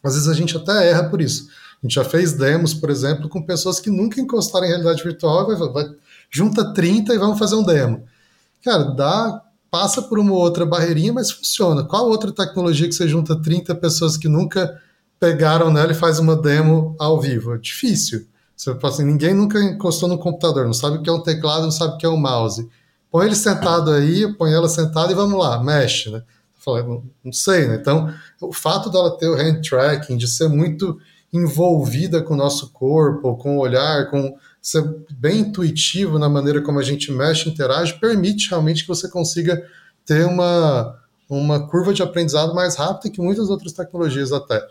às 0.04 0.14
vezes 0.14 0.28
a 0.28 0.34
gente 0.34 0.56
até 0.56 0.90
erra 0.90 1.10
por 1.10 1.22
isso. 1.22 1.48
A 1.82 1.86
gente 1.86 1.96
já 1.96 2.04
fez 2.04 2.34
demos, 2.34 2.74
por 2.74 2.90
exemplo, 2.90 3.30
com 3.30 3.42
pessoas 3.42 3.80
que 3.80 3.90
nunca 3.90 4.20
encostaram 4.20 4.66
em 4.66 4.70
realidade 4.70 5.04
virtual, 5.04 5.46
vai, 5.46 5.56
vai, 5.56 5.96
junta 6.30 6.74
30 6.74 7.14
e 7.14 7.18
vamos 7.18 7.38
fazer 7.38 7.56
um 7.56 7.64
demo. 7.64 8.04
Cara, 8.64 8.84
dá, 8.86 9.42
passa 9.70 10.02
por 10.02 10.18
uma 10.18 10.34
outra 10.34 10.66
barreirinha, 10.66 11.14
mas 11.14 11.32
funciona. 11.32 11.84
Qual 11.84 12.10
outra 12.10 12.32
tecnologia 12.32 12.88
que 12.88 12.96
você 12.96 13.08
junta 13.08 13.40
30 13.42 13.76
pessoas 13.76 14.18
que 14.18 14.28
nunca 14.28 14.82
pegaram 15.20 15.72
nela 15.72 15.92
e 15.92 15.96
faz 15.96 16.20
uma 16.20 16.36
demo 16.36 16.96
ao 17.00 17.20
vivo? 17.20 17.54
É 17.54 17.58
difícil. 17.58 18.26
Você 18.56 18.74
fala 18.80 18.94
assim, 18.94 19.06
ninguém 19.06 19.36
nunca 19.36 19.60
encostou 19.60 20.10
no 20.10 20.18
computador, 20.18 20.66
não 20.66 20.74
sabe 20.74 20.98
o 20.98 21.04
que 21.04 21.10
é 21.10 21.14
um 21.14 21.22
teclado, 21.22 21.64
não 21.64 21.72
sabe 21.72 21.94
o 21.94 21.98
que 21.98 22.06
é 22.08 22.10
um 22.10 22.18
mouse. 22.18 22.68
Põe 23.12 23.28
ele 23.28 23.36
sentado 23.36 23.92
aí, 23.92 24.34
põe 24.34 24.52
ela 24.52 24.68
sentada 24.68 25.12
e 25.12 25.16
vamos 25.16 25.38
lá, 25.38 25.64
mexe, 25.64 26.10
né? 26.10 26.24
Falei, 26.68 26.84
não, 26.84 27.04
não 27.24 27.32
sei, 27.32 27.66
né? 27.66 27.78
Então, 27.80 28.14
o 28.42 28.52
fato 28.52 28.90
dela 28.90 29.18
ter 29.18 29.30
o 29.30 29.36
hand 29.36 29.62
tracking, 29.62 30.18
de 30.18 30.28
ser 30.28 30.50
muito 30.50 31.00
envolvida 31.32 32.22
com 32.22 32.34
o 32.34 32.38
nosso 32.38 32.72
corpo, 32.74 33.38
com 33.38 33.56
o 33.56 33.62
olhar, 33.62 34.10
com 34.10 34.38
ser 34.62 34.84
bem 35.12 35.40
intuitivo 35.40 36.20
na 36.20 36.28
maneira 36.28 36.62
como 36.62 36.78
a 36.78 36.84
gente 36.84 37.10
mexe, 37.10 37.48
interage, 37.48 37.98
permite 38.00 38.50
realmente 38.50 38.82
que 38.82 38.90
você 38.90 39.08
consiga 39.08 39.66
ter 40.06 40.26
uma, 40.26 41.00
uma 41.30 41.70
curva 41.70 41.94
de 41.94 42.04
aprendizado 42.04 42.54
mais 42.54 42.76
rápida 42.76 43.14
que 43.14 43.22
muitas 43.22 43.50
outras 43.50 43.72
tecnologias 43.72 44.34
até. 44.34 44.62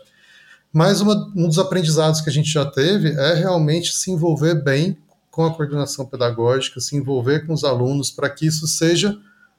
Mas 0.71 1.01
uma, 1.01 1.15
um 1.35 1.47
dos 1.47 1.57
aprendizados 1.57 2.21
que 2.21 2.29
a 2.29 2.33
gente 2.33 2.51
já 2.51 2.63
teve 2.63 3.09
é 3.09 3.33
realmente 3.33 3.91
se 3.91 4.11
envolver 4.11 4.53
bem 4.63 4.95
com 5.31 5.45
a 5.45 5.53
coordenação 5.53 6.05
pedagógica, 6.05 6.79
se 6.79 6.95
envolver 6.95 7.47
com 7.47 7.53
os 7.53 7.63
alunos 7.63 8.11
para 8.11 8.29
que 8.29 8.45
isso 8.45 8.67
seja, 8.67 9.17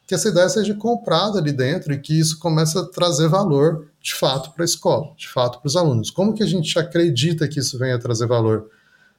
que 0.09 0.15
essa 0.15 0.31
ideia 0.31 0.49
seja 0.49 0.75
comprada 0.75 1.39
ali 1.39 1.53
dentro 1.53 1.93
e 1.93 1.99
que 1.99 2.19
isso 2.19 2.39
comece 2.39 2.79
a 2.79 2.83
trazer 2.83 3.29
valor 3.29 3.89
de 4.01 4.15
fato 4.15 4.53
para 4.53 4.65
a 4.65 4.67
escola, 4.67 5.13
de 5.19 5.29
fato 5.29 5.61
para 5.61 5.69
os 5.69 5.77
alunos. 5.77 6.11
Como 6.11 6.33
que 6.33 6.43
a 6.43 6.47
gente 6.47 6.79
acredita 6.79 7.47
que 7.47 7.61
isso 7.61 7.79
venha 7.79 7.99
trazer 7.99 8.27
valor? 8.27 8.71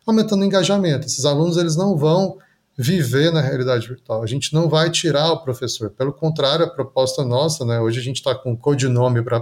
Aumentando 0.03 0.41
o 0.41 0.45
engajamento. 0.45 1.05
Esses 1.05 1.25
alunos 1.25 1.57
eles 1.57 1.75
não 1.75 1.95
vão 1.95 2.39
viver 2.75 3.31
na 3.31 3.39
realidade 3.39 3.87
virtual. 3.87 4.23
A 4.23 4.25
gente 4.25 4.51
não 4.51 4.67
vai 4.67 4.89
tirar 4.89 5.31
o 5.31 5.43
professor. 5.43 5.91
Pelo 5.91 6.11
contrário, 6.11 6.65
a 6.65 6.69
proposta 6.69 7.23
nossa, 7.23 7.63
né, 7.63 7.79
hoje 7.79 7.99
a 7.99 8.03
gente 8.03 8.15
está 8.15 8.33
com 8.33 8.53
um 8.53 8.55
codinome 8.55 9.21
para 9.21 9.39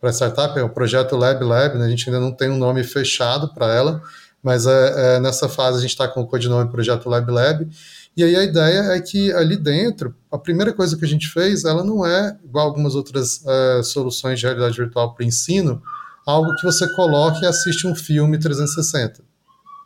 para 0.00 0.12
startup, 0.12 0.58
é 0.58 0.62
o 0.62 0.70
projeto 0.70 1.14
Lab 1.14 1.44
Lab, 1.44 1.76
né? 1.76 1.84
a 1.84 1.88
gente 1.90 2.08
ainda 2.08 2.18
não 2.18 2.32
tem 2.32 2.48
um 2.48 2.56
nome 2.56 2.82
fechado 2.82 3.52
para 3.52 3.70
ela, 3.70 4.00
mas 4.42 4.66
é, 4.66 5.16
é, 5.16 5.20
nessa 5.20 5.46
fase 5.46 5.76
a 5.76 5.80
gente 5.82 5.90
está 5.90 6.08
com 6.08 6.22
o 6.22 6.26
codinome 6.26 6.70
Projeto 6.70 7.08
Lab 7.08 7.30
Lab, 7.30 7.68
e 8.16 8.24
aí 8.24 8.36
a 8.36 8.44
ideia 8.44 8.80
é 8.92 9.00
que 9.00 9.32
ali 9.32 9.56
dentro, 9.56 10.14
a 10.30 10.38
primeira 10.38 10.72
coisa 10.72 10.96
que 10.96 11.04
a 11.04 11.08
gente 11.08 11.28
fez, 11.28 11.64
ela 11.64 11.84
não 11.84 12.04
é 12.04 12.36
igual 12.44 12.66
algumas 12.66 12.94
outras 12.94 13.44
é, 13.46 13.82
soluções 13.82 14.38
de 14.38 14.46
realidade 14.46 14.76
virtual 14.76 15.14
para 15.14 15.24
ensino, 15.24 15.82
algo 16.26 16.54
que 16.56 16.64
você 16.64 16.92
coloca 16.94 17.40
e 17.42 17.46
assiste 17.46 17.86
um 17.86 17.94
filme 17.94 18.38
360. 18.38 19.22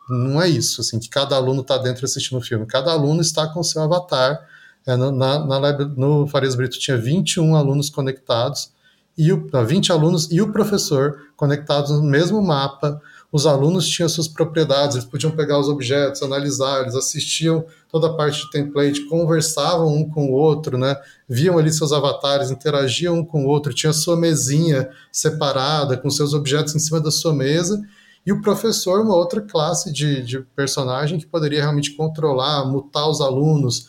Não 0.09 0.41
é 0.41 0.47
isso, 0.47 0.81
assim, 0.81 0.99
que 0.99 1.09
cada 1.09 1.35
aluno 1.35 1.61
está 1.61 1.77
dentro 1.77 2.05
assistindo 2.05 2.35
o 2.35 2.39
um 2.39 2.43
filme. 2.43 2.65
Cada 2.65 2.91
aluno 2.91 3.21
está 3.21 3.47
com 3.47 3.63
seu 3.63 3.81
avatar. 3.81 4.39
É, 4.85 4.95
no, 4.95 5.11
na, 5.11 5.39
no 5.95 6.27
Farias 6.27 6.53
Brito 6.53 6.77
tinha 6.77 6.95
21 6.95 7.55
alunos 7.55 7.89
conectados, 7.89 8.71
e 9.17 9.31
o, 9.31 9.47
20 9.65 9.91
alunos 9.91 10.29
e 10.31 10.41
o 10.41 10.51
professor 10.51 11.21
conectados 11.35 11.91
no 11.91 12.03
mesmo 12.03 12.41
mapa. 12.41 13.01
Os 13.31 13.45
alunos 13.45 13.87
tinham 13.87 14.07
suas 14.07 14.27
propriedades, 14.27 14.95
eles 14.95 15.07
podiam 15.07 15.31
pegar 15.31 15.57
os 15.57 15.67
objetos, 15.67 16.21
analisar, 16.21 16.81
eles 16.81 16.95
assistiam 16.95 17.65
toda 17.95 18.07
a 18.07 18.13
parte 18.13 18.41
de 18.41 18.51
template, 18.51 19.05
conversavam 19.05 19.87
um 19.87 20.09
com 20.09 20.25
o 20.27 20.33
outro, 20.33 20.77
né? 20.77 20.97
viam 21.29 21.57
ali 21.57 21.71
seus 21.71 21.93
avatares, 21.93 22.51
interagiam 22.51 23.19
um 23.19 23.23
com 23.23 23.45
o 23.45 23.47
outro, 23.47 23.73
tinha 23.73 23.93
sua 23.93 24.17
mesinha 24.17 24.89
separada, 25.09 25.95
com 25.95 26.09
seus 26.09 26.33
objetos 26.33 26.75
em 26.75 26.79
cima 26.79 26.99
da 26.99 27.09
sua 27.09 27.33
mesa, 27.33 27.81
e 28.25 28.33
o 28.33 28.41
professor, 28.41 28.99
uma 28.99 29.15
outra 29.15 29.39
classe 29.39 29.93
de, 29.93 30.21
de 30.23 30.41
personagem 30.57 31.17
que 31.17 31.25
poderia 31.25 31.61
realmente 31.61 31.91
controlar, 31.91 32.65
mutar 32.65 33.07
os 33.07 33.21
alunos, 33.21 33.87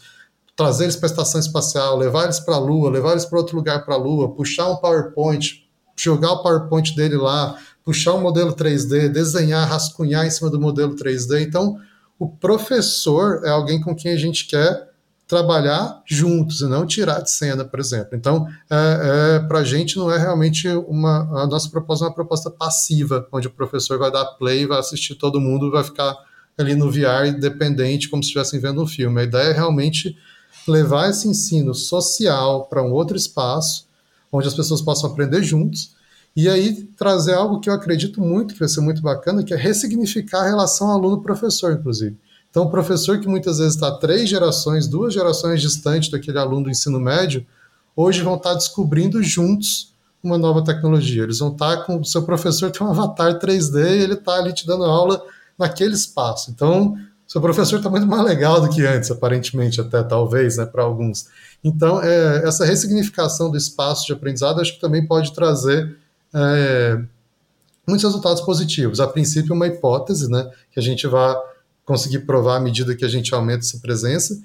trazer 0.54 0.84
eles 0.84 0.94
para 0.94 1.08
a 1.08 1.10
estação 1.10 1.40
espacial, 1.40 1.98
levar 1.98 2.26
eles 2.26 2.38
para 2.38 2.54
a 2.54 2.60
Lua, 2.60 2.88
levar 2.88 3.10
eles 3.10 3.24
para 3.24 3.40
outro 3.40 3.56
lugar 3.56 3.84
para 3.84 3.96
a 3.96 3.98
Lua, 3.98 4.36
puxar 4.36 4.70
um 4.70 4.76
PowerPoint, 4.76 5.68
jogar 5.96 6.30
o 6.30 6.42
PowerPoint 6.44 6.94
dele 6.94 7.16
lá, 7.16 7.58
puxar 7.84 8.14
um 8.14 8.20
modelo 8.20 8.54
3D, 8.54 9.08
desenhar, 9.08 9.68
rascunhar 9.68 10.24
em 10.24 10.30
cima 10.30 10.48
do 10.48 10.60
modelo 10.60 10.94
3D. 10.94 11.42
Então, 11.42 11.76
o 12.18 12.28
professor 12.28 13.42
é 13.44 13.50
alguém 13.50 13.80
com 13.80 13.94
quem 13.94 14.12
a 14.12 14.16
gente 14.16 14.46
quer 14.46 14.88
trabalhar 15.26 16.02
juntos 16.06 16.60
e 16.60 16.66
não 16.66 16.86
tirar 16.86 17.20
de 17.20 17.30
cena, 17.30 17.64
por 17.64 17.80
exemplo. 17.80 18.10
Então, 18.12 18.46
é, 18.70 19.36
é, 19.36 19.38
para 19.40 19.58
a 19.58 19.64
gente 19.64 19.96
não 19.96 20.10
é 20.10 20.18
realmente 20.18 20.68
uma. 20.68 21.42
A 21.42 21.46
nossa 21.46 21.68
proposta 21.68 22.04
é 22.04 22.08
uma 22.08 22.14
proposta 22.14 22.50
passiva, 22.50 23.26
onde 23.32 23.48
o 23.48 23.50
professor 23.50 23.98
vai 23.98 24.10
dar 24.10 24.24
play, 24.24 24.66
vai 24.66 24.78
assistir 24.78 25.16
todo 25.16 25.40
mundo, 25.40 25.70
vai 25.70 25.82
ficar 25.82 26.16
ali 26.56 26.74
no 26.74 26.90
VR 26.90 27.26
independente, 27.26 28.08
como 28.08 28.22
se 28.22 28.28
estivessem 28.28 28.60
vendo 28.60 28.82
um 28.82 28.86
filme. 28.86 29.20
A 29.20 29.24
ideia 29.24 29.50
é 29.50 29.52
realmente 29.52 30.16
levar 30.66 31.10
esse 31.10 31.28
ensino 31.28 31.74
social 31.74 32.66
para 32.68 32.82
um 32.82 32.92
outro 32.92 33.16
espaço, 33.16 33.86
onde 34.32 34.48
as 34.48 34.54
pessoas 34.54 34.80
possam 34.80 35.10
aprender 35.10 35.42
juntos, 35.42 35.94
e 36.36 36.50
aí 36.50 36.84
trazer 36.96 37.32
algo 37.32 37.58
que 37.60 37.70
eu 37.70 37.74
acredito 37.74 38.20
muito, 38.20 38.52
que 38.52 38.60
vai 38.60 38.68
ser 38.68 38.82
muito 38.82 39.00
bacana, 39.00 39.42
que 39.42 39.54
é 39.54 39.56
ressignificar 39.56 40.42
a 40.42 40.46
relação 40.46 40.90
aluno-professor, 40.90 41.72
inclusive. 41.72 42.14
Então, 42.50 42.64
o 42.64 42.70
professor 42.70 43.18
que 43.18 43.26
muitas 43.26 43.58
vezes 43.58 43.74
está 43.74 43.90
três 43.92 44.28
gerações, 44.28 44.86
duas 44.86 45.14
gerações 45.14 45.62
distante 45.62 46.10
daquele 46.10 46.38
aluno 46.38 46.64
do 46.64 46.70
ensino 46.70 47.00
médio, 47.00 47.44
hoje 47.94 48.22
vão 48.22 48.36
estar 48.36 48.50
tá 48.50 48.56
descobrindo 48.56 49.22
juntos 49.22 49.94
uma 50.22 50.36
nova 50.36 50.62
tecnologia. 50.62 51.22
Eles 51.22 51.38
vão 51.38 51.52
estar 51.52 51.78
tá 51.78 51.82
com 51.84 52.00
o 52.00 52.04
seu 52.04 52.22
professor 52.22 52.70
tem 52.70 52.86
um 52.86 52.90
avatar 52.90 53.38
3D 53.38 53.76
e 53.76 54.02
ele 54.02 54.14
está 54.14 54.34
ali 54.34 54.52
te 54.52 54.66
dando 54.66 54.84
aula 54.84 55.22
naquele 55.58 55.94
espaço. 55.94 56.50
Então, 56.50 56.96
seu 57.26 57.40
professor 57.40 57.76
está 57.76 57.90
muito 57.90 58.06
mais 58.06 58.22
legal 58.22 58.60
do 58.60 58.68
que 58.68 58.84
antes, 58.86 59.10
aparentemente, 59.10 59.80
até 59.80 60.02
talvez, 60.02 60.58
né, 60.58 60.66
para 60.66 60.82
alguns. 60.82 61.26
Então, 61.64 62.00
é, 62.02 62.46
essa 62.46 62.64
ressignificação 62.64 63.50
do 63.50 63.56
espaço 63.56 64.06
de 64.06 64.12
aprendizado 64.12 64.60
acho 64.60 64.74
que 64.74 64.80
também 64.80 65.06
pode 65.06 65.32
trazer 65.32 65.96
é, 66.36 67.02
muitos 67.86 68.04
resultados 68.04 68.42
positivos. 68.42 69.00
A 69.00 69.06
princípio, 69.06 69.54
uma 69.54 69.66
hipótese, 69.66 70.30
né, 70.30 70.50
que 70.70 70.78
a 70.78 70.82
gente 70.82 71.06
vai 71.06 71.34
conseguir 71.84 72.20
provar 72.20 72.56
à 72.56 72.60
medida 72.60 72.94
que 72.94 73.04
a 73.04 73.08
gente 73.08 73.34
aumenta 73.34 73.60
essa 73.60 73.78
presença. 73.78 74.38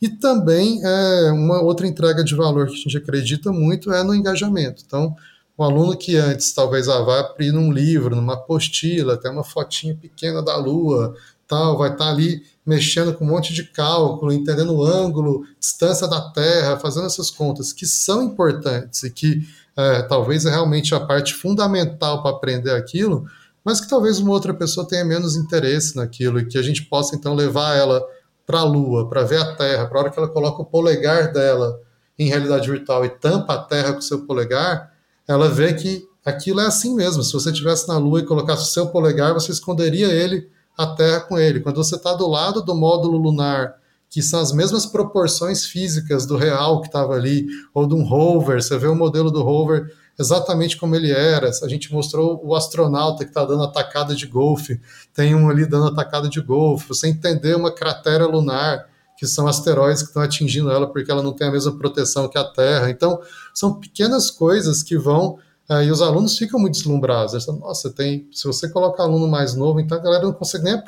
E 0.00 0.08
também 0.08 0.80
é, 0.84 1.32
uma 1.32 1.60
outra 1.62 1.86
entrega 1.86 2.22
de 2.22 2.34
valor 2.34 2.66
que 2.66 2.74
a 2.74 2.76
gente 2.76 2.96
acredita 2.96 3.50
muito 3.50 3.92
é 3.92 4.04
no 4.04 4.14
engajamento. 4.14 4.82
Então, 4.86 5.16
o 5.56 5.64
aluno 5.64 5.96
que 5.96 6.16
antes 6.16 6.52
talvez 6.52 6.88
ah, 6.88 7.00
vai 7.02 7.18
abrir 7.18 7.50
num 7.50 7.72
livro, 7.72 8.14
numa 8.14 8.34
apostila, 8.34 9.14
até 9.14 9.28
uma 9.28 9.42
fotinha 9.42 9.96
pequena 9.96 10.40
da 10.40 10.56
Lua, 10.56 11.16
tal, 11.48 11.76
vai 11.76 11.90
estar 11.90 12.04
tá 12.04 12.10
ali 12.10 12.42
mexendo 12.64 13.14
com 13.14 13.24
um 13.24 13.28
monte 13.28 13.52
de 13.52 13.64
cálculo, 13.64 14.32
entendendo 14.32 14.72
o 14.72 14.84
ângulo, 14.84 15.44
distância 15.58 16.06
da 16.06 16.20
Terra, 16.30 16.78
fazendo 16.78 17.06
essas 17.06 17.30
contas 17.30 17.72
que 17.72 17.86
são 17.86 18.22
importantes 18.22 19.02
e 19.02 19.10
que 19.10 19.48
é, 19.78 20.02
talvez 20.02 20.44
é 20.44 20.50
realmente 20.50 20.92
a 20.92 20.98
parte 20.98 21.32
fundamental 21.32 22.20
para 22.20 22.32
aprender 22.32 22.72
aquilo, 22.72 23.24
mas 23.64 23.80
que 23.80 23.88
talvez 23.88 24.18
uma 24.18 24.32
outra 24.32 24.52
pessoa 24.52 24.88
tenha 24.88 25.04
menos 25.04 25.36
interesse 25.36 25.94
naquilo 25.94 26.40
e 26.40 26.46
que 26.46 26.58
a 26.58 26.62
gente 26.62 26.82
possa 26.86 27.14
então 27.14 27.32
levar 27.32 27.76
ela 27.76 28.04
para 28.44 28.58
a 28.58 28.64
Lua, 28.64 29.08
para 29.08 29.22
ver 29.22 29.40
a 29.40 29.54
Terra, 29.54 29.86
para 29.86 29.98
a 29.98 30.02
hora 30.02 30.10
que 30.10 30.18
ela 30.18 30.26
coloca 30.26 30.62
o 30.62 30.64
polegar 30.64 31.32
dela 31.32 31.78
em 32.18 32.26
realidade 32.28 32.68
virtual 32.68 33.04
e 33.04 33.08
tampa 33.08 33.54
a 33.54 33.62
Terra 33.62 33.92
com 33.92 34.00
o 34.00 34.02
seu 34.02 34.26
polegar, 34.26 34.92
ela 35.28 35.48
vê 35.48 35.72
que 35.72 36.04
aquilo 36.24 36.60
é 36.60 36.66
assim 36.66 36.96
mesmo. 36.96 37.22
Se 37.22 37.32
você 37.32 37.50
estivesse 37.50 37.86
na 37.86 37.98
Lua 37.98 38.18
e 38.18 38.26
colocasse 38.26 38.64
o 38.64 38.72
seu 38.72 38.88
polegar, 38.88 39.32
você 39.32 39.52
esconderia 39.52 40.08
ele 40.08 40.50
a 40.76 40.88
Terra 40.88 41.20
com 41.20 41.38
ele. 41.38 41.60
Quando 41.60 41.76
você 41.76 41.94
está 41.94 42.14
do 42.14 42.26
lado 42.26 42.62
do 42.62 42.74
módulo 42.74 43.16
lunar, 43.16 43.76
que 44.10 44.22
são 44.22 44.40
as 44.40 44.52
mesmas 44.52 44.86
proporções 44.86 45.64
físicas 45.64 46.24
do 46.26 46.36
real 46.36 46.80
que 46.80 46.86
estava 46.86 47.14
ali, 47.14 47.46
ou 47.74 47.86
de 47.86 47.94
um 47.94 48.04
rover, 48.04 48.62
você 48.62 48.76
vê 48.78 48.86
o 48.86 48.94
modelo 48.94 49.30
do 49.30 49.42
rover 49.42 49.92
exatamente 50.18 50.76
como 50.76 50.96
ele 50.96 51.12
era. 51.12 51.50
A 51.62 51.68
gente 51.68 51.92
mostrou 51.92 52.40
o 52.44 52.54
astronauta 52.54 53.24
que 53.24 53.30
está 53.30 53.44
dando 53.44 53.62
atacada 53.62 54.14
de 54.14 54.26
golfe, 54.26 54.80
tem 55.14 55.34
um 55.34 55.48
ali 55.48 55.64
dando 55.64 55.86
atacada 55.86 56.28
de 56.28 56.40
golfe. 56.40 56.88
Você 56.88 57.08
entender 57.08 57.54
uma 57.54 57.72
cratera 57.72 58.26
lunar, 58.26 58.86
que 59.16 59.26
são 59.26 59.46
asteroides 59.46 60.02
que 60.02 60.08
estão 60.08 60.22
atingindo 60.22 60.70
ela 60.70 60.86
porque 60.86 61.10
ela 61.10 61.22
não 61.22 61.32
tem 61.32 61.48
a 61.48 61.52
mesma 61.52 61.76
proteção 61.76 62.28
que 62.28 62.38
a 62.38 62.44
Terra. 62.44 62.90
Então, 62.90 63.20
são 63.52 63.74
pequenas 63.74 64.30
coisas 64.30 64.82
que 64.82 64.96
vão 64.96 65.38
é, 65.68 65.84
e 65.84 65.90
os 65.90 66.00
alunos 66.00 66.38
ficam 66.38 66.58
muito 66.58 66.74
deslumbrados. 66.74 67.34
Eles 67.34 67.44
falam, 67.44 67.60
Nossa, 67.60 67.90
tem, 67.90 68.28
se 68.32 68.44
você 68.44 68.68
colocar 68.68 69.02
aluno 69.02 69.28
mais 69.28 69.54
novo, 69.54 69.80
então 69.80 69.98
a 69.98 70.00
galera 70.00 70.24
não 70.24 70.32
consegue 70.32 70.64
nem, 70.64 70.80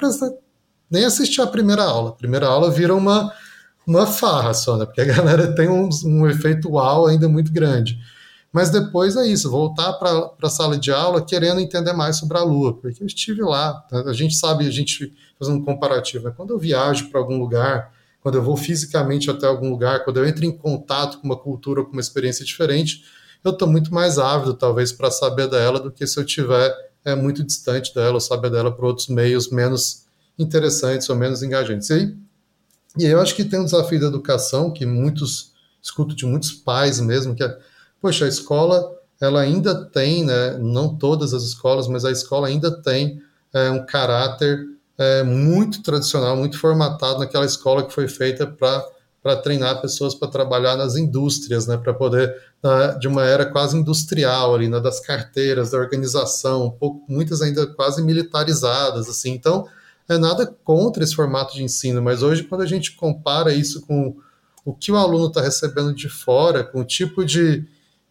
nem 0.90 1.04
assistir 1.04 1.40
a 1.40 1.46
primeira 1.46 1.84
aula. 1.84 2.10
A 2.10 2.14
primeira 2.14 2.46
aula 2.46 2.70
vira 2.70 2.94
uma, 2.94 3.32
uma 3.86 4.06
farra 4.06 4.52
só, 4.52 4.76
né? 4.76 4.84
Porque 4.84 5.00
a 5.00 5.04
galera 5.06 5.54
tem 5.54 5.68
um, 5.68 5.88
um 6.04 6.28
efeito 6.28 6.70
uau 6.70 7.06
ainda 7.06 7.28
muito 7.28 7.52
grande. 7.52 7.98
Mas 8.52 8.70
depois 8.70 9.14
é 9.16 9.26
isso, 9.26 9.48
voltar 9.48 9.92
para 9.92 10.32
a 10.42 10.50
sala 10.50 10.76
de 10.76 10.90
aula 10.90 11.24
querendo 11.24 11.60
entender 11.60 11.92
mais 11.92 12.16
sobre 12.16 12.36
a 12.36 12.42
Lua, 12.42 12.76
porque 12.76 13.00
eu 13.00 13.06
estive 13.06 13.42
lá. 13.42 13.74
Tá? 13.74 14.00
A 14.00 14.12
gente 14.12 14.34
sabe, 14.34 14.66
a 14.66 14.70
gente 14.70 15.14
fazendo 15.38 15.58
um 15.58 15.64
comparativo, 15.64 16.24
né? 16.24 16.34
quando 16.36 16.52
eu 16.52 16.58
viajo 16.58 17.10
para 17.10 17.20
algum 17.20 17.38
lugar, 17.38 17.92
quando 18.20 18.34
eu 18.34 18.42
vou 18.42 18.56
fisicamente 18.56 19.30
até 19.30 19.46
algum 19.46 19.70
lugar, 19.70 20.04
quando 20.04 20.16
eu 20.16 20.26
entro 20.26 20.44
em 20.44 20.50
contato 20.50 21.18
com 21.20 21.26
uma 21.26 21.36
cultura, 21.36 21.84
com 21.84 21.92
uma 21.92 22.00
experiência 22.00 22.44
diferente, 22.44 23.04
eu 23.44 23.52
estou 23.52 23.68
muito 23.68 23.94
mais 23.94 24.18
ávido, 24.18 24.52
talvez, 24.52 24.92
para 24.92 25.10
saber 25.10 25.48
dela 25.48 25.78
do 25.78 25.90
que 25.90 26.06
se 26.06 26.18
eu 26.18 26.24
tiver 26.24 26.74
é, 27.04 27.14
muito 27.14 27.44
distante 27.44 27.94
dela, 27.94 28.14
ou 28.14 28.20
saber 28.20 28.50
dela 28.50 28.70
por 28.70 28.84
outros 28.84 29.06
meios 29.08 29.48
menos 29.48 30.04
interessantes 30.40 31.08
ou 31.08 31.16
menos 31.16 31.42
engajantes. 31.42 31.90
E 31.90 31.92
aí, 31.92 32.16
e 32.98 33.04
eu 33.04 33.20
acho 33.20 33.36
que 33.36 33.44
tem 33.44 33.60
um 33.60 33.64
desafio 33.64 34.00
da 34.00 34.06
educação 34.06 34.72
que 34.72 34.84
muitos, 34.84 35.52
escuto 35.80 36.14
de 36.16 36.26
muitos 36.26 36.52
pais 36.52 36.98
mesmo, 36.98 37.34
que 37.34 37.44
é, 37.44 37.58
poxa, 38.00 38.24
a 38.24 38.28
escola, 38.28 38.90
ela 39.20 39.40
ainda 39.40 39.84
tem, 39.84 40.24
né, 40.24 40.58
não 40.58 40.96
todas 40.96 41.32
as 41.32 41.42
escolas, 41.42 41.86
mas 41.86 42.04
a 42.04 42.10
escola 42.10 42.48
ainda 42.48 42.70
tem 42.82 43.22
é, 43.52 43.70
um 43.70 43.84
caráter 43.84 44.66
é, 44.98 45.22
muito 45.22 45.82
tradicional, 45.82 46.36
muito 46.36 46.58
formatado 46.58 47.20
naquela 47.20 47.46
escola 47.46 47.86
que 47.86 47.92
foi 47.92 48.08
feita 48.08 48.46
para 48.46 48.84
para 49.22 49.36
treinar 49.36 49.82
pessoas 49.82 50.14
para 50.14 50.28
trabalhar 50.28 50.76
nas 50.76 50.96
indústrias, 50.96 51.66
né, 51.66 51.76
para 51.76 51.92
poder 51.92 52.34
de 52.98 53.08
uma 53.08 53.24
era 53.24 53.46
quase 53.46 53.76
industrial 53.76 54.54
ali, 54.54 54.68
né, 54.68 54.80
das 54.80 55.00
carteiras, 55.00 55.70
da 55.70 55.78
organização, 55.78 56.66
um 56.66 56.70
pouco, 56.70 57.04
muitas 57.06 57.40
ainda 57.40 57.66
quase 57.66 58.02
militarizadas, 58.02 59.08
assim. 59.08 59.32
Então, 59.32 59.66
é 60.12 60.18
nada 60.18 60.46
contra 60.64 61.04
esse 61.04 61.14
formato 61.14 61.54
de 61.54 61.62
ensino, 61.62 62.02
mas 62.02 62.22
hoje 62.22 62.42
quando 62.42 62.62
a 62.62 62.66
gente 62.66 62.92
compara 62.96 63.52
isso 63.54 63.80
com 63.86 64.16
o 64.64 64.74
que 64.74 64.92
o 64.92 64.96
aluno 64.96 65.28
está 65.28 65.40
recebendo 65.40 65.94
de 65.94 66.08
fora, 66.08 66.64
com 66.64 66.80
o 66.80 66.84
tipo 66.84 67.24
de, 67.24 67.64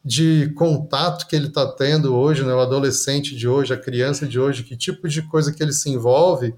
de 0.04 0.52
contato 0.56 1.28
que 1.28 1.36
ele 1.36 1.48
está 1.48 1.68
tendo 1.68 2.16
hoje, 2.16 2.44
né, 2.44 2.54
o 2.54 2.60
adolescente 2.60 3.36
de 3.36 3.48
hoje, 3.48 3.74
a 3.74 3.78
criança 3.78 4.26
de 4.26 4.40
hoje, 4.40 4.64
que 4.64 4.76
tipo 4.76 5.08
de 5.08 5.22
coisa 5.24 5.52
que 5.52 5.62
ele 5.62 5.74
se 5.74 5.90
envolve, 5.90 6.56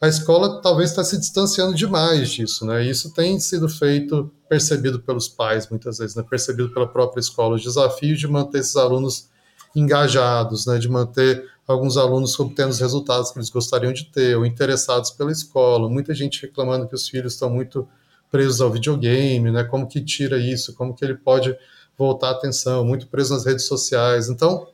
a 0.00 0.08
escola 0.08 0.60
talvez 0.60 0.90
está 0.90 1.02
se 1.02 1.18
distanciando 1.18 1.74
demais 1.74 2.28
disso, 2.28 2.66
né? 2.66 2.84
Isso 2.84 3.14
tem 3.14 3.40
sido 3.40 3.66
feito, 3.66 4.30
percebido 4.46 5.00
pelos 5.00 5.26
pais 5.26 5.68
muitas 5.70 5.98
vezes, 5.98 6.14
né? 6.14 6.22
percebido 6.28 6.68
pela 6.68 6.86
própria 6.86 7.20
escola, 7.20 7.56
o 7.56 7.60
desafio 7.60 8.14
de 8.14 8.28
manter 8.28 8.58
esses 8.58 8.76
alunos 8.76 9.28
engajados, 9.74 10.66
né? 10.66 10.78
De 10.78 10.88
manter 10.88 11.42
alguns 11.66 11.96
alunos 11.96 12.38
obtendo 12.38 12.70
os 12.70 12.80
resultados 12.80 13.30
que 13.30 13.38
eles 13.38 13.50
gostariam 13.50 13.92
de 13.92 14.04
ter, 14.06 14.36
ou 14.36 14.46
interessados 14.46 15.10
pela 15.10 15.32
escola. 15.32 15.88
Muita 15.88 16.14
gente 16.14 16.42
reclamando 16.42 16.86
que 16.86 16.94
os 16.94 17.08
filhos 17.08 17.32
estão 17.32 17.50
muito 17.50 17.88
presos 18.30 18.60
ao 18.60 18.70
videogame, 18.70 19.50
né? 19.50 19.64
Como 19.64 19.86
que 19.86 20.00
tira 20.00 20.38
isso? 20.38 20.74
Como 20.74 20.94
que 20.94 21.04
ele 21.04 21.14
pode 21.14 21.56
voltar 21.96 22.28
a 22.28 22.32
atenção? 22.32 22.84
Muito 22.84 23.06
preso 23.06 23.34
nas 23.34 23.44
redes 23.44 23.66
sociais. 23.66 24.28
Então, 24.28 24.68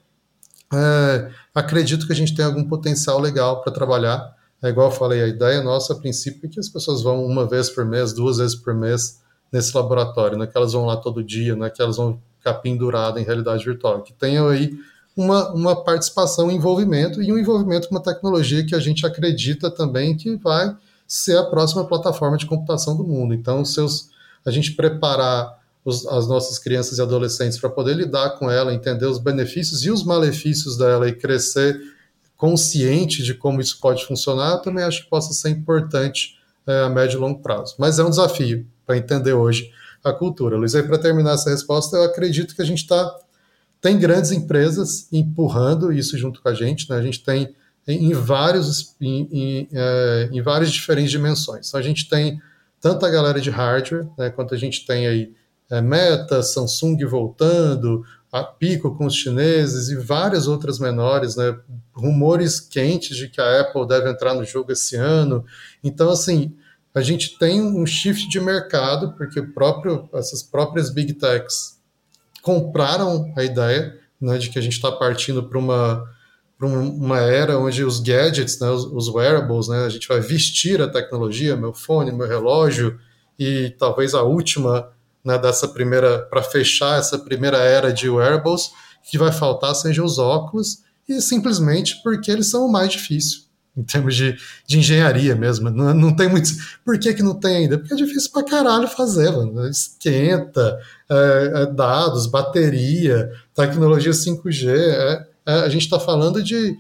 é, 0.73 1.31
acredito 1.55 2.07
que 2.07 2.13
a 2.13 2.17
gente 2.17 2.35
tem 2.35 2.45
algum 2.45 2.65
potencial 2.65 3.19
legal 3.19 3.63
para 3.63 3.73
trabalhar 3.73 4.37
é 4.63 4.69
igual 4.69 4.89
eu 4.91 4.95
falei, 4.95 5.21
a 5.21 5.27
ideia 5.27 5.61
nossa, 5.61 5.93
a 5.93 5.97
princípio, 5.97 6.47
é 6.47 6.49
que 6.49 6.61
as 6.61 6.69
pessoas 6.69 7.03
vão 7.03 7.25
uma 7.27 7.45
vez 7.45 7.69
por 7.69 7.85
mês, 7.85 8.13
duas 8.13 8.37
vezes 8.39 8.55
por 8.55 8.73
mês 8.73 9.21
nesse 9.51 9.77
laboratório, 9.77 10.39
não 10.39 10.45
é 10.45 10.47
que 10.47 10.57
elas 10.57 10.73
vão 10.73 10.87
lá 10.87 10.97
todo 10.97 11.23
dia, 11.23 11.57
não 11.57 11.67
é 11.67 11.71
que 11.71 11.83
elas 11.83 11.97
vão 11.97 12.23
ficar 12.39 12.55
penduradas 12.55 13.21
em 13.21 13.27
realidade 13.27 13.65
virtual, 13.65 14.03
que 14.03 14.13
tenham 14.13 14.49
aí 14.49 14.73
uma, 15.17 15.53
uma 15.53 15.85
participação, 15.85 16.47
um 16.47 16.51
envolvimento 16.51 17.23
e 17.23 17.33
um 17.33 17.39
envolvimento 17.39 17.89
com 17.89 17.95
uma 17.95 18.03
tecnologia 18.03 18.65
que 18.65 18.75
a 18.75 18.81
gente 18.81 19.07
acredita 19.07 19.71
também 19.71 20.17
que 20.17 20.37
vai 20.37 20.75
ser 21.07 21.37
a 21.37 21.45
próxima 21.45 21.85
plataforma 21.85 22.37
de 22.37 22.47
computação 22.47 22.97
do 22.97 23.05
mundo. 23.05 23.35
Então, 23.35 23.65
seus, 23.65 24.09
a 24.45 24.51
gente 24.51 24.73
preparar 24.73 25.61
os, 25.85 26.07
as 26.07 26.27
nossas 26.27 26.59
crianças 26.59 26.99
e 26.99 27.03
adolescentes 27.03 27.59
para 27.59 27.69
poder 27.69 27.95
lidar 27.95 28.31
com 28.31 28.51
ela, 28.51 28.73
entender 28.73 29.07
os 29.07 29.19
benefícios 29.19 29.85
e 29.85 29.91
os 29.91 30.05
malefícios 30.05 30.79
dela 30.79 31.09
e 31.09 31.13
crescer 31.13 31.79
consciente 32.37 33.23
de 33.23 33.35
como 33.35 33.61
isso 33.61 33.79
pode 33.81 34.05
funcionar, 34.07 34.59
também 34.59 34.85
acho 34.85 35.05
que 35.05 35.11
possa 35.11 35.33
ser 35.33 35.51
importante 35.51 36.39
é, 36.67 36.81
a 36.81 36.89
médio 36.89 37.19
e 37.19 37.21
longo 37.21 37.41
prazo. 37.41 37.75
Mas 37.79 37.99
é 37.99 38.05
um 38.05 38.11
desafio 38.11 38.67
para 38.87 38.97
entender 38.97 39.33
hoje 39.33 39.71
a 40.03 40.13
cultura. 40.13 40.57
Luiz, 40.57 40.75
aí 40.75 40.83
para 40.83 40.99
terminar 40.99 41.35
essa 41.35 41.51
resposta, 41.51 41.97
eu 41.97 42.05
acredito 42.05 42.57
que 42.57 42.63
a 42.63 42.65
gente 42.65 42.79
está 42.83 43.17
tem 43.83 43.99
grandes 43.99 44.31
empresas 44.31 45.09
empurrando 45.13 45.93
isso 45.93 46.17
junto 46.17 46.41
com 46.41 46.49
a 46.49 46.55
gente, 46.55 46.89
né? 46.89 46.97
A 46.97 47.03
gente 47.03 47.23
tem 47.23 47.53
em, 47.87 48.15
vários 48.15 48.95
em, 49.01 49.29
em, 49.33 49.69
é, 49.73 50.29
em 50.31 50.41
várias 50.41 50.71
diferentes 50.71 51.11
dimensões. 51.11 51.69
Então 51.69 51.81
a 51.81 51.83
gente 51.83 52.09
tem 52.09 52.41
tanto 52.81 53.05
a 53.05 53.11
galera 53.11 53.41
de 53.41 53.51
hardware, 53.51 54.09
né, 54.17 54.31
quanto 54.31 54.55
a 54.55 54.57
gente 54.57 54.87
tem 54.87 55.07
aí 55.09 55.33
é, 55.69 55.81
Meta, 55.81 56.43
Samsung 56.43 56.97
voltando, 57.05 58.05
a 58.31 58.45
Pico 58.45 58.97
com 58.97 59.05
os 59.05 59.17
chineses 59.17 59.89
e 59.89 59.97
várias 59.97 60.47
outras 60.47 60.79
menores, 60.79 61.35
né? 61.35 61.59
Rumores 61.93 62.61
quentes 62.61 63.17
de 63.17 63.29
que 63.29 63.41
a 63.41 63.61
Apple 63.63 63.87
deve 63.87 64.09
entrar 64.09 64.33
no 64.33 64.45
jogo 64.45 64.71
esse 64.71 64.97
ano. 64.97 65.45
Então, 65.83 66.09
assim, 66.09 66.55
a 66.95 67.03
gente 67.03 67.37
tem 67.37 67.61
um 67.61 67.85
shift 67.85 68.29
de 68.29 68.41
mercado, 68.41 69.13
porque 69.17 69.43
próprio, 69.43 70.09
essas 70.15 70.43
próprias 70.43 70.89
big 70.89 71.15
techs 71.15 71.82
compraram 72.43 73.33
a 73.37 73.45
ideia 73.45 73.99
né, 74.21 74.37
de 74.37 74.51
que 74.51 74.59
a 74.59 74.63
gente 74.63 74.75
está 74.75 74.93
partindo 74.93 75.45
para 75.45 75.59
uma, 75.59 76.05
uma 76.61 77.19
era 77.21 77.59
onde 77.59 77.85
os 77.85 78.01
gadgets, 78.01 78.59
né, 78.61 78.69
os, 78.69 78.85
os 78.85 79.09
wearables, 79.09 79.69
né, 79.69 79.87
a 79.87 79.89
gente 79.89 80.07
vai 80.07 80.21
vestir 80.21 80.83
a 80.83 80.89
tecnologia, 80.89 81.57
meu 81.57 81.73
fone, 81.73 82.13
meu 82.13 82.27
relógio, 82.27 82.99
e 83.39 83.71
talvez 83.79 84.13
a 84.15 84.23
última 84.23 84.91
né, 85.25 85.39
dessa 85.39 85.69
primeira, 85.69 86.19
para 86.27 86.43
fechar 86.43 86.99
essa 86.99 87.19
primeira 87.19 87.59
era 87.59 87.93
de 87.93 88.11
wearables, 88.11 88.71
que 89.09 89.17
vai 89.17 89.33
faltar 89.33 89.75
seja 89.75 90.03
os 90.03 90.19
óculos, 90.19 90.83
e 91.09 91.21
simplesmente 91.21 92.01
porque 92.03 92.31
eles 92.31 92.51
são 92.51 92.67
o 92.67 92.71
mais 92.71 92.93
difícil, 92.93 93.43
em 93.77 93.83
termos 93.83 94.15
de, 94.15 94.37
de 94.67 94.79
engenharia 94.79 95.35
mesmo. 95.35 95.71
Não, 95.71 95.95
não 95.95 96.15
tem 96.15 96.29
muito. 96.29 96.51
Por 96.85 96.99
que, 96.99 97.15
que 97.15 97.23
não 97.23 97.35
tem 97.35 97.57
ainda? 97.57 97.79
Porque 97.79 97.95
é 97.95 97.97
difícil 97.97 98.31
pra 98.31 98.43
caralho 98.43 98.87
fazer, 98.87 99.31
mano. 99.31 99.67
Esquenta, 99.69 100.79
é, 101.09 101.53
é, 101.55 101.67
dados, 101.67 102.27
bateria, 102.27 103.31
tecnologia 103.55 104.13
5G. 104.13 104.69
É, 104.69 105.27
é, 105.47 105.53
a 105.61 105.69
gente 105.69 105.83
está 105.83 105.99
falando 105.99 106.43
de 106.43 106.77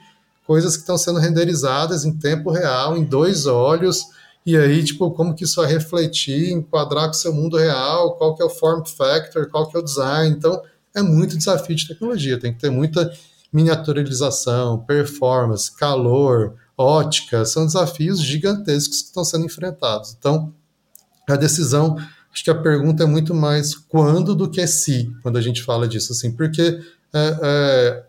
coisas 0.47 0.77
que 0.77 0.83
estão 0.83 0.99
sendo 0.99 1.19
renderizadas 1.19 2.05
em 2.05 2.17
tempo 2.17 2.51
real, 2.51 2.97
em 2.97 3.05
dois 3.05 3.47
olhos 3.47 4.07
e 4.45 4.57
aí, 4.57 4.83
tipo, 4.83 5.11
como 5.13 5.35
que 5.35 5.45
isso 5.45 5.61
vai 5.61 5.71
refletir, 5.71 6.51
enquadrar 6.51 7.05
com 7.05 7.13
o 7.13 7.15
seu 7.15 7.33
mundo 7.33 7.57
real, 7.57 8.17
qual 8.17 8.35
que 8.35 8.43
é 8.43 8.45
o 8.45 8.51
form 8.51 8.85
factor, 8.85 9.49
qual 9.49 9.69
que 9.69 9.77
é 9.77 9.81
o 9.81 9.85
design. 9.85 10.35
Então, 10.37 10.61
é 10.95 11.01
muito 11.01 11.39
desafio 11.39 11.77
de 11.77 11.87
tecnologia, 11.87 12.39
tem 12.39 12.53
que 12.53 12.59
ter 12.59 12.71
muita 12.71 13.11
miniaturização, 13.53 14.81
performance, 14.81 15.75
calor, 15.77 16.57
ótica, 16.77 17.45
são 17.45 17.67
desafios 17.67 18.21
gigantescos 18.21 19.01
que 19.01 19.07
estão 19.07 19.25
sendo 19.25 19.45
enfrentados. 19.45 20.17
Então, 20.19 20.53
a 21.29 21.37
decisão, 21.37 21.97
acho 22.33 22.45
que 22.45 22.51
a 22.51 22.55
pergunta 22.55 23.05
é 23.05 23.07
muito 23.07 23.35
mais 23.35 23.75
quando 23.75 24.35
do 24.35 24.51
que 24.51 24.67
se, 24.67 25.13
quando 25.23 25.37
a 25.37 25.43
gente 25.43 25.63
fala 25.63 25.87
disso, 25.87 26.13
assim, 26.13 26.33
porque 26.33 26.81
é, 27.13 27.39
é, 27.43 28.05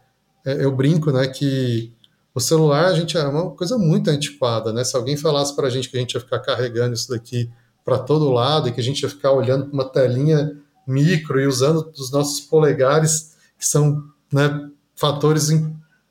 é 0.46 0.66
eu 0.66 0.76
brinco, 0.76 1.12
né, 1.12 1.28
que 1.28 1.94
o 2.36 2.40
celular, 2.40 2.86
a 2.86 2.94
gente 2.96 3.16
é 3.16 3.24
uma 3.24 3.52
coisa 3.52 3.78
muito 3.78 4.10
antiquada, 4.10 4.74
né? 4.74 4.84
Se 4.84 4.96
alguém 4.96 5.16
falasse 5.16 5.56
para 5.56 5.68
a 5.68 5.70
gente 5.70 5.88
que 5.88 5.96
a 5.96 6.00
gente 6.00 6.16
ia 6.16 6.20
ficar 6.20 6.40
carregando 6.40 6.96
isso 6.96 7.10
daqui 7.10 7.48
para 7.86 8.00
todo 8.00 8.32
lado 8.32 8.68
e 8.68 8.72
que 8.72 8.82
a 8.82 8.84
gente 8.84 9.02
ia 9.04 9.10
ficar 9.10 9.32
olhando 9.32 9.66
para 9.66 9.74
uma 9.74 9.88
telinha 9.88 10.58
micro 10.88 11.40
e 11.40 11.46
usando 11.46 11.92
os 11.96 12.12
nossos 12.12 12.40
polegares, 12.40 13.36
que 13.58 13.66
são 13.66 14.04
né, 14.32 14.68
fatores 14.96 15.50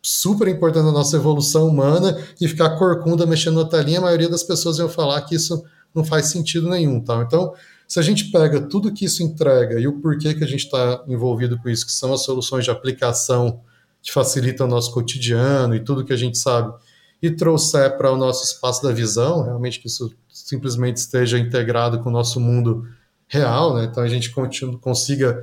super 0.03 0.49
importantes 0.49 0.85
na 0.85 0.93
nossa 0.93 1.17
evolução 1.17 1.69
humana, 1.69 2.19
e 2.41 2.49
ficar 2.49 2.77
corcunda 2.77 3.25
mexendo 3.25 3.63
na 3.63 3.69
telinha, 3.69 3.99
a 3.99 4.03
maioria 4.03 4.29
das 4.29 4.43
pessoas 4.43 4.79
iam 4.79 4.89
falar 4.89 5.21
que 5.23 5.37
isso 5.37 5.65
não 5.95 6.05
faz 6.05 6.27
sentido 6.27 6.69
nenhum. 6.69 7.01
Tá? 7.01 7.23
Então, 7.27 7.55
se 7.87 8.01
a 8.01 8.03
gente 8.03 8.31
pega 8.31 8.61
tudo 8.61 8.93
que 8.93 9.05
isso 9.05 9.23
entrega 9.23 9.79
e 9.79 9.87
o 9.87 10.01
porquê 10.01 10.35
que 10.35 10.43
a 10.43 10.47
gente 10.47 10.65
está 10.65 11.05
envolvido 11.07 11.59
com 11.59 11.69
isso, 11.69 11.87
que 11.87 11.93
são 11.93 12.13
as 12.13 12.23
soluções 12.23 12.65
de 12.65 12.71
aplicação 12.71 13.61
que 14.03 14.11
facilita 14.11 14.65
o 14.65 14.67
nosso 14.67 14.93
cotidiano 14.93 15.77
e 15.77 15.85
tudo 15.85 16.05
que 16.05 16.13
a 16.13 16.17
gente 16.17 16.37
sabe, 16.37 16.73
e 17.23 17.31
trouxer 17.31 17.97
para 17.97 18.11
o 18.11 18.17
nosso 18.17 18.43
espaço 18.45 18.83
da 18.83 18.91
visão, 18.91 19.45
realmente 19.45 19.79
que 19.79 19.87
isso 19.87 20.13
simplesmente 20.29 20.97
esteja 20.97 21.39
integrado 21.39 22.01
com 22.01 22.09
o 22.09 22.13
nosso 22.13 22.41
mundo 22.41 22.85
real, 23.29 23.75
né? 23.75 23.85
Então 23.85 24.03
a 24.03 24.09
gente 24.09 24.31
consiga 24.81 25.41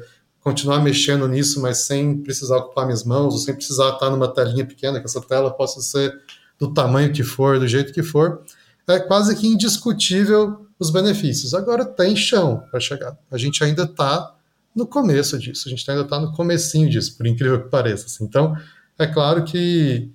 continuar 0.50 0.82
mexendo 0.82 1.28
nisso, 1.28 1.62
mas 1.62 1.84
sem 1.86 2.18
precisar 2.18 2.58
ocupar 2.58 2.86
minhas 2.86 3.04
mãos, 3.04 3.36
ou 3.36 3.40
sem 3.40 3.54
precisar 3.54 3.92
estar 3.92 4.10
numa 4.10 4.28
telinha 4.28 4.66
pequena, 4.66 5.00
que 5.00 5.06
essa 5.06 5.22
tela 5.22 5.52
possa 5.52 5.80
ser 5.80 6.12
do 6.58 6.74
tamanho 6.74 7.14
que 7.14 7.24
for, 7.24 7.60
do 7.60 7.68
jeito 7.68 7.94
que 7.94 8.02
for, 8.02 8.42
é 8.88 9.00
quase 9.00 9.36
que 9.36 9.48
indiscutível 9.48 10.66
os 10.80 10.90
benefícios. 10.90 11.54
Agora 11.54 11.86
tem 11.86 12.16
chão 12.16 12.64
para 12.72 12.80
chegar. 12.80 13.16
A 13.30 13.38
gente 13.38 13.64
ainda 13.64 13.84
está 13.84 14.36
no 14.76 14.88
começo 14.88 15.38
disso. 15.38 15.68
A 15.68 15.70
gente 15.70 15.90
ainda 15.90 16.04
está 16.04 16.20
no 16.20 16.32
comecinho 16.34 16.90
disso, 16.90 17.16
por 17.16 17.28
incrível 17.28 17.62
que 17.62 17.70
pareça. 17.70 18.08
Assim. 18.08 18.24
Então, 18.24 18.58
é 18.98 19.06
claro 19.06 19.44
que, 19.44 20.10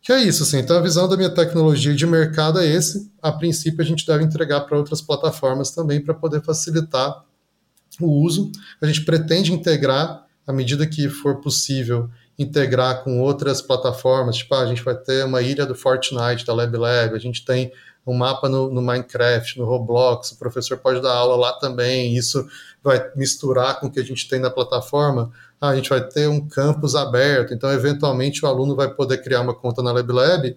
que 0.00 0.10
é 0.10 0.22
isso. 0.22 0.44
Assim. 0.44 0.58
Então, 0.58 0.78
a 0.78 0.80
visão 0.80 1.06
da 1.06 1.16
minha 1.16 1.28
tecnologia 1.28 1.94
de 1.94 2.06
mercado 2.06 2.58
é 2.58 2.66
esse. 2.66 3.12
A 3.20 3.30
princípio, 3.30 3.82
a 3.82 3.84
gente 3.84 4.06
deve 4.06 4.24
entregar 4.24 4.62
para 4.62 4.78
outras 4.78 5.02
plataformas 5.02 5.72
também 5.72 6.00
para 6.00 6.14
poder 6.14 6.40
facilitar 6.40 7.27
o 8.00 8.22
uso. 8.22 8.50
A 8.80 8.86
gente 8.86 9.04
pretende 9.04 9.52
integrar, 9.52 10.24
à 10.46 10.52
medida 10.52 10.86
que 10.86 11.08
for 11.08 11.36
possível, 11.40 12.08
integrar 12.38 13.02
com 13.02 13.20
outras 13.20 13.60
plataformas. 13.60 14.36
Tipo, 14.36 14.54
ah, 14.54 14.60
a 14.60 14.66
gente 14.66 14.82
vai 14.82 14.94
ter 14.94 15.24
uma 15.24 15.42
ilha 15.42 15.66
do 15.66 15.74
Fortnite, 15.74 16.46
da 16.46 16.54
Lab 16.54 16.76
Lab, 16.76 17.14
a 17.14 17.18
gente 17.18 17.44
tem 17.44 17.72
um 18.06 18.14
mapa 18.14 18.48
no, 18.48 18.70
no, 18.72 18.80
Minecraft, 18.80 19.58
no 19.58 19.66
Roblox, 19.66 20.32
o 20.32 20.38
professor 20.38 20.78
pode 20.78 21.02
dar 21.02 21.12
aula 21.12 21.36
lá 21.36 21.52
também, 21.58 22.16
isso 22.16 22.46
vai 22.82 23.10
misturar 23.14 23.78
com 23.78 23.88
o 23.88 23.90
que 23.90 24.00
a 24.00 24.04
gente 24.04 24.26
tem 24.28 24.40
na 24.40 24.48
plataforma. 24.48 25.30
Ah, 25.60 25.70
a 25.70 25.76
gente 25.76 25.90
vai 25.90 26.00
ter 26.00 26.28
um 26.28 26.48
campus 26.48 26.94
aberto, 26.94 27.52
então 27.52 27.70
eventualmente 27.70 28.44
o 28.44 28.48
aluno 28.48 28.74
vai 28.74 28.88
poder 28.94 29.18
criar 29.18 29.40
uma 29.40 29.54
conta 29.54 29.82
na 29.82 29.92
LabLab 29.92 30.56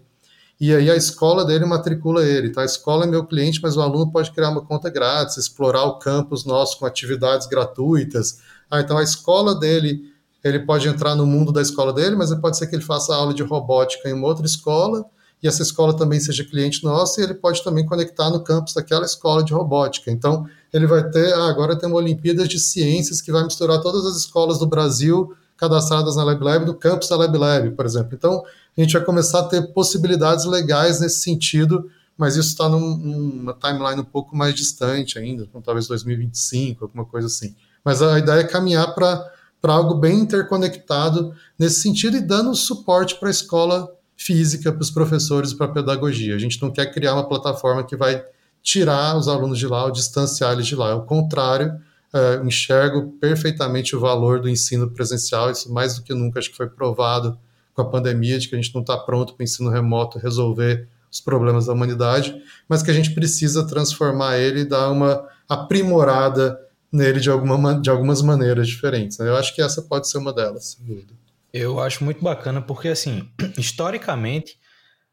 e 0.61 0.75
aí 0.75 0.91
a 0.91 0.95
escola 0.95 1.43
dele 1.43 1.65
matricula 1.65 2.23
ele. 2.23 2.51
Tá? 2.51 2.61
A 2.61 2.65
escola 2.65 3.05
é 3.05 3.07
meu 3.07 3.25
cliente, 3.25 3.59
mas 3.63 3.75
o 3.75 3.81
aluno 3.81 4.11
pode 4.11 4.31
criar 4.31 4.49
uma 4.49 4.61
conta 4.61 4.91
grátis, 4.91 5.37
explorar 5.37 5.85
o 5.85 5.97
campus 5.97 6.45
nosso 6.45 6.77
com 6.77 6.85
atividades 6.85 7.47
gratuitas. 7.47 8.39
Ah, 8.69 8.79
então 8.79 8.95
a 8.97 9.03
escola 9.03 9.55
dele, 9.55 10.13
ele 10.43 10.59
pode 10.59 10.87
entrar 10.87 11.15
no 11.15 11.25
mundo 11.25 11.51
da 11.51 11.63
escola 11.63 11.91
dele, 11.91 12.15
mas 12.15 12.31
pode 12.35 12.57
ser 12.57 12.67
que 12.67 12.75
ele 12.75 12.83
faça 12.83 13.15
aula 13.15 13.33
de 13.33 13.41
robótica 13.41 14.07
em 14.07 14.13
uma 14.13 14.27
outra 14.27 14.45
escola 14.45 15.03
e 15.41 15.47
essa 15.47 15.63
escola 15.63 15.95
também 15.95 16.19
seja 16.19 16.45
cliente 16.45 16.83
nosso, 16.83 17.19
e 17.19 17.23
ele 17.23 17.33
pode 17.33 17.63
também 17.63 17.85
conectar 17.85 18.29
no 18.29 18.43
campus 18.43 18.73
daquela 18.73 19.05
escola 19.05 19.43
de 19.43 19.53
robótica. 19.53 20.11
Então, 20.11 20.45
ele 20.71 20.85
vai 20.85 21.09
ter, 21.09 21.33
ah, 21.33 21.49
agora 21.49 21.75
tem 21.75 21.89
uma 21.89 21.97
Olimpíadas 21.97 22.47
de 22.47 22.59
Ciências 22.59 23.21
que 23.21 23.31
vai 23.31 23.43
misturar 23.43 23.81
todas 23.81 24.05
as 24.05 24.17
escolas 24.17 24.59
do 24.59 24.67
Brasil 24.67 25.35
cadastradas 25.61 26.15
na 26.15 26.23
LabLab, 26.23 26.65
do 26.65 26.73
campus 26.73 27.07
da 27.07 27.15
LabLab, 27.15 27.69
por 27.71 27.85
exemplo. 27.85 28.15
Então, 28.15 28.43
a 28.75 28.81
gente 28.81 28.93
vai 28.93 29.03
começar 29.03 29.41
a 29.41 29.43
ter 29.43 29.61
possibilidades 29.73 30.45
legais 30.45 30.99
nesse 30.99 31.19
sentido, 31.19 31.87
mas 32.17 32.35
isso 32.35 32.49
está 32.49 32.67
num, 32.67 32.97
numa 32.97 33.53
timeline 33.53 34.01
um 34.01 34.05
pouco 34.05 34.35
mais 34.35 34.55
distante 34.55 35.19
ainda, 35.19 35.43
então, 35.43 35.61
talvez 35.61 35.87
2025, 35.87 36.85
alguma 36.85 37.05
coisa 37.05 37.27
assim. 37.27 37.55
Mas 37.85 38.01
a 38.01 38.17
ideia 38.17 38.39
é 38.39 38.43
caminhar 38.43 38.95
para 38.95 39.31
algo 39.63 39.93
bem 39.93 40.21
interconectado 40.21 41.31
nesse 41.59 41.81
sentido 41.81 42.17
e 42.17 42.21
dando 42.21 42.55
suporte 42.55 43.15
para 43.19 43.27
a 43.27 43.31
escola 43.31 43.87
física, 44.17 44.71
para 44.71 44.81
os 44.81 44.89
professores, 44.89 45.53
para 45.53 45.67
a 45.67 45.71
pedagogia. 45.71 46.35
A 46.35 46.39
gente 46.39 46.59
não 46.59 46.71
quer 46.71 46.91
criar 46.91 47.13
uma 47.13 47.27
plataforma 47.27 47.83
que 47.83 47.95
vai 47.95 48.23
tirar 48.63 49.15
os 49.15 49.27
alunos 49.27 49.59
de 49.59 49.67
lá 49.67 49.85
ou 49.85 49.91
distanciar 49.91 50.53
eles 50.53 50.65
de 50.65 50.75
lá. 50.75 50.89
É 50.89 50.93
o 50.93 51.03
contrário, 51.03 51.79
é, 52.13 52.41
enxergo 52.43 53.13
perfeitamente 53.19 53.95
o 53.95 53.99
valor 53.99 54.41
do 54.41 54.49
ensino 54.49 54.89
presencial, 54.89 55.49
isso 55.49 55.71
mais 55.71 55.95
do 55.95 56.03
que 56.03 56.13
nunca 56.13 56.39
acho 56.39 56.51
que 56.51 56.57
foi 56.57 56.69
provado 56.69 57.37
com 57.73 57.81
a 57.81 57.89
pandemia, 57.89 58.37
de 58.37 58.49
que 58.49 58.55
a 58.55 58.61
gente 58.61 58.73
não 58.73 58.81
está 58.81 58.97
pronto 58.97 59.33
para 59.33 59.41
o 59.41 59.43
ensino 59.43 59.69
remoto 59.69 60.19
resolver 60.19 60.87
os 61.09 61.19
problemas 61.19 61.65
da 61.65 61.73
humanidade, 61.73 62.41
mas 62.67 62.81
que 62.81 62.91
a 62.91 62.93
gente 62.93 63.11
precisa 63.13 63.67
transformar 63.67 64.37
ele 64.37 64.61
e 64.61 64.65
dar 64.65 64.89
uma 64.89 65.25
aprimorada 65.47 66.57
nele 66.91 67.19
de, 67.19 67.29
alguma, 67.29 67.79
de 67.79 67.89
algumas 67.89 68.21
maneiras 68.21 68.67
diferentes. 68.67 69.17
Né? 69.17 69.27
Eu 69.27 69.35
acho 69.35 69.55
que 69.55 69.61
essa 69.61 69.81
pode 69.81 70.09
ser 70.09 70.17
uma 70.17 70.33
delas, 70.33 70.77
sem 70.77 70.85
dúvida. 70.85 71.13
Eu 71.53 71.79
acho 71.79 72.03
muito 72.03 72.23
bacana 72.23 72.61
porque, 72.61 72.87
assim, 72.87 73.29
historicamente, 73.57 74.57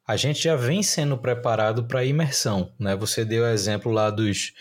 a 0.07 0.17
gente 0.17 0.43
já 0.43 0.57
vem 0.57 0.83
sendo 0.83 1.19
preparado 1.19 1.85
para 1.85 2.05
imersão, 2.05 2.73
né? 2.79 2.97
Você 2.97 3.25
deu 3.25 3.43
o 3.45 3.49
exemplo 3.49 3.93
lá 3.93 4.09
dos 4.09 4.55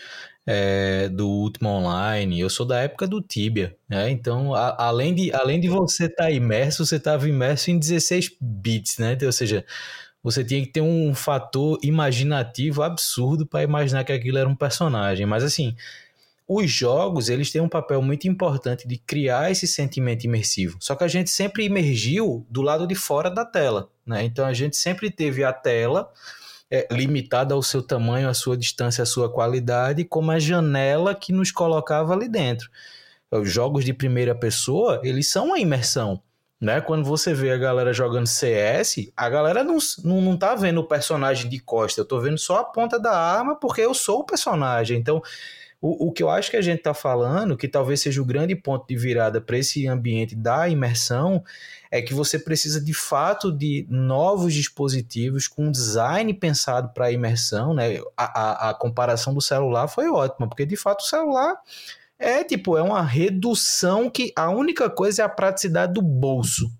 é, 0.50 1.10
do 1.10 1.28
último 1.28 1.68
online. 1.68 2.40
Eu 2.40 2.48
sou 2.48 2.64
da 2.64 2.80
época 2.80 3.06
do 3.06 3.20
Tibia, 3.20 3.76
né? 3.86 4.10
Então, 4.10 4.54
a, 4.54 4.86
além 4.86 5.14
de 5.14 5.30
além 5.34 5.60
de 5.60 5.68
você 5.68 6.06
estar 6.06 6.24
tá 6.24 6.30
imerso, 6.30 6.86
você 6.86 6.96
estava 6.96 7.28
imerso 7.28 7.70
em 7.70 7.78
16 7.78 8.30
bits, 8.40 8.96
né? 8.96 9.12
Então, 9.12 9.26
ou 9.26 9.32
seja, 9.32 9.62
você 10.22 10.42
tinha 10.42 10.62
que 10.62 10.72
ter 10.72 10.80
um 10.80 11.14
fator 11.14 11.78
imaginativo 11.82 12.82
absurdo 12.82 13.44
para 13.44 13.62
imaginar 13.62 14.04
que 14.04 14.12
aquilo 14.12 14.38
era 14.38 14.48
um 14.48 14.56
personagem. 14.56 15.26
Mas 15.26 15.44
assim, 15.44 15.76
os 16.48 16.70
jogos 16.70 17.28
eles 17.28 17.52
têm 17.52 17.60
um 17.60 17.68
papel 17.68 18.00
muito 18.00 18.26
importante 18.26 18.88
de 18.88 18.96
criar 18.96 19.50
esse 19.50 19.66
sentimento 19.66 20.24
imersivo. 20.24 20.78
Só 20.80 20.96
que 20.96 21.04
a 21.04 21.08
gente 21.08 21.28
sempre 21.28 21.66
emergiu 21.66 22.46
do 22.48 22.62
lado 22.62 22.86
de 22.86 22.94
fora 22.94 23.30
da 23.30 23.44
tela, 23.44 23.90
né? 24.06 24.24
Então 24.24 24.46
a 24.46 24.54
gente 24.54 24.78
sempre 24.78 25.10
teve 25.10 25.44
a 25.44 25.52
tela 25.52 26.10
é, 26.70 26.86
limitada 26.90 27.54
ao 27.54 27.62
seu 27.62 27.82
tamanho, 27.82 28.28
à 28.28 28.34
sua 28.34 28.56
distância, 28.56 29.02
à 29.02 29.06
sua 29.06 29.32
qualidade, 29.32 30.04
como 30.04 30.30
a 30.30 30.38
janela 30.38 31.14
que 31.14 31.32
nos 31.32 31.50
colocava 31.50 32.12
ali 32.12 32.28
dentro. 32.28 32.70
Os 33.30 33.50
jogos 33.50 33.84
de 33.84 33.92
primeira 33.92 34.34
pessoa, 34.34 35.00
eles 35.02 35.30
são 35.30 35.46
uma 35.46 35.58
imersão. 35.58 36.22
Né? 36.60 36.80
Quando 36.80 37.04
você 37.04 37.32
vê 37.32 37.52
a 37.52 37.56
galera 37.56 37.92
jogando 37.92 38.26
CS, 38.26 39.12
a 39.16 39.28
galera 39.28 39.62
não, 39.62 39.78
não, 40.04 40.20
não 40.20 40.36
tá 40.36 40.54
vendo 40.56 40.80
o 40.80 40.84
personagem 40.84 41.48
de 41.48 41.60
costa, 41.60 42.00
eu 42.00 42.04
tô 42.04 42.20
vendo 42.20 42.38
só 42.38 42.58
a 42.58 42.64
ponta 42.64 42.98
da 42.98 43.16
arma 43.16 43.54
porque 43.54 43.80
eu 43.80 43.94
sou 43.94 44.20
o 44.20 44.24
personagem. 44.24 44.98
Então, 44.98 45.22
o, 45.80 46.08
o 46.08 46.12
que 46.12 46.22
eu 46.22 46.28
acho 46.28 46.50
que 46.50 46.56
a 46.56 46.62
gente 46.62 46.78
está 46.78 46.92
falando, 46.92 47.56
que 47.56 47.68
talvez 47.68 48.00
seja 48.00 48.20
o 48.20 48.24
grande 48.24 48.56
ponto 48.56 48.86
de 48.88 48.96
virada 48.96 49.40
para 49.40 49.56
esse 49.58 49.86
ambiente 49.86 50.34
da 50.34 50.68
imersão, 50.68 51.44
é 51.90 52.02
que 52.02 52.12
você 52.12 52.38
precisa 52.38 52.80
de 52.80 52.92
fato 52.92 53.50
de 53.50 53.86
novos 53.88 54.52
dispositivos 54.54 55.48
com 55.48 55.70
design 55.70 56.32
pensado 56.34 56.90
para 56.92 57.12
imersão. 57.12 57.74
Né? 57.74 58.00
A, 58.16 58.40
a, 58.40 58.70
a 58.70 58.74
comparação 58.74 59.34
do 59.34 59.40
celular 59.40 59.88
foi 59.88 60.08
ótima, 60.08 60.48
porque 60.48 60.66
de 60.66 60.76
fato 60.76 61.00
o 61.00 61.06
celular 61.06 61.56
é 62.18 62.42
tipo, 62.42 62.76
é 62.76 62.82
uma 62.82 63.02
redução 63.02 64.10
que 64.10 64.32
a 64.34 64.50
única 64.50 64.90
coisa 64.90 65.22
é 65.22 65.24
a 65.24 65.28
praticidade 65.28 65.94
do 65.94 66.02
bolso. 66.02 66.70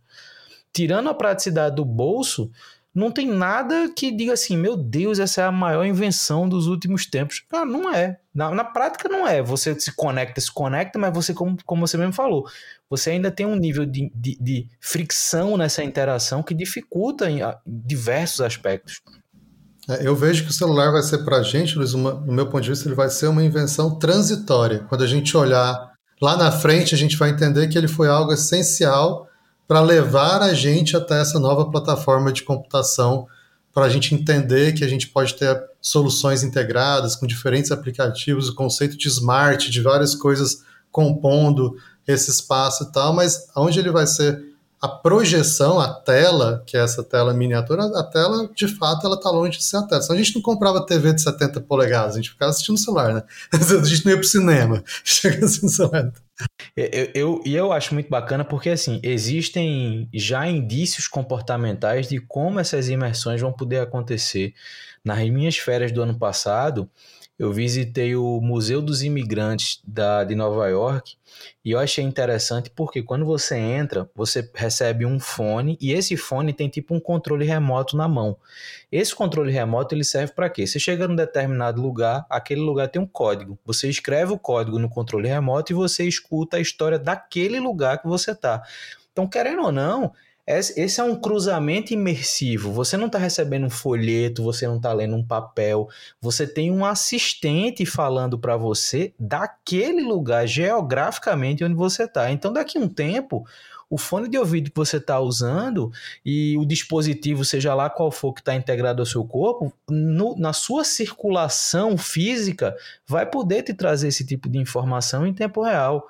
Tirando 0.73 1.09
a 1.09 1.15
praticidade 1.15 1.77
do 1.77 1.85
bolso, 1.85 2.51
não 2.99 3.13
tem 3.13 3.29
nada 3.29 3.89
que 3.95 4.11
diga 4.11 4.33
assim, 4.33 4.57
meu 4.57 4.77
Deus, 4.77 5.21
essa 5.21 5.43
é 5.43 5.45
a 5.45 5.53
maior 5.53 5.85
invenção 5.85 6.49
dos 6.49 6.67
últimos 6.67 7.07
tempos. 7.07 7.45
Ah, 7.53 7.65
não 7.65 7.95
é. 7.95 8.19
Na, 8.35 8.51
na 8.51 8.65
prática 8.65 9.09
não 9.09 9.27
é. 9.27 9.41
Você 9.41 9.79
se 9.79 9.93
conecta, 9.93 10.41
se 10.41 10.53
conecta, 10.53 10.99
mas 10.99 11.15
você, 11.15 11.33
como, 11.33 11.57
como 11.65 11.87
você 11.87 11.97
mesmo 11.97 12.13
falou, 12.13 12.45
você 12.91 13.11
ainda 13.11 13.31
tem 13.31 13.47
um 13.47 13.55
nível 13.55 13.87
de, 13.87 14.11
de, 14.13 14.37
de 14.41 14.69
fricção 14.81 15.57
nessa 15.57 15.85
interação 15.85 16.43
que 16.43 16.53
dificulta 16.53 17.31
em, 17.31 17.41
diversos 17.65 18.41
aspectos. 18.41 19.01
É, 19.89 20.05
eu 20.05 20.17
vejo 20.17 20.43
que 20.43 20.51
o 20.51 20.55
celular 20.55 20.91
vai 20.91 21.03
ser 21.03 21.19
para 21.19 21.37
a 21.37 21.43
gente, 21.45 21.79
Luiz, 21.79 21.95
uma, 21.95 22.15
no 22.15 22.33
meu 22.33 22.49
ponto 22.49 22.65
de 22.65 22.71
vista, 22.71 22.89
ele 22.89 22.97
vai 22.97 23.09
ser 23.09 23.29
uma 23.29 23.45
invenção 23.45 23.97
transitória. 23.97 24.81
Quando 24.89 25.05
a 25.05 25.07
gente 25.07 25.37
olhar 25.37 25.93
lá 26.21 26.37
na 26.37 26.51
frente, 26.51 26.97
a 26.97 26.99
gente 26.99 27.17
vai 27.17 27.31
entender 27.31 27.69
que 27.69 27.79
ele 27.79 27.87
foi 27.87 28.09
algo 28.09 28.33
essencial 28.33 29.28
para 29.69 29.83
levar 29.83 30.41
a 30.41 30.55
gente 30.55 30.97
até 30.97 31.21
essa 31.21 31.39
nova 31.39 31.71
plataforma 31.71 32.33
de 32.33 32.43
computação, 32.43 33.27
para 33.71 33.85
a 33.85 33.89
gente 33.91 34.15
entender 34.15 34.73
que 34.73 34.83
a 34.83 34.89
gente 34.89 35.09
pode 35.09 35.35
ter 35.35 35.63
soluções 35.81 36.43
integradas 36.43 37.15
com 37.15 37.27
diferentes 37.27 37.71
aplicativos, 37.71 38.49
o 38.49 38.55
conceito 38.55 38.97
de 38.97 39.07
smart, 39.09 39.71
de 39.71 39.83
várias 39.83 40.15
coisas 40.15 40.63
compondo 40.91 41.77
esse 42.07 42.31
espaço 42.31 42.85
e 42.85 42.93
tal, 42.93 43.13
mas 43.13 43.47
onde 43.55 43.79
ele 43.79 43.93
vai 43.93 44.07
ser 44.07 44.43
a 44.81 44.89
projeção, 44.89 45.81
a 45.81 45.93
tela, 45.93 46.63
que 46.65 46.77
é 46.77 46.81
essa 46.81 47.03
tela 47.03 47.35
miniatura, 47.35 47.85
a 47.99 48.03
tela, 48.05 48.49
de 48.55 48.69
fato, 48.69 49.07
ela 49.07 49.17
está 49.17 49.29
longe 49.29 49.59
de 49.59 49.65
ser 49.65 49.79
a 49.79 49.83
tela. 49.83 50.01
Senão 50.01 50.19
a 50.19 50.23
gente 50.23 50.37
não 50.37 50.43
comprava 50.43 50.87
TV 50.87 51.13
de 51.13 51.21
70 51.21 51.61
polegadas, 51.63 52.15
a 52.15 52.17
gente 52.17 52.31
ficava 52.31 52.51
assistindo 52.51 52.75
no 52.75 52.79
celular, 52.79 53.15
né? 53.15 53.23
A 53.53 53.85
gente 53.85 54.05
não 54.05 54.13
ia 54.13 54.19
pro 54.19 54.27
cinema. 54.27 54.85
Chega 55.03 55.45
assim 55.45 55.63
no 55.63 55.69
celular. 55.69 56.13
Eu, 56.77 57.11
eu, 57.15 57.43
e 57.45 57.57
eu 57.57 57.73
acho 57.73 57.93
muito 57.93 58.09
bacana 58.09 58.45
porque, 58.45 58.71
assim, 58.71 59.01
existem 59.03 60.09
já 60.15 60.47
indícios 60.47 61.09
comportamentais 61.09 62.09
de 62.09 62.21
como 62.21 62.61
essas 62.61 62.89
imersões 62.89 63.41
vão 63.41 63.53
poder 63.53 63.81
acontecer. 63.81 64.55
Nas 65.05 65.29
minhas 65.29 65.57
férias 65.57 65.91
do 65.91 66.03
ano 66.03 66.17
passado, 66.19 66.89
eu 67.39 67.53
visitei 67.53 68.17
o 68.17 68.41
Museu 68.41 68.83
dos 68.83 69.03
Imigrantes 69.05 69.81
da, 69.87 70.25
de 70.25 70.35
Nova 70.35 70.67
York 70.69 71.17
e 71.65 71.71
eu 71.71 71.79
achei 71.79 72.05
interessante 72.05 72.69
porque 72.69 73.01
quando 73.01 73.25
você 73.25 73.57
entra, 73.57 74.11
você 74.13 74.51
recebe 74.53 75.07
um 75.07 75.21
fone 75.21 75.79
e 75.81 75.93
esse 75.93 76.17
fone 76.17 76.53
tem 76.53 76.69
tipo 76.69 76.95
um 76.95 76.99
controle 76.99 77.45
remoto 77.45 77.97
na 77.97 78.09
mão. 78.09 78.37
Esse 78.91 79.15
controle 79.15 79.53
remoto 79.53 79.95
ele 79.95 80.03
serve 80.03 80.33
para 80.33 80.51
quê? 80.51 80.67
Você 80.67 80.81
chega 80.81 81.07
num 81.07 81.15
determinado 81.15 81.81
lugar, 81.81 82.27
aquele 82.29 82.61
lugar 82.61 82.89
tem 82.89 83.01
um 83.01 83.07
código. 83.07 83.57
Você 83.65 83.89
escreve 83.89 84.33
o 84.33 84.39
código 84.39 84.79
no 84.79 84.89
controle 84.89 85.29
remoto 85.29 85.71
e 85.71 85.77
você 85.77 86.05
escuta 86.05 86.57
a 86.57 86.61
história 86.61 86.99
daquele 86.99 87.61
lugar 87.61 88.03
que 88.03 88.09
você 88.09 88.33
está. 88.33 88.63
Então, 89.13 89.29
querendo 89.29 89.63
ou 89.63 89.73
não, 89.73 90.13
esse 90.51 90.99
é 90.99 91.05
um 91.05 91.15
cruzamento 91.15 91.93
imersivo. 91.93 92.73
Você 92.73 92.97
não 92.97 93.07
está 93.07 93.19
recebendo 93.19 93.67
um 93.67 93.71
folheto, 93.71 94.43
você 94.43 94.67
não 94.67 94.77
está 94.77 94.93
lendo 94.95 95.15
um 95.15 95.23
papel, 95.23 95.89
você 96.21 96.47
tem 96.47 96.71
um 96.71 96.87
assistente 96.87 97.85
falando 97.85 98.39
para 98.39 98.57
você 98.57 99.13
daquele 99.21 100.01
lugar 100.03 100.47
geograficamente 100.47 101.63
onde 101.63 101.75
você 101.75 102.05
está. 102.05 102.33
Então, 102.33 102.51
daqui 102.51 102.79
a 102.79 102.81
um 102.81 102.89
tempo, 102.89 103.45
o 103.91 103.99
fone 103.99 104.29
de 104.29 104.39
ouvido 104.39 104.71
que 104.71 104.77
você 104.77 104.97
está 104.97 105.21
usando 105.21 105.91
e 106.25 106.57
o 106.59 106.65
dispositivo, 106.65 107.45
seja 107.45 107.75
lá 107.75 107.91
qual 107.91 108.11
for 108.11 108.33
que 108.33 108.41
está 108.41 108.55
integrado 108.55 109.03
ao 109.03 109.07
seu 109.07 109.25
corpo, 109.25 109.73
no, 109.89 110.35
na 110.39 110.55
sua 110.55 110.83
circulação 110.83 111.99
física, 111.99 112.75
vai 113.07 113.27
poder 113.27 113.63
te 113.63 113.75
trazer 113.75 114.09
esse 114.09 114.25
tipo 114.27 114.49
de 114.49 114.59
informação 114.59 115.27
em 115.27 115.35
tempo 115.35 115.63
real. 115.63 116.09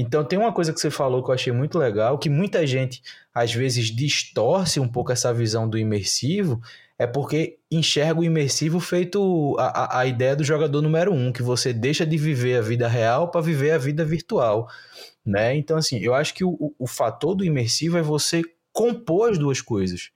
Então 0.00 0.24
tem 0.24 0.38
uma 0.38 0.52
coisa 0.52 0.72
que 0.72 0.80
você 0.80 0.90
falou 0.90 1.22
que 1.22 1.30
eu 1.30 1.34
achei 1.34 1.52
muito 1.52 1.78
legal, 1.78 2.18
que 2.18 2.30
muita 2.30 2.66
gente 2.66 3.02
às 3.34 3.52
vezes 3.52 3.94
distorce 3.94 4.80
um 4.80 4.88
pouco 4.88 5.12
essa 5.12 5.32
visão 5.32 5.68
do 5.68 5.76
imersivo, 5.76 6.58
é 6.98 7.06
porque 7.06 7.58
enxerga 7.70 8.18
o 8.18 8.24
imersivo 8.24 8.80
feito 8.80 9.54
a, 9.58 9.66
a, 9.66 10.00
a 10.00 10.06
ideia 10.06 10.34
do 10.34 10.42
jogador 10.42 10.80
número 10.80 11.12
um, 11.12 11.30
que 11.30 11.42
você 11.42 11.72
deixa 11.72 12.06
de 12.06 12.16
viver 12.16 12.56
a 12.56 12.62
vida 12.62 12.88
real 12.88 13.30
para 13.30 13.42
viver 13.42 13.72
a 13.72 13.78
vida 13.78 14.02
virtual. 14.02 14.68
Né? 15.24 15.54
Então, 15.56 15.76
assim, 15.76 15.98
eu 15.98 16.14
acho 16.14 16.32
que 16.32 16.44
o, 16.44 16.74
o, 16.78 16.86
fator 16.86 17.34
do 17.34 17.44
imersivo 17.44 17.98
é 17.98 18.02
você 18.02 18.42
compor 18.72 19.30
as 19.30 19.38
duas 19.38 19.60
coisas. 19.60 20.10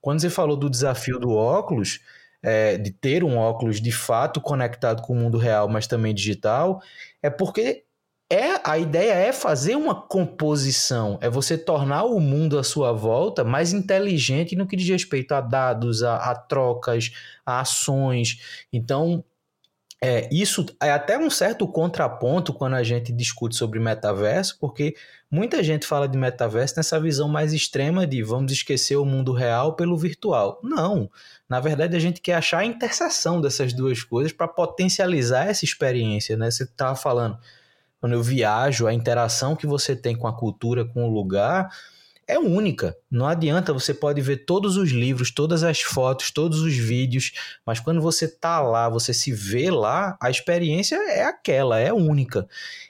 Quando 0.00 0.20
você 0.20 0.30
falou 0.30 0.56
do 0.56 0.70
desafio 0.70 1.18
do 1.18 1.30
óculos, 1.30 2.00
é, 2.42 2.78
de 2.78 2.90
ter 2.90 3.22
um 3.22 3.36
óculos 3.36 3.80
de 3.80 3.92
fato 3.92 4.40
conectado 4.40 5.02
com 5.02 5.12
o 5.12 5.16
mundo 5.16 5.36
real, 5.36 5.68
mas 5.68 5.86
também 5.86 6.14
digital, 6.14 6.80
é 7.22 7.28
porque 7.28 7.85
é 8.30 8.60
a 8.68 8.76
ideia 8.78 9.12
é 9.12 9.32
fazer 9.32 9.76
uma 9.76 9.94
composição, 9.94 11.18
é 11.20 11.30
você 11.30 11.56
tornar 11.56 12.04
o 12.04 12.18
mundo 12.18 12.58
à 12.58 12.64
sua 12.64 12.92
volta 12.92 13.44
mais 13.44 13.72
inteligente 13.72 14.56
no 14.56 14.66
que 14.66 14.76
diz 14.76 14.88
respeito 14.88 15.32
a 15.32 15.40
dados, 15.40 16.02
a, 16.02 16.16
a 16.16 16.34
trocas, 16.34 17.12
a 17.44 17.60
ações. 17.60 18.66
Então, 18.72 19.24
é, 20.02 20.28
isso 20.30 20.66
é 20.82 20.90
até 20.90 21.16
um 21.16 21.30
certo 21.30 21.66
contraponto 21.66 22.52
quando 22.52 22.74
a 22.74 22.82
gente 22.82 23.12
discute 23.12 23.56
sobre 23.56 23.78
metaverso, 23.78 24.58
porque 24.60 24.94
muita 25.30 25.62
gente 25.62 25.86
fala 25.86 26.08
de 26.08 26.18
metaverso 26.18 26.74
nessa 26.76 27.00
visão 27.00 27.28
mais 27.28 27.52
extrema 27.52 28.06
de 28.06 28.22
vamos 28.22 28.52
esquecer 28.52 28.96
o 28.96 29.06
mundo 29.06 29.32
real 29.32 29.74
pelo 29.74 29.96
virtual. 29.96 30.60
Não. 30.62 31.10
Na 31.48 31.60
verdade, 31.60 31.96
a 31.96 32.00
gente 32.00 32.20
quer 32.20 32.34
achar 32.34 32.58
a 32.58 32.64
interseção 32.64 33.40
dessas 33.40 33.72
duas 33.72 34.02
coisas 34.02 34.32
para 34.32 34.48
potencializar 34.48 35.46
essa 35.46 35.64
experiência, 35.64 36.36
né? 36.36 36.50
Você 36.50 36.64
estava 36.64 36.94
falando, 36.94 37.38
quando 38.06 38.12
eu 38.12 38.22
viajo, 38.22 38.86
a 38.86 38.94
interação 38.94 39.56
que 39.56 39.66
você 39.66 39.96
tem 39.96 40.14
com 40.14 40.28
a 40.28 40.32
cultura, 40.32 40.84
com 40.84 41.04
o 41.04 41.12
lugar, 41.12 41.68
é 42.24 42.38
única. 42.38 42.96
Não 43.10 43.26
adianta, 43.26 43.72
você 43.72 43.92
pode 43.92 44.20
ver 44.20 44.44
todos 44.44 44.76
os 44.76 44.90
livros, 44.92 45.32
todas 45.32 45.64
as 45.64 45.80
fotos, 45.80 46.30
todos 46.30 46.60
os 46.60 46.76
vídeos, 46.76 47.32
mas 47.66 47.80
quando 47.80 48.00
você 48.00 48.28
tá 48.28 48.60
lá, 48.62 48.88
você 48.88 49.12
se 49.12 49.32
vê 49.32 49.72
lá, 49.72 50.16
a 50.20 50.30
experiência 50.30 50.94
é 50.94 51.24
aquela, 51.24 51.80
é 51.80 51.92
única. 51.92 52.46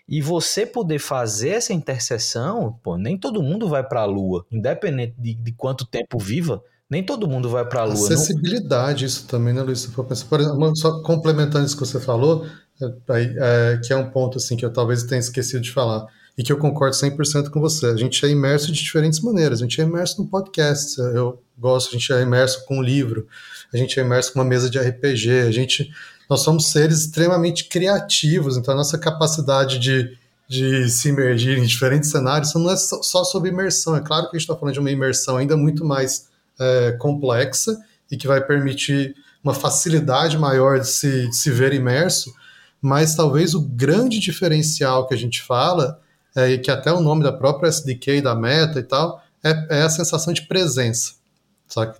E 0.06 0.20
você 0.20 0.66
poder 0.66 0.98
fazer 0.98 1.50
essa 1.50 1.72
interseção, 1.72 2.78
pô, 2.82 2.98
nem 2.98 3.16
todo 3.16 3.42
mundo 3.42 3.66
vai 3.70 3.82
para 3.82 4.02
a 4.02 4.06
Lua, 4.06 4.44
independente 4.52 5.14
de, 5.16 5.32
de 5.32 5.52
quanto 5.52 5.86
tempo 5.86 6.18
viva, 6.18 6.62
nem 6.90 7.02
todo 7.02 7.26
mundo 7.26 7.48
vai 7.48 7.66
para 7.66 7.80
a 7.80 7.84
Lua. 7.84 7.94
Acessibilidade, 7.94 9.04
não... 9.04 9.06
isso 9.06 9.26
também, 9.26 9.54
né, 9.54 9.62
Luiz? 9.62 9.86
Por 9.86 10.40
exemplo, 10.40 10.76
só 10.76 11.00
complementando 11.00 11.64
isso 11.64 11.74
que 11.74 11.86
você 11.86 11.98
falou, 11.98 12.46
é, 12.80 13.80
que 13.82 13.92
é 13.92 13.96
um 13.96 14.10
ponto 14.10 14.38
assim 14.38 14.56
que 14.56 14.64
eu 14.64 14.72
talvez 14.72 15.02
tenha 15.04 15.18
esquecido 15.18 15.62
de 15.62 15.72
falar 15.72 16.06
e 16.36 16.42
que 16.42 16.52
eu 16.52 16.58
concordo 16.58 16.94
100% 16.94 17.48
com 17.48 17.60
você. 17.60 17.86
A 17.86 17.96
gente 17.96 18.24
é 18.24 18.28
imerso 18.28 18.66
de 18.66 18.82
diferentes 18.82 19.20
maneiras. 19.20 19.60
A 19.60 19.62
gente 19.62 19.80
é 19.80 19.84
imerso 19.84 20.20
no 20.20 20.28
podcast, 20.28 20.98
eu 20.98 21.42
gosto, 21.58 21.88
a 21.88 21.98
gente 21.98 22.12
é 22.12 22.20
imerso 22.20 22.66
com 22.66 22.78
um 22.78 22.82
livro, 22.82 23.26
a 23.72 23.76
gente 23.76 23.98
é 23.98 24.02
imerso 24.02 24.32
com 24.32 24.40
uma 24.40 24.44
mesa 24.44 24.68
de 24.68 24.78
RPG, 24.78 25.30
a 25.40 25.50
gente 25.50 25.90
nós 26.28 26.40
somos 26.40 26.70
seres 26.70 27.02
extremamente 27.02 27.68
criativos, 27.68 28.56
então 28.56 28.74
a 28.74 28.76
nossa 28.76 28.98
capacidade 28.98 29.78
de, 29.78 30.18
de 30.48 30.88
se 30.90 31.08
imergir 31.08 31.56
em 31.56 31.64
diferentes 31.64 32.10
cenários 32.10 32.52
não 32.54 32.70
é 32.70 32.76
só 32.76 33.24
sobre 33.24 33.50
imersão. 33.50 33.96
É 33.96 34.00
claro 34.00 34.24
que 34.24 34.36
a 34.36 34.38
gente 34.38 34.48
está 34.48 34.56
falando 34.56 34.74
de 34.74 34.80
uma 34.80 34.90
imersão 34.90 35.36
ainda 35.36 35.56
muito 35.56 35.84
mais 35.84 36.28
é, 36.58 36.92
complexa 36.98 37.78
e 38.10 38.16
que 38.16 38.26
vai 38.26 38.40
permitir 38.40 39.14
uma 39.42 39.54
facilidade 39.54 40.36
maior 40.36 40.80
de 40.80 40.88
se, 40.88 41.28
de 41.28 41.36
se 41.36 41.50
ver 41.50 41.72
imerso, 41.72 42.34
mas 42.80 43.14
talvez 43.14 43.54
o 43.54 43.60
grande 43.60 44.18
diferencial 44.18 45.06
que 45.06 45.14
a 45.14 45.16
gente 45.16 45.42
fala 45.42 46.00
é, 46.34 46.50
e 46.50 46.58
que 46.58 46.70
até 46.70 46.92
o 46.92 47.00
nome 47.00 47.22
da 47.22 47.32
própria 47.32 47.68
SDK, 47.68 48.20
da 48.20 48.34
Meta 48.34 48.78
e 48.78 48.82
tal, 48.82 49.22
é, 49.42 49.78
é 49.78 49.82
a 49.82 49.90
sensação 49.90 50.32
de 50.32 50.42
presença. 50.42 51.14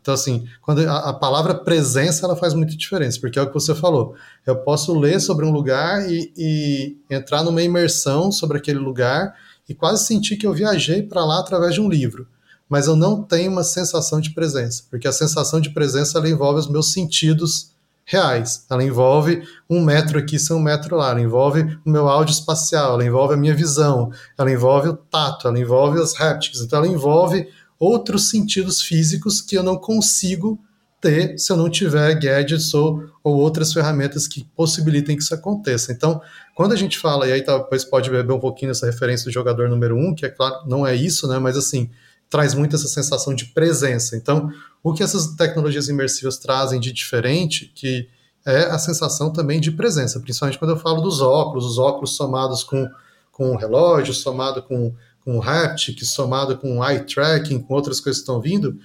Então, 0.01 0.14
assim, 0.14 0.47
quando 0.62 0.89
a, 0.89 1.11
a, 1.11 1.12
palavra 1.12 1.53
presença 1.53 2.24
ela 2.24 2.37
faz 2.37 2.55
muita 2.55 2.77
diferença, 2.77 3.18
porque 3.20 3.39
é 3.39 3.43
o 3.43 3.49
que 3.49 3.55
você 3.55 3.74
falou. 3.74 4.14
Eu 4.47 4.57
posso 4.57 4.97
ler 4.97 5.20
sobre 5.20 5.45
um 5.45 5.51
lugar 5.51 6.09
e, 6.09 6.33
e 6.37 6.97
entrar 7.11 7.43
numa 7.43 7.62
imersão 7.62 8.31
sobre 8.31 8.59
aquele 8.59 8.79
lugar 8.79 9.35
e 9.68 9.74
quase 9.74 10.07
sentir 10.07 10.37
que 10.37 10.47
eu 10.47 10.55
viajei 10.55 11.03
para 11.03 11.24
lá 11.24 11.41
através 11.41 11.74
de 11.74 11.81
um 11.81 11.89
livro. 11.89 12.29
Mas 12.68 12.87
eu 12.87 12.95
não 12.95 13.22
tenho 13.22 13.51
uma 13.51 13.64
sensação 13.64 14.20
de 14.20 14.31
presença, 14.31 14.85
porque 14.89 15.09
a 15.09 15.12
sensação 15.12 15.61
de 15.61 15.70
presença 15.70 16.18
ela 16.18 16.29
envolve 16.29 16.61
os 16.61 16.68
meus 16.68 16.93
sentidos 16.93 17.72
reais. 18.07 18.64
Ela 18.70 18.84
envolve 18.84 19.42
um 19.68 19.84
metro 19.84 20.18
aqui 20.18 20.38
ser 20.38 20.54
um 20.54 20.62
metro 20.62 20.96
lá, 20.96 21.11
ela 21.11 21.20
envolve 21.20 21.78
o 21.84 21.90
meu 21.90 22.09
áudio 22.09 22.32
espacial, 22.32 22.94
ela 22.94 23.04
envolve 23.04 23.34
a 23.34 23.36
minha 23.36 23.54
visão, 23.54 24.11
ela 24.38 24.50
envolve 24.50 24.88
o 24.88 24.96
tato, 24.96 25.48
ela 25.48 25.59
envolve 25.59 26.00
as 26.00 26.18
haptics, 26.18 26.61
então 26.61 26.78
ela 26.78 26.88
envolve 26.88 27.48
outros 27.78 28.30
sentidos 28.30 28.80
físicos 28.80 29.42
que 29.42 29.59
eu 29.59 29.62
não 29.62 29.76
consigo 29.76 30.59
ter 31.00 31.36
se 31.38 31.52
eu 31.52 31.57
não 31.57 31.68
tiver 31.68 32.14
gadgets 32.14 32.72
ou, 32.72 33.04
ou 33.22 33.36
outras 33.36 33.72
ferramentas 33.72 34.26
que 34.26 34.44
possibilitem 34.57 35.16
que 35.16 35.22
isso 35.22 35.34
aconteça. 35.34 35.92
Então, 35.92 36.22
quando 36.54 36.72
a 36.72 36.76
gente 36.76 36.98
fala, 36.98 37.28
e 37.28 37.32
aí 37.32 37.44
depois 37.44 37.84
pode 37.84 38.09
beber 38.09 38.32
um 38.32 38.40
pouquinho 38.40 38.70
dessa 38.70 38.86
referência 38.86 39.24
do 39.26 39.32
jogador 39.32 39.68
número 39.68 39.96
um, 39.96 40.14
que 40.14 40.24
é 40.24 40.30
claro, 40.30 40.66
não 40.66 40.86
é 40.86 40.94
isso, 40.94 41.28
né, 41.28 41.38
mas 41.38 41.57
assim, 41.57 41.90
traz 42.30 42.54
muito 42.54 42.76
essa 42.76 42.88
sensação 42.88 43.34
de 43.34 43.46
presença. 43.46 44.16
Então, 44.16 44.50
o 44.89 44.95
que 44.95 45.03
essas 45.03 45.34
tecnologias 45.34 45.89
imersivas 45.89 46.39
trazem 46.39 46.78
de 46.78 46.93
diferente, 46.93 47.72
que 47.74 48.09
é 48.47 48.66
a 48.66 48.78
sensação 48.78 49.32
também 49.32 49.61
de 49.61 49.72
presença, 49.72 50.20
principalmente 50.20 50.61
quando 50.61 50.70
eu 50.70 50.76
falo 50.76 51.01
dos 51.01 51.20
óculos, 51.20 51.64
os 51.66 51.76
óculos 51.76 52.14
somados 52.14 52.62
com, 52.62 52.89
com 53.32 53.51
o 53.51 53.57
relógio, 53.57 54.14
somado 54.14 54.62
com, 54.62 54.95
com 55.24 55.39
o 55.39 55.43
haptic, 55.43 56.05
somado 56.05 56.57
com 56.57 56.78
o 56.78 56.89
eye 56.89 57.01
tracking, 57.01 57.62
com 57.62 57.74
outras 57.74 57.99
coisas 57.99 58.22
que 58.22 58.30
estão 58.30 58.41
vindo, 58.41 58.78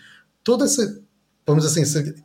toda 0.44 0.66
essa, 0.66 1.04
vamos 1.46 1.64
dizer 1.64 1.84
assim, 1.84 2.16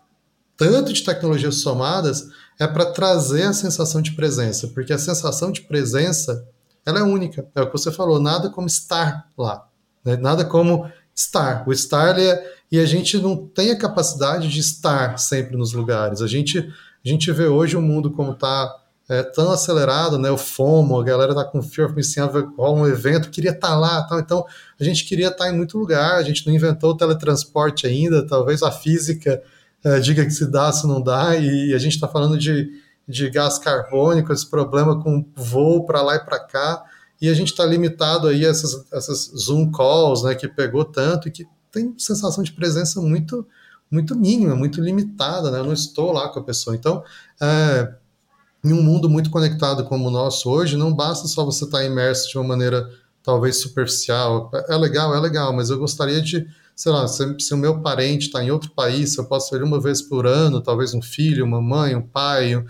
tanto 0.57 0.91
de 0.91 1.05
tecnologias 1.05 1.57
somadas 1.57 2.31
é 2.59 2.67
para 2.67 2.87
trazer 2.87 3.43
a 3.43 3.53
sensação 3.53 4.01
de 4.01 4.13
presença, 4.13 4.69
porque 4.69 4.95
a 4.95 4.99
sensação 4.99 5.53
de 5.53 5.61
presença 5.61 6.49
ela 6.87 7.01
é 7.01 7.03
única, 7.03 7.47
é 7.55 7.61
o 7.61 7.67
que 7.67 7.73
você 7.73 7.93
falou, 7.93 8.19
nada 8.19 8.49
como 8.49 8.69
estar 8.69 9.29
lá, 9.37 9.69
né? 10.03 10.17
nada 10.17 10.47
como 10.47 10.91
estar. 11.17 11.67
O 11.67 11.73
estar 11.73 12.19
é, 12.19 12.56
e 12.71 12.79
a 12.81 12.85
gente 12.85 13.19
não 13.19 13.37
tem 13.37 13.71
a 13.71 13.79
capacidade 13.79 14.49
de 14.49 14.61
estar 14.61 15.19
sempre 15.19 15.57
nos 15.57 15.73
lugares. 15.73 16.21
A 16.21 16.27
gente, 16.27 16.59
a 16.59 17.09
gente 17.09 17.31
vê 17.31 17.47
hoje 17.47 17.77
o 17.77 17.83
mundo 17.83 18.11
como 18.11 18.33
está 18.33 18.75
é, 19.09 19.23
tão 19.23 19.53
acelerado, 19.53 20.19
né? 20.19 20.31
O 20.31 20.37
FOMO, 20.37 21.01
a 21.01 21.05
galera 21.05 21.35
tá 21.35 21.45
com 21.45 21.63
fear 21.63 21.89
of 21.89 21.97
missing 21.97 22.21
out, 22.21 22.37
um 22.59 22.87
evento, 22.87 23.31
queria 23.31 23.53
estar 23.53 23.69
tá 23.69 23.77
lá, 23.77 24.03
tal. 24.03 24.19
Então 24.19 24.45
a 24.79 24.83
gente 24.83 25.05
queria 25.05 25.29
estar 25.29 25.45
tá 25.45 25.51
em 25.51 25.57
muito 25.57 25.79
lugar. 25.79 26.17
A 26.17 26.23
gente 26.23 26.47
não 26.47 26.53
inventou 26.53 26.91
o 26.91 26.97
teletransporte 26.97 27.87
ainda. 27.87 28.27
Talvez 28.27 28.63
a 28.63 28.73
física 28.73 29.43
é, 29.85 30.01
diga 30.01 30.25
que 30.25 30.33
se 30.33 30.51
dá, 30.51 30.73
se 30.73 30.87
não 30.87 31.01
dá. 31.01 31.37
E, 31.37 31.71
e 31.71 31.75
a 31.75 31.79
gente 31.79 31.95
está 31.95 32.09
falando 32.09 32.37
de, 32.37 32.69
de 33.07 33.31
gás 33.31 33.59
carbônico, 33.59 34.33
esse 34.33 34.49
problema 34.49 35.01
com 35.01 35.25
voo 35.37 35.87
para 35.87 36.03
lá 36.03 36.17
e 36.17 36.25
para 36.25 36.41
cá 36.41 36.85
e 37.21 37.29
a 37.29 37.35
gente 37.35 37.49
está 37.49 37.65
limitado 37.65 38.29
aí 38.29 38.45
a 38.45 38.51
essas, 38.51 38.85
essas 38.93 39.33
Zoom 39.37 39.71
calls, 39.71 40.23
né, 40.23 40.35
que 40.35 40.47
pegou 40.47 40.85
tanto 40.85 41.29
e 41.29 41.31
que 41.31 41.47
tem 41.71 41.95
sensação 41.99 42.43
de 42.43 42.53
presença 42.53 43.01
muito 43.01 43.47
muito 43.91 44.17
mínima, 44.17 44.57
muito 44.57 44.81
limitada, 44.81 45.51
né? 45.51 45.61
Eu 45.61 45.65
não 45.65 45.73
estou 45.73 46.13
lá 46.13 46.29
com 46.29 46.41
a 46.41 46.43
pessoa. 46.43 46.75
Então, 46.75 47.05
é, 47.41 47.95
em 48.65 48.73
um 48.73 48.83
mundo 48.83 49.09
muito 49.09 49.31
conectado 49.31 49.85
como 49.85 50.09
o 50.09 50.11
nosso 50.11 50.51
hoje, 50.51 50.77
não 50.77 50.93
basta 50.93 51.29
só 51.29 51.45
você 51.45 51.65
estar 51.65 51.79
tá 51.79 51.85
imerso 51.85 52.29
de 52.29 52.37
uma 52.37 52.49
maneira 52.49 52.89
talvez 53.23 53.61
superficial. 53.61 54.51
É, 54.53 54.75
é 54.75 54.77
legal, 54.77 55.15
é 55.15 55.21
legal, 55.21 55.53
mas 55.53 55.71
eu 55.71 55.79
gostaria 55.79 56.21
de, 56.21 56.47
sei 56.75 56.93
lá, 56.93 57.07
se, 57.07 57.37
se 57.39 57.55
o 57.55 57.57
meu 57.57 57.81
parente 57.81 58.27
está 58.27 58.43
em 58.43 58.51
outro 58.51 58.71
país, 58.71 59.13
se 59.13 59.21
eu 59.21 59.25
posso 59.25 59.51
ver 59.51 59.63
uma 59.63 59.81
vez 59.81 60.03
por 60.03 60.27
ano, 60.27 60.61
talvez 60.61 60.95
um 60.95 61.03
filho, 61.03 61.45
uma 61.45 61.63
mãe, 61.63 61.95
um 61.95 62.03
pai, 62.03 62.55
eu 62.55 62.65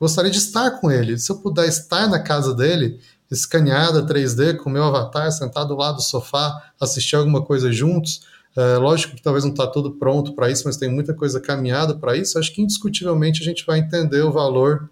gostaria 0.00 0.30
de 0.30 0.38
estar 0.38 0.70
com 0.72 0.90
ele. 0.90 1.18
Se 1.18 1.30
eu 1.30 1.36
puder 1.36 1.68
estar 1.68 2.08
na 2.08 2.18
casa 2.18 2.54
dele, 2.54 2.98
escaneada 3.30 4.06
3D 4.06 4.56
com 4.56 4.68
o 4.68 4.72
meu 4.72 4.84
avatar 4.84 5.30
sentado 5.32 5.68
do 5.68 5.76
lado 5.76 5.96
do 5.96 6.02
sofá, 6.02 6.72
assistir 6.80 7.16
alguma 7.16 7.42
coisa 7.42 7.72
juntos. 7.72 8.22
É, 8.56 8.76
lógico 8.76 9.16
que 9.16 9.22
talvez 9.22 9.44
não 9.44 9.50
está 9.50 9.66
tudo 9.66 9.92
pronto 9.92 10.34
para 10.34 10.50
isso, 10.50 10.64
mas 10.66 10.76
tem 10.76 10.90
muita 10.90 11.14
coisa 11.14 11.40
caminhada 11.40 11.94
para 11.94 12.16
isso. 12.16 12.38
Acho 12.38 12.52
que 12.52 12.60
indiscutivelmente 12.60 13.40
a 13.40 13.44
gente 13.44 13.64
vai 13.64 13.78
entender 13.78 14.22
o 14.22 14.30
valor, 14.30 14.90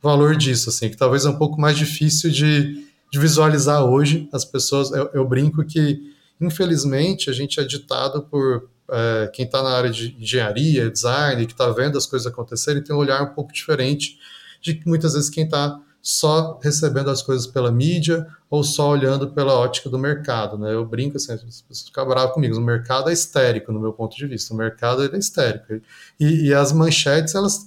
valor 0.00 0.34
disso, 0.34 0.70
assim, 0.70 0.88
que 0.88 0.96
talvez 0.96 1.24
é 1.24 1.28
um 1.30 1.36
pouco 1.36 1.60
mais 1.60 1.76
difícil 1.76 2.30
de, 2.30 2.86
de 3.10 3.18
visualizar 3.18 3.84
hoje. 3.84 4.28
As 4.32 4.44
pessoas, 4.44 4.90
eu, 4.92 5.10
eu, 5.12 5.28
brinco 5.28 5.64
que 5.64 6.12
infelizmente 6.40 7.28
a 7.28 7.32
gente 7.32 7.60
é 7.60 7.64
ditado 7.64 8.22
por 8.22 8.68
é, 8.90 9.30
quem 9.32 9.44
está 9.44 9.62
na 9.62 9.70
área 9.70 9.90
de 9.90 10.16
engenharia, 10.18 10.90
design, 10.90 11.44
que 11.46 11.52
está 11.52 11.68
vendo 11.70 11.98
as 11.98 12.06
coisas 12.06 12.26
acontecerem, 12.26 12.82
tem 12.82 12.96
um 12.96 12.98
olhar 12.98 13.22
um 13.22 13.34
pouco 13.34 13.52
diferente 13.52 14.18
de 14.60 14.80
muitas 14.86 15.12
vezes 15.12 15.28
quem 15.28 15.44
está 15.44 15.78
só 16.02 16.58
recebendo 16.60 17.08
as 17.08 17.22
coisas 17.22 17.46
pela 17.46 17.70
mídia 17.70 18.26
ou 18.50 18.64
só 18.64 18.90
olhando 18.90 19.30
pela 19.30 19.54
ótica 19.54 19.88
do 19.88 19.96
mercado, 19.96 20.58
né? 20.58 20.74
Eu 20.74 20.84
brinco 20.84 21.16
assim, 21.16 21.32
as 21.32 21.42
pessoas 21.42 21.82
ficam 21.82 22.06
bravas 22.06 22.34
comigo, 22.34 22.58
o 22.58 22.60
mercado 22.60 23.08
é 23.08 23.12
histérico 23.12 23.70
no 23.70 23.78
meu 23.78 23.92
ponto 23.92 24.16
de 24.16 24.26
vista, 24.26 24.52
o 24.52 24.56
mercado 24.56 25.04
é 25.04 25.16
histérico. 25.16 25.80
E, 26.18 26.48
e, 26.48 26.54
as 26.54 26.72
manchetes, 26.72 27.36
elas 27.36 27.64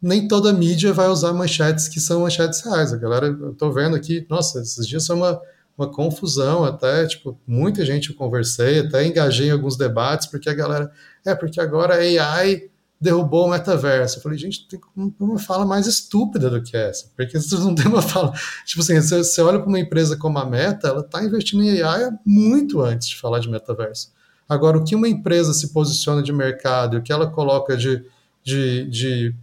nem 0.00 0.28
toda 0.28 0.52
mídia 0.52 0.92
vai 0.92 1.08
usar 1.08 1.32
manchetes 1.32 1.88
que 1.88 1.98
são 1.98 2.20
manchetes 2.20 2.60
reais. 2.60 2.92
A 2.92 2.98
galera, 2.98 3.26
eu 3.26 3.54
tô 3.54 3.72
vendo 3.72 3.96
aqui, 3.96 4.26
nossa, 4.28 4.60
esses 4.60 4.86
dias 4.86 5.06
foi 5.06 5.16
uma 5.16 5.40
uma 5.80 5.90
confusão 5.90 6.62
até, 6.62 7.06
tipo, 7.06 7.40
muita 7.46 7.86
gente 7.86 8.10
eu 8.10 8.16
conversei, 8.16 8.80
até 8.80 9.06
engajei 9.06 9.48
em 9.48 9.50
alguns 9.50 9.78
debates, 9.78 10.26
porque 10.26 10.50
a 10.50 10.52
galera, 10.52 10.92
é 11.24 11.34
porque 11.34 11.58
agora 11.58 11.94
AI 11.94 12.69
derrubou 13.00 13.46
o 13.46 13.50
metaverso. 13.50 14.18
Eu 14.18 14.22
falei, 14.22 14.36
gente, 14.36 14.68
tem 14.68 14.78
uma 15.18 15.38
fala 15.38 15.64
mais 15.64 15.86
estúpida 15.86 16.50
do 16.50 16.62
que 16.62 16.76
essa, 16.76 17.10
porque 17.16 17.32
vocês 17.40 17.60
não 17.60 17.74
tem 17.74 17.86
uma 17.86 18.02
fala. 18.02 18.32
Tipo 18.66 18.82
assim, 18.82 19.00
você, 19.00 19.18
você 19.18 19.40
olha 19.40 19.58
para 19.58 19.68
uma 19.68 19.80
empresa 19.80 20.16
como 20.16 20.38
a 20.38 20.44
Meta, 20.44 20.88
ela 20.88 21.00
está 21.00 21.24
investindo 21.24 21.62
em 21.62 21.80
AI 21.80 22.10
muito 22.26 22.80
antes 22.82 23.08
de 23.08 23.16
falar 23.16 23.38
de 23.38 23.48
metaverso. 23.48 24.12
Agora, 24.46 24.76
o 24.76 24.84
que 24.84 24.94
uma 24.94 25.08
empresa 25.08 25.54
se 25.54 25.72
posiciona 25.72 26.22
de 26.22 26.32
mercado 26.32 26.98
o 26.98 27.02
que 27.02 27.12
ela 27.12 27.30
coloca 27.30 27.76
de, 27.76 28.04
de, 28.42 28.84
de, 28.90 29.34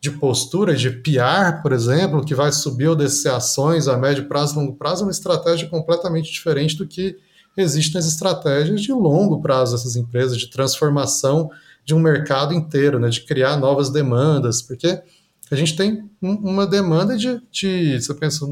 de 0.00 0.10
postura, 0.12 0.74
de 0.74 0.88
PR, 0.88 1.60
por 1.62 1.72
exemplo, 1.72 2.24
que 2.24 2.34
vai 2.34 2.52
subir 2.52 2.86
ou 2.86 2.96
descer 2.96 3.32
ações 3.32 3.88
a 3.88 3.98
médio 3.98 4.28
prazo, 4.28 4.58
longo 4.58 4.74
prazo, 4.74 5.02
é 5.02 5.06
uma 5.06 5.10
estratégia 5.10 5.68
completamente 5.68 6.32
diferente 6.32 6.76
do 6.76 6.86
que 6.86 7.18
existem 7.56 7.98
as 7.98 8.06
estratégias 8.06 8.80
de 8.82 8.92
longo 8.92 9.40
prazo 9.40 9.72
dessas 9.72 9.96
empresas, 9.96 10.38
de 10.38 10.48
transformação 10.48 11.50
de 11.86 11.94
um 11.94 12.00
mercado 12.00 12.52
inteiro, 12.52 12.98
né, 12.98 13.08
de 13.08 13.20
criar 13.20 13.56
novas 13.56 13.90
demandas, 13.90 14.60
porque 14.60 15.00
a 15.48 15.54
gente 15.54 15.76
tem 15.76 16.10
um, 16.20 16.32
uma 16.32 16.66
demanda 16.66 17.16
de, 17.16 17.40
de 17.48 18.02
você 18.02 18.12
pensa, 18.12 18.44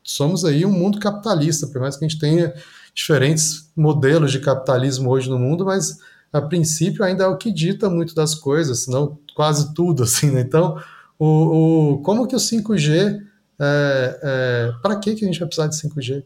somos 0.00 0.44
aí 0.44 0.64
um 0.64 0.70
mundo 0.70 1.00
capitalista, 1.00 1.66
por 1.66 1.80
mais 1.80 1.96
que 1.96 2.04
a 2.04 2.08
gente 2.08 2.20
tenha 2.20 2.54
diferentes 2.94 3.68
modelos 3.74 4.30
de 4.30 4.38
capitalismo 4.38 5.10
hoje 5.10 5.28
no 5.28 5.40
mundo, 5.40 5.64
mas 5.64 5.98
a 6.32 6.40
princípio 6.40 7.04
ainda 7.04 7.24
é 7.24 7.26
o 7.26 7.36
que 7.36 7.52
dita 7.52 7.90
muito 7.90 8.14
das 8.14 8.32
coisas, 8.32 8.84
senão 8.84 9.18
quase 9.34 9.74
tudo, 9.74 10.04
assim, 10.04 10.30
né? 10.30 10.42
Então, 10.42 10.80
o, 11.18 11.94
o, 11.94 12.02
como 12.02 12.28
que 12.28 12.36
o 12.36 12.38
5G, 12.38 13.20
é, 13.58 14.20
é, 14.22 14.72
para 14.80 14.96
que, 15.00 15.16
que 15.16 15.24
a 15.24 15.26
gente 15.26 15.40
vai 15.40 15.48
precisar 15.48 15.66
de 15.66 15.76
5G? 15.76 16.22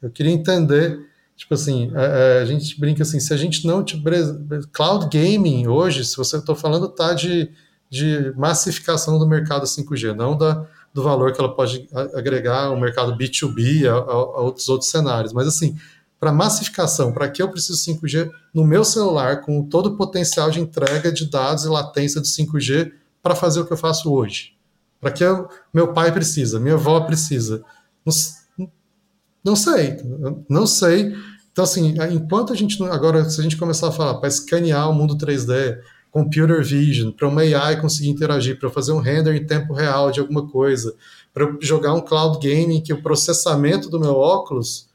Eu 0.00 0.10
queria 0.10 0.32
entender, 0.32 0.98
tipo 1.42 1.54
assim, 1.54 1.90
é, 1.94 2.40
a 2.40 2.44
gente 2.44 2.78
brinca 2.78 3.02
assim, 3.02 3.18
se 3.18 3.34
a 3.34 3.36
gente 3.36 3.66
não 3.66 3.84
cloud 4.72 5.08
gaming 5.10 5.66
hoje, 5.66 6.04
se 6.04 6.16
você 6.16 6.36
estou 6.36 6.54
falando, 6.54 6.88
tá 6.88 7.14
de, 7.14 7.50
de 7.90 8.32
massificação 8.36 9.18
do 9.18 9.26
mercado 9.26 9.66
5G, 9.66 10.14
não 10.14 10.38
da, 10.38 10.64
do 10.94 11.02
valor 11.02 11.32
que 11.32 11.40
ela 11.40 11.52
pode 11.52 11.88
agregar 12.14 12.66
ao 12.66 12.78
mercado 12.78 13.16
B2B, 13.18 13.86
a, 13.86 13.92
a, 13.92 13.96
a 13.96 14.40
outros 14.40 14.68
outros 14.68 14.88
cenários, 14.88 15.32
mas 15.32 15.48
assim, 15.48 15.76
para 16.20 16.30
massificação, 16.30 17.12
para 17.12 17.28
que 17.28 17.42
eu 17.42 17.50
preciso 17.50 17.90
5G 17.90 18.30
no 18.54 18.64
meu 18.64 18.84
celular 18.84 19.40
com 19.40 19.64
todo 19.64 19.86
o 19.86 19.96
potencial 19.96 20.48
de 20.48 20.60
entrega 20.60 21.10
de 21.10 21.28
dados 21.28 21.64
e 21.64 21.68
latência 21.68 22.20
de 22.20 22.28
5G 22.28 22.92
para 23.20 23.34
fazer 23.34 23.58
o 23.58 23.66
que 23.66 23.72
eu 23.72 23.76
faço 23.76 24.12
hoje? 24.12 24.54
Para 25.00 25.10
que 25.10 25.24
eu, 25.24 25.48
meu 25.74 25.92
pai 25.92 26.12
precisa, 26.12 26.60
minha 26.60 26.74
avó 26.74 27.00
precisa? 27.00 27.64
Não, 28.06 28.70
não 29.44 29.56
sei, 29.56 29.96
não 30.48 30.66
sei. 30.68 31.12
Então, 31.52 31.64
assim, 31.64 31.94
enquanto 32.10 32.52
a 32.52 32.56
gente. 32.56 32.82
Agora, 32.84 33.28
se 33.28 33.38
a 33.38 33.42
gente 33.42 33.56
começar 33.56 33.88
a 33.88 33.92
falar 33.92 34.14
para 34.14 34.28
escanear 34.28 34.90
o 34.90 34.94
mundo 34.94 35.16
3D, 35.16 35.78
computer 36.10 36.62
vision, 36.62 37.10
para 37.10 37.28
uma 37.28 37.42
AI 37.42 37.80
conseguir 37.80 38.08
interagir, 38.08 38.58
para 38.58 38.70
fazer 38.70 38.92
um 38.92 39.00
render 39.00 39.34
em 39.34 39.46
tempo 39.46 39.72
real 39.72 40.10
de 40.10 40.20
alguma 40.20 40.46
coisa, 40.46 40.94
para 41.32 41.56
jogar 41.60 41.94
um 41.94 42.00
cloud 42.00 42.38
game 42.38 42.82
que 42.82 42.92
o 42.92 43.02
processamento 43.02 43.88
do 43.88 44.00
meu 44.00 44.14
óculos 44.16 44.88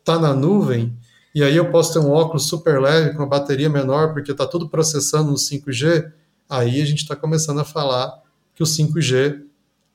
está 0.00 0.18
na 0.18 0.34
nuvem, 0.34 0.96
e 1.34 1.42
aí 1.42 1.56
eu 1.56 1.70
posso 1.70 1.92
ter 1.92 1.98
um 2.00 2.10
óculos 2.10 2.46
super 2.46 2.80
leve 2.80 3.10
com 3.10 3.18
uma 3.18 3.26
bateria 3.26 3.70
menor, 3.70 4.12
porque 4.12 4.32
está 4.32 4.46
tudo 4.46 4.68
processando 4.68 5.30
no 5.30 5.36
5G, 5.36 6.10
aí 6.48 6.82
a 6.82 6.84
gente 6.84 7.02
está 7.02 7.14
começando 7.14 7.60
a 7.60 7.64
falar 7.64 8.12
que 8.54 8.62
o 8.62 8.66
5G 8.66 9.42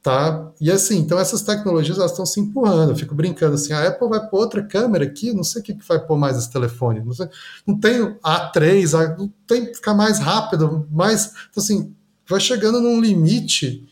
tá. 0.05 0.51
E 0.61 0.71
assim, 0.71 0.99
então 0.99 1.17
essas 1.17 1.41
tecnologias 1.41 1.97
elas 1.97 2.11
estão 2.11 2.27
se 2.27 2.39
empurrando. 2.39 2.91
Eu 2.91 2.95
fico 2.95 3.15
brincando 3.15 3.55
assim, 3.55 3.73
a 3.73 3.87
Apple 3.87 4.07
vai 4.07 4.29
pôr 4.29 4.37
outra 4.37 4.61
câmera 4.61 5.03
aqui, 5.03 5.33
não 5.33 5.43
sei 5.43 5.63
o 5.63 5.65
que, 5.65 5.73
que 5.73 5.87
vai 5.87 5.99
pôr 5.99 6.15
mais 6.15 6.37
esse 6.37 6.51
telefone. 6.51 7.01
Não, 7.03 7.11
sei, 7.11 7.27
não 7.65 7.79
tem 7.79 8.15
A3, 8.23 8.93
A, 8.93 9.17
não 9.17 9.33
tem 9.47 9.65
que 9.65 9.73
ficar 9.73 9.95
mais 9.95 10.19
rápido, 10.19 10.87
mais. 10.91 11.33
Então, 11.49 11.63
assim, 11.63 11.95
vai 12.29 12.39
chegando 12.39 12.79
num 12.79 13.01
limite 13.01 13.83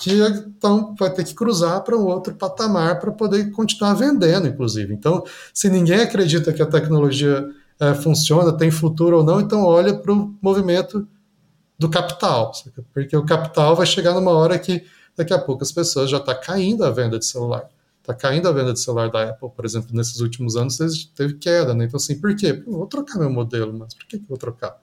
que 0.00 0.20
então 0.20 0.92
vai 0.98 1.10
ter 1.10 1.22
que 1.22 1.34
cruzar 1.34 1.82
para 1.84 1.96
um 1.96 2.06
outro 2.06 2.34
patamar 2.34 2.98
para 2.98 3.12
poder 3.12 3.52
continuar 3.52 3.94
vendendo, 3.94 4.48
inclusive. 4.48 4.92
Então, 4.92 5.22
se 5.54 5.70
ninguém 5.70 6.00
acredita 6.00 6.52
que 6.52 6.62
a 6.62 6.66
tecnologia 6.66 7.46
é, 7.78 7.94
funciona, 7.94 8.52
tem 8.56 8.72
futuro 8.72 9.18
ou 9.18 9.24
não, 9.24 9.40
então 9.40 9.62
olha 9.62 9.94
para 9.94 10.12
o 10.12 10.34
movimento 10.42 11.06
do 11.78 11.88
capital, 11.88 12.50
porque 12.92 13.16
o 13.16 13.24
capital 13.24 13.76
vai 13.76 13.86
chegar 13.86 14.14
numa 14.14 14.32
hora 14.32 14.58
que 14.58 14.84
daqui 15.16 15.32
a 15.32 15.38
pouco 15.38 15.62
as 15.62 15.72
pessoas 15.72 16.10
já 16.10 16.18
está 16.18 16.34
caindo 16.34 16.84
a 16.84 16.90
venda 16.90 17.18
de 17.18 17.26
celular. 17.26 17.68
Está 18.00 18.14
caindo 18.14 18.48
a 18.48 18.52
venda 18.52 18.72
de 18.72 18.80
celular 18.80 19.10
da 19.10 19.30
Apple, 19.30 19.50
por 19.54 19.64
exemplo, 19.64 19.90
nesses 19.92 20.20
últimos 20.20 20.56
anos 20.56 20.78
teve 21.14 21.34
queda, 21.34 21.74
né? 21.74 21.84
Então, 21.84 21.98
assim, 21.98 22.18
por 22.18 22.34
quê? 22.34 22.52
vou 22.66 22.86
trocar 22.86 23.18
meu 23.18 23.30
modelo, 23.30 23.72
mas 23.72 23.94
por 23.94 24.06
que, 24.06 24.16
que 24.16 24.24
eu 24.24 24.28
vou 24.28 24.38
trocar? 24.38 24.76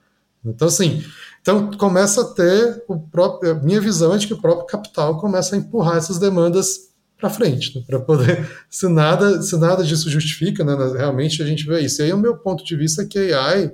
Então, 0.45 0.67
assim, 0.67 1.03
então 1.41 1.71
começa 1.71 2.21
a 2.21 2.25
ter 2.25 2.83
o 2.87 2.99
próprio. 2.99 3.61
Minha 3.63 3.81
visão 3.81 4.13
é 4.13 4.17
de 4.17 4.27
que 4.27 4.33
o 4.33 4.41
próprio 4.41 4.67
capital 4.67 5.19
começa 5.19 5.55
a 5.55 5.59
empurrar 5.59 5.97
essas 5.97 6.19
demandas 6.19 6.87
para 7.17 7.29
frente, 7.29 7.77
né, 7.77 7.83
para 7.85 7.99
poder. 7.99 8.47
Se 8.69 8.87
nada, 8.87 9.41
se 9.41 9.57
nada 9.57 9.83
disso 9.83 10.09
justifica, 10.09 10.63
né, 10.63 10.75
realmente 10.95 11.41
a 11.41 11.45
gente 11.45 11.65
vê 11.65 11.81
isso. 11.81 12.01
E 12.01 12.05
aí, 12.05 12.13
o 12.13 12.17
meu 12.17 12.37
ponto 12.37 12.63
de 12.63 12.75
vista 12.75 13.01
é 13.01 13.05
que 13.05 13.33
AI 13.33 13.71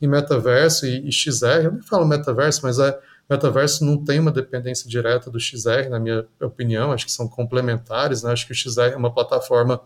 e 0.00 0.06
metaverso 0.06 0.84
e, 0.84 1.08
e 1.08 1.12
XR, 1.12 1.64
eu 1.64 1.72
nem 1.72 1.82
falo 1.82 2.06
metaverso, 2.06 2.60
mas 2.62 2.78
é, 2.78 2.98
metaverso 3.28 3.84
não 3.84 4.02
tem 4.02 4.18
uma 4.20 4.30
dependência 4.30 4.88
direta 4.88 5.30
do 5.30 5.40
XR, 5.40 5.88
na 5.90 5.98
minha 5.98 6.26
opinião, 6.40 6.92
acho 6.92 7.06
que 7.06 7.12
são 7.12 7.26
complementares, 7.28 8.22
né, 8.22 8.32
acho 8.32 8.46
que 8.46 8.52
o 8.52 8.54
XR 8.54 8.92
é 8.92 8.96
uma 8.96 9.12
plataforma 9.12 9.80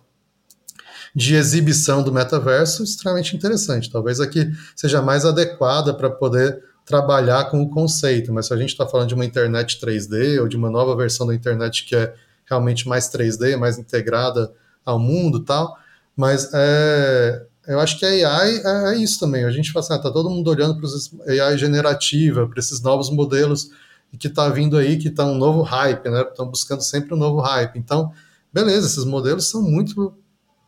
de 1.15 1.35
exibição 1.35 2.03
do 2.03 2.13
metaverso 2.13 2.83
extremamente 2.83 3.35
interessante. 3.35 3.91
Talvez 3.91 4.21
aqui 4.21 4.53
seja 4.75 5.01
mais 5.01 5.25
adequada 5.25 5.95
para 5.95 6.11
poder 6.11 6.63
trabalhar 6.85 7.51
com 7.51 7.63
o 7.63 7.71
conceito, 7.71 8.33
mas 8.33 8.47
se 8.47 8.55
a 8.55 8.57
gente 8.57 8.71
está 8.71 8.87
falando 8.87 9.09
de 9.09 9.15
uma 9.15 9.25
internet 9.25 9.81
3D 9.81 10.41
ou 10.41 10.47
de 10.47 10.57
uma 10.57 10.71
nova 10.71 10.95
versão 10.95 11.27
da 11.27 11.35
internet 11.35 11.85
que 11.85 11.97
é 11.97 12.15
realmente 12.45 12.87
mais 12.87 13.11
3D, 13.11 13.57
mais 13.57 13.79
integrada 13.79 14.53
ao 14.85 14.99
mundo 14.99 15.41
tal, 15.41 15.77
mas 16.15 16.51
é, 16.53 17.45
eu 17.67 17.81
acho 17.81 17.99
que 17.99 18.05
a 18.05 18.09
AI 18.09 18.63
é, 18.65 18.95
é 18.95 18.97
isso 18.97 19.19
também. 19.19 19.45
A 19.45 19.51
gente 19.51 19.73
fala 19.73 19.85
assim, 19.85 19.95
ah, 19.95 19.99
tá 19.99 20.11
todo 20.11 20.31
mundo 20.31 20.49
olhando 20.49 20.77
para 20.77 20.87
os 20.87 21.11
AI 21.27 21.59
generativa, 21.59 22.47
para 22.47 22.59
esses 22.59 22.81
novos 22.81 23.11
modelos 23.11 23.71
que 24.19 24.29
está 24.29 24.49
vindo 24.49 24.77
aí, 24.77 24.97
que 24.97 25.09
está 25.09 25.25
um 25.25 25.37
novo 25.37 25.63
hype, 25.63 26.09
né? 26.09 26.23
Estão 26.23 26.49
buscando 26.49 26.83
sempre 26.83 27.13
um 27.13 27.17
novo 27.17 27.41
hype. 27.41 27.77
Então, 27.77 28.13
beleza, 28.53 28.87
esses 28.87 29.05
modelos 29.05 29.51
são 29.51 29.61
muito 29.63 30.15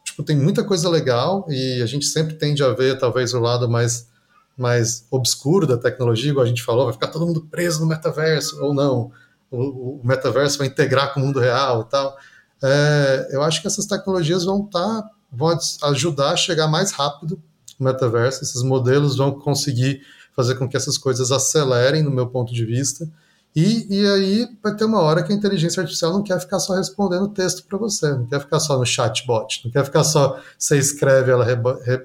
tipo, 0.05 0.23
tem 0.23 0.37
muita 0.37 0.65
coisa 0.65 0.89
legal 0.89 1.47
e 1.49 1.81
a 1.83 1.87
gente 1.87 2.07
sempre 2.07 2.35
tende 2.35 2.63
a 2.63 2.71
ver 2.71 2.99
talvez 2.99 3.33
o 3.33 3.41
lado 3.41 3.69
mais 3.69 4.09
mais 4.57 5.07
obscuro 5.09 5.69
da 5.69 5.77
tecnologia, 5.77 6.33
igual 6.33 6.45
a 6.45 6.49
gente 6.49 6.65
falou, 6.65 6.87
vai 6.87 6.93
ficar 6.93 7.07
todo 7.07 7.25
mundo 7.25 7.47
preso 7.49 7.79
no 7.81 7.87
metaverso 7.87 8.61
ou 8.61 8.75
não. 8.75 9.13
O, 9.53 10.01
o 10.01 10.01
metaverso 10.05 10.59
vai 10.59 10.67
integrar 10.67 11.15
com 11.15 11.21
o 11.21 11.25
mundo 11.25 11.39
real 11.39 11.83
e 11.83 11.85
tal. 11.85 12.17
É, 12.61 13.29
eu 13.31 13.43
acho 13.43 13.63
que 13.63 13.69
essas 13.69 13.87
tecnologias 13.87 14.45
vão 14.45 14.65
estar 14.65 15.03
tá, 15.03 15.11
vão 15.33 15.57
ajudar 15.85 16.33
a 16.33 16.37
chegar 16.37 16.69
mais 16.69 16.93
rápido 16.93 17.41
no 17.79 17.87
metaverso. 17.87 18.43
Esses 18.43 18.63
modelos 18.63 19.17
vão 19.17 19.33
conseguir 19.33 20.03
fazer 20.35 20.55
com 20.55 20.69
que 20.69 20.77
essas 20.77 20.97
coisas 20.97 21.33
acelerem, 21.33 22.03
no 22.03 22.11
meu 22.11 22.27
ponto 22.27 22.53
de 22.53 22.65
vista. 22.65 23.09
E, 23.57 23.87
e 23.91 24.07
aí 24.07 24.49
vai 24.63 24.75
ter 24.77 24.85
uma 24.85 25.01
hora 25.01 25.23
que 25.23 25.33
a 25.33 25.37
inteligência 25.37 25.81
artificial 25.81 26.13
não 26.13 26.23
quer 26.23 26.39
ficar 26.39 26.61
só 26.61 26.75
respondendo 26.75 27.29
texto 27.29 27.65
para 27.65 27.77
você, 27.77 28.11
não 28.13 28.27
quer 28.27 28.41
ficar 28.41 28.61
só 28.61 28.79
no 28.79 28.87
chatbot, 28.87 29.63
não 29.65 29.73
quer 29.73 29.85
ficar 29.85 30.05
só 30.05 30.39
você 30.57 30.79
escreve, 30.79 31.33
ela 31.33 31.45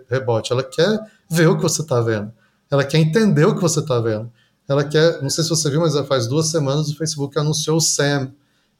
rebote, 0.09 0.51
ela 0.51 0.63
quer 0.63 0.99
ver 1.29 1.47
o 1.47 1.55
que 1.55 1.61
você 1.61 1.81
está 1.81 2.01
vendo, 2.01 2.31
ela 2.71 2.83
quer 2.83 2.97
entender 2.97 3.45
o 3.45 3.53
que 3.53 3.61
você 3.61 3.81
está 3.81 3.99
vendo. 3.99 4.31
Ela 4.67 4.83
quer, 4.83 5.21
não 5.21 5.29
sei 5.29 5.43
se 5.43 5.49
você 5.49 5.69
viu, 5.69 5.81
mas 5.81 5.93
faz 6.07 6.25
duas 6.25 6.47
semanas 6.47 6.89
o 6.89 6.95
Facebook 6.95 7.37
anunciou 7.37 7.77
o 7.77 7.81
SAM, 7.81 8.31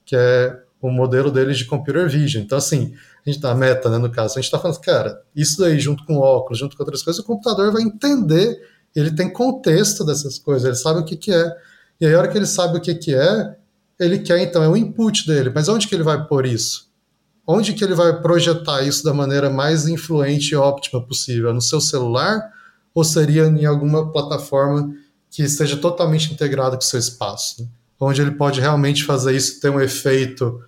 que 0.06 0.16
é 0.16 0.60
o 0.88 0.92
modelo 0.92 1.32
deles 1.32 1.58
de 1.58 1.66
computer 1.66 2.10
vision. 2.10 2.44
Então, 2.44 2.58
assim, 2.58 2.94
a 3.26 3.30
gente 3.30 3.42
tá 3.42 3.54
meta, 3.56 3.90
né, 3.90 3.98
no 3.98 4.12
caso, 4.12 4.34
a 4.34 4.42
gente 4.42 4.46
está 4.46 4.60
falando, 4.60 4.80
cara, 4.80 5.22
isso 5.36 5.60
daí 5.60 5.80
junto 5.80 6.06
com 6.06 6.18
óculos, 6.18 6.60
junto 6.60 6.76
com 6.76 6.84
outras 6.84 7.04
coisas, 7.04 7.24
o 7.24 7.26
computador 7.26 7.72
vai 7.72 7.82
entender, 7.84 8.60
ele 8.96 9.12
tem 9.12 9.32
contexto 9.32 10.06
dessas 10.06 10.38
coisas, 10.38 10.66
ele 10.66 10.76
sabe 10.76 11.00
o 11.00 11.06
que, 11.06 11.16
que 11.16 11.32
é 11.32 11.52
e 12.04 12.06
aí, 12.06 12.14
a 12.14 12.20
hora 12.20 12.28
que 12.28 12.38
ele 12.38 12.46
sabe 12.46 12.78
o 12.78 12.82
que, 12.82 12.94
que 12.96 13.16
é, 13.16 13.56
ele 13.98 14.20
quer, 14.20 14.40
então, 14.40 14.62
é 14.64 14.68
o 14.68 14.76
input 14.76 15.26
dele. 15.26 15.52
Mas 15.54 15.70
onde 15.70 15.88
que 15.88 15.96
ele 15.96 16.04
vai 16.04 16.28
pôr 16.28 16.46
isso? 16.46 16.92
Onde 17.48 17.74
que 17.74 17.82
ele 17.82 17.96
vai 17.96 18.22
projetar 18.22 18.82
isso 18.82 19.06
da 19.06 19.14
maneira 19.14 19.50
mais 19.50 19.88
influente 19.88 20.52
e 20.52 20.56
óptima 20.56 21.02
possível? 21.02 21.54
No 21.54 21.62
seu 21.62 21.80
celular? 21.80 22.42
Ou 22.94 23.06
seria 23.06 23.46
em 23.46 23.66
alguma 23.66 24.12
plataforma 24.12 24.94
que 25.30 25.44
esteja 25.44 25.78
totalmente 25.78 26.34
integrada 26.34 26.76
com 26.76 26.84
o 26.84 26.86
seu 26.86 27.00
espaço? 27.00 27.62
Né? 27.62 27.68
Onde 28.00 28.22
ele 28.22 28.32
pode 28.32 28.60
realmente 28.60 29.06
fazer 29.06 29.34
isso 29.34 29.62
ter 29.62 29.70
um 29.70 29.80
efeito 29.80 30.60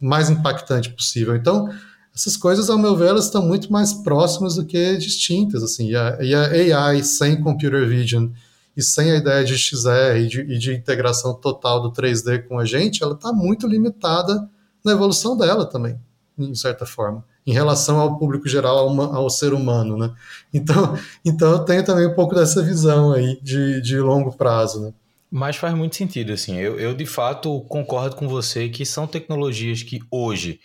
mais 0.00 0.30
impactante 0.30 0.90
possível. 0.90 1.34
Então, 1.36 1.68
essas 2.14 2.36
coisas, 2.36 2.70
ao 2.70 2.78
meu 2.78 2.96
ver, 2.96 3.08
elas 3.08 3.26
estão 3.26 3.42
muito 3.42 3.70
mais 3.70 3.92
próximas 3.92 4.54
do 4.54 4.64
que 4.64 4.96
distintas. 4.96 5.62
Assim, 5.62 5.90
e 5.90 5.96
a, 6.34 6.86
AI 6.86 7.02
sem 7.02 7.40
computer 7.40 7.86
vision 7.86 8.28
e 8.76 8.82
sem 8.82 9.10
a 9.10 9.16
ideia 9.16 9.44
de 9.44 9.56
XR 9.56 10.16
e 10.18 10.26
de, 10.26 10.40
e 10.40 10.58
de 10.58 10.74
integração 10.74 11.34
total 11.34 11.82
do 11.82 11.92
3D 11.92 12.46
com 12.46 12.58
a 12.58 12.64
gente, 12.64 13.02
ela 13.02 13.14
está 13.14 13.32
muito 13.32 13.66
limitada 13.66 14.48
na 14.84 14.92
evolução 14.92 15.36
dela 15.36 15.66
também, 15.66 15.98
em 16.38 16.54
certa 16.54 16.86
forma, 16.86 17.24
em 17.46 17.52
relação 17.52 17.98
ao 17.98 18.18
público 18.18 18.48
geral, 18.48 18.88
ao, 18.88 19.14
ao 19.14 19.30
ser 19.30 19.52
humano, 19.52 19.96
né? 19.96 20.12
Então, 20.52 20.94
então 21.24 21.52
eu 21.52 21.58
tenho 21.60 21.84
também 21.84 22.06
um 22.06 22.14
pouco 22.14 22.34
dessa 22.34 22.62
visão 22.62 23.12
aí 23.12 23.38
de, 23.42 23.80
de 23.80 23.98
longo 23.98 24.32
prazo, 24.32 24.80
né? 24.80 24.92
Mas 25.30 25.56
faz 25.56 25.74
muito 25.74 25.96
sentido, 25.96 26.32
assim. 26.32 26.56
Eu, 26.58 26.78
eu, 26.78 26.94
de 26.94 27.06
fato, 27.06 27.60
concordo 27.62 28.16
com 28.16 28.28
você 28.28 28.68
que 28.68 28.86
são 28.86 29.06
tecnologias 29.06 29.82
que 29.82 30.00
hoje 30.10 30.60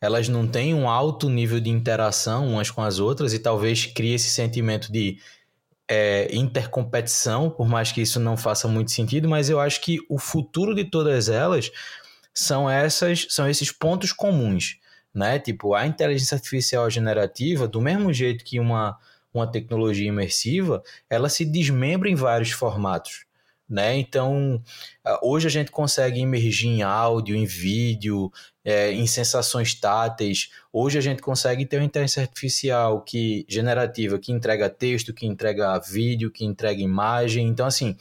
elas 0.00 0.28
não 0.28 0.46
têm 0.46 0.74
um 0.74 0.88
alto 0.88 1.28
nível 1.30 1.60
de 1.60 1.70
interação 1.70 2.48
umas 2.48 2.70
com 2.70 2.82
as 2.82 2.98
outras 2.98 3.32
e 3.32 3.38
talvez 3.38 3.86
crie 3.86 4.14
esse 4.14 4.28
sentimento 4.28 4.90
de 4.90 5.18
é, 5.88 6.28
intercompetição, 6.34 7.48
por 7.50 7.68
mais 7.68 7.92
que 7.92 8.00
isso 8.00 8.18
não 8.18 8.36
faça 8.36 8.66
muito 8.66 8.90
sentido, 8.90 9.28
mas 9.28 9.48
eu 9.48 9.60
acho 9.60 9.80
que 9.80 9.98
o 10.08 10.18
futuro 10.18 10.74
de 10.74 10.84
todas 10.84 11.28
elas 11.28 11.70
são 12.34 12.68
essas, 12.68 13.26
são 13.30 13.48
esses 13.48 13.70
pontos 13.70 14.12
comuns, 14.12 14.78
né? 15.14 15.38
Tipo, 15.38 15.74
a 15.74 15.86
inteligência 15.86 16.34
artificial 16.34 16.88
generativa, 16.90 17.68
do 17.68 17.80
mesmo 17.80 18.12
jeito 18.12 18.44
que 18.44 18.58
uma, 18.58 18.98
uma 19.32 19.46
tecnologia 19.46 20.08
imersiva, 20.08 20.82
ela 21.08 21.28
se 21.28 21.44
desmembra 21.44 22.08
em 22.08 22.14
vários 22.14 22.50
formatos. 22.50 23.24
Né? 23.72 23.96
Então, 23.96 24.62
hoje 25.22 25.46
a 25.46 25.50
gente 25.50 25.70
consegue 25.70 26.20
emergir 26.20 26.68
em 26.68 26.82
áudio, 26.82 27.34
em 27.34 27.46
vídeo, 27.46 28.30
é, 28.62 28.92
em 28.92 29.06
sensações 29.06 29.74
táteis. 29.74 30.50
Hoje 30.70 30.98
a 30.98 31.00
gente 31.00 31.22
consegue 31.22 31.64
ter 31.64 31.78
uma 31.78 31.86
inteligência 31.86 32.20
artificial 32.20 33.00
que 33.00 33.46
generativa, 33.48 34.18
que 34.18 34.30
entrega 34.30 34.68
texto, 34.68 35.14
que 35.14 35.26
entrega 35.26 35.80
vídeo, 35.80 36.30
que 36.30 36.44
entrega 36.44 36.82
imagem. 36.82 37.48
Então, 37.48 37.66
assim, 37.66 37.96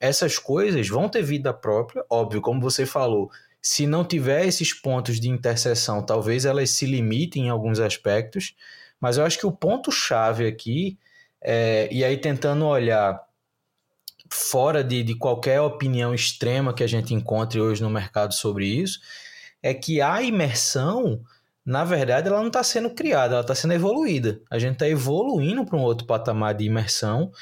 essas 0.00 0.38
coisas 0.38 0.88
vão 0.88 1.06
ter 1.06 1.22
vida 1.22 1.52
própria, 1.52 2.02
óbvio, 2.08 2.40
como 2.40 2.60
você 2.60 2.86
falou. 2.86 3.30
Se 3.60 3.86
não 3.86 4.02
tiver 4.02 4.46
esses 4.46 4.72
pontos 4.72 5.20
de 5.20 5.28
interseção, 5.28 6.02
talvez 6.02 6.46
elas 6.46 6.70
se 6.70 6.86
limitem 6.86 7.46
em 7.46 7.50
alguns 7.50 7.78
aspectos, 7.78 8.54
mas 8.98 9.18
eu 9.18 9.24
acho 9.24 9.38
que 9.38 9.46
o 9.46 9.52
ponto-chave 9.52 10.46
aqui, 10.46 10.98
é, 11.42 11.88
e 11.92 12.02
aí 12.02 12.16
tentando 12.16 12.64
olhar 12.64 13.20
fora 14.32 14.82
de, 14.84 15.02
de 15.02 15.14
qualquer 15.14 15.60
opinião 15.60 16.14
extrema 16.14 16.72
que 16.72 16.84
a 16.84 16.86
gente 16.86 17.14
encontre 17.14 17.60
hoje 17.60 17.82
no 17.82 17.90
mercado 17.90 18.32
sobre 18.32 18.66
isso, 18.66 19.00
é 19.62 19.74
que 19.74 20.00
a 20.00 20.22
imersão, 20.22 21.22
na 21.64 21.84
verdade, 21.84 22.28
ela 22.28 22.40
não 22.40 22.46
está 22.46 22.62
sendo 22.62 22.90
criada, 22.90 23.34
ela 23.34 23.42
está 23.42 23.54
sendo 23.54 23.74
evoluída. 23.74 24.40
A 24.50 24.58
gente 24.58 24.74
está 24.74 24.88
evoluindo 24.88 25.64
para 25.64 25.76
um 25.76 25.82
outro 25.82 26.06
patamar 26.06 26.54
de 26.54 26.64
imersão 26.64 27.32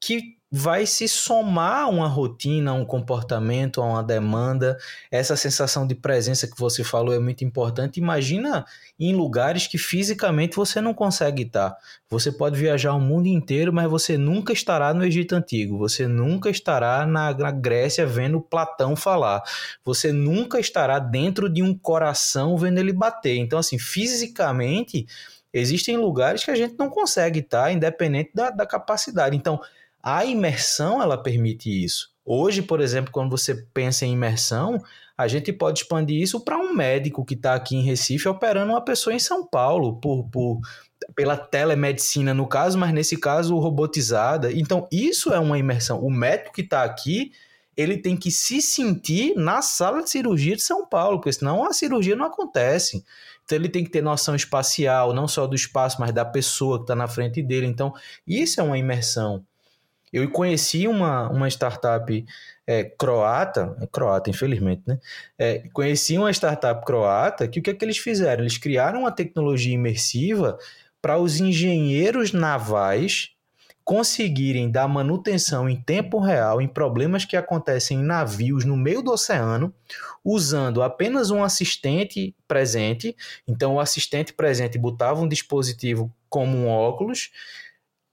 que 0.00 0.33
vai 0.56 0.86
se 0.86 1.08
somar 1.08 1.90
uma 1.90 2.06
rotina, 2.06 2.70
a 2.70 2.74
um 2.74 2.84
comportamento, 2.84 3.82
a 3.82 3.86
uma 3.86 4.04
demanda. 4.04 4.78
Essa 5.10 5.34
sensação 5.34 5.84
de 5.84 5.96
presença 5.96 6.46
que 6.46 6.56
você 6.56 6.84
falou 6.84 7.12
é 7.12 7.18
muito 7.18 7.44
importante. 7.44 7.98
Imagina 7.98 8.64
em 8.96 9.12
lugares 9.16 9.66
que 9.66 9.76
fisicamente 9.76 10.54
você 10.54 10.80
não 10.80 10.94
consegue 10.94 11.42
estar. 11.42 11.76
Você 12.08 12.30
pode 12.30 12.56
viajar 12.56 12.94
o 12.94 13.00
mundo 13.00 13.26
inteiro, 13.26 13.72
mas 13.72 13.90
você 13.90 14.16
nunca 14.16 14.52
estará 14.52 14.94
no 14.94 15.04
Egito 15.04 15.34
Antigo. 15.34 15.76
Você 15.76 16.06
nunca 16.06 16.48
estará 16.48 17.04
na, 17.04 17.34
na 17.36 17.50
Grécia 17.50 18.06
vendo 18.06 18.40
Platão 18.40 18.94
falar. 18.94 19.42
Você 19.84 20.12
nunca 20.12 20.60
estará 20.60 21.00
dentro 21.00 21.52
de 21.52 21.64
um 21.64 21.76
coração 21.76 22.56
vendo 22.56 22.78
ele 22.78 22.92
bater. 22.92 23.38
Então, 23.38 23.58
assim, 23.58 23.76
fisicamente, 23.76 25.04
existem 25.52 25.96
lugares 25.96 26.44
que 26.44 26.52
a 26.52 26.54
gente 26.54 26.76
não 26.78 26.88
consegue 26.88 27.40
estar, 27.40 27.72
independente 27.72 28.30
da, 28.32 28.50
da 28.50 28.64
capacidade. 28.64 29.36
Então, 29.36 29.60
a 30.04 30.22
imersão 30.22 31.00
ela 31.00 31.16
permite 31.16 31.70
isso. 31.82 32.10
Hoje, 32.26 32.60
por 32.60 32.78
exemplo, 32.82 33.10
quando 33.10 33.30
você 33.30 33.54
pensa 33.72 34.04
em 34.04 34.12
imersão, 34.12 34.78
a 35.16 35.26
gente 35.26 35.50
pode 35.50 35.80
expandir 35.80 36.20
isso 36.20 36.40
para 36.40 36.58
um 36.58 36.74
médico 36.74 37.24
que 37.24 37.32
está 37.32 37.54
aqui 37.54 37.74
em 37.74 37.82
Recife 37.82 38.28
operando 38.28 38.72
uma 38.72 38.84
pessoa 38.84 39.14
em 39.14 39.18
São 39.18 39.46
Paulo, 39.46 39.98
por, 40.00 40.28
por, 40.28 40.60
pela 41.14 41.38
telemedicina 41.38 42.34
no 42.34 42.46
caso, 42.46 42.76
mas 42.76 42.92
nesse 42.92 43.16
caso 43.16 43.56
robotizada. 43.56 44.52
Então, 44.52 44.86
isso 44.92 45.32
é 45.32 45.38
uma 45.38 45.58
imersão. 45.58 46.00
O 46.00 46.10
médico 46.10 46.52
que 46.52 46.60
está 46.60 46.84
aqui, 46.84 47.32
ele 47.74 47.96
tem 47.96 48.14
que 48.14 48.30
se 48.30 48.60
sentir 48.60 49.34
na 49.34 49.62
sala 49.62 50.02
de 50.02 50.10
cirurgia 50.10 50.54
de 50.54 50.62
São 50.62 50.86
Paulo, 50.86 51.18
porque 51.18 51.32
senão 51.32 51.64
a 51.64 51.72
cirurgia 51.72 52.14
não 52.14 52.26
acontece. 52.26 53.02
Então 53.44 53.56
ele 53.56 53.70
tem 53.70 53.84
que 53.84 53.90
ter 53.90 54.02
noção 54.02 54.34
espacial, 54.34 55.14
não 55.14 55.26
só 55.26 55.46
do 55.46 55.54
espaço, 55.54 55.96
mas 55.98 56.12
da 56.12 56.24
pessoa 56.24 56.78
que 56.78 56.84
está 56.84 56.94
na 56.94 57.08
frente 57.08 57.42
dele. 57.42 57.66
Então, 57.66 57.92
isso 58.26 58.60
é 58.60 58.64
uma 58.64 58.78
imersão. 58.78 59.44
Eu 60.14 60.30
conheci 60.30 60.86
uma, 60.86 61.28
uma 61.28 61.48
startup 61.48 62.24
é, 62.64 62.84
croata, 62.84 63.76
é 63.80 63.86
croata, 63.88 64.30
infelizmente, 64.30 64.82
né? 64.86 65.00
É, 65.36 65.68
conheci 65.72 66.16
uma 66.16 66.30
startup 66.30 66.86
croata 66.86 67.48
que 67.48 67.58
o 67.58 67.62
que 67.62 67.70
é 67.70 67.74
que 67.74 67.84
eles 67.84 67.98
fizeram? 67.98 68.44
Eles 68.44 68.56
criaram 68.56 69.00
uma 69.00 69.10
tecnologia 69.10 69.74
imersiva 69.74 70.56
para 71.02 71.18
os 71.18 71.40
engenheiros 71.40 72.32
navais 72.32 73.34
conseguirem 73.82 74.70
dar 74.70 74.88
manutenção 74.88 75.68
em 75.68 75.76
tempo 75.76 76.18
real 76.20 76.62
em 76.62 76.68
problemas 76.68 77.24
que 77.24 77.36
acontecem 77.36 77.98
em 77.98 78.02
navios 78.02 78.64
no 78.64 78.76
meio 78.76 79.02
do 79.02 79.12
oceano, 79.12 79.74
usando 80.24 80.80
apenas 80.80 81.30
um 81.30 81.42
assistente 81.44 82.34
presente. 82.48 83.14
Então, 83.46 83.74
o 83.74 83.80
assistente 83.80 84.32
presente 84.32 84.78
botava 84.78 85.20
um 85.20 85.28
dispositivo 85.28 86.10
como 86.30 86.56
um 86.56 86.68
óculos 86.68 87.30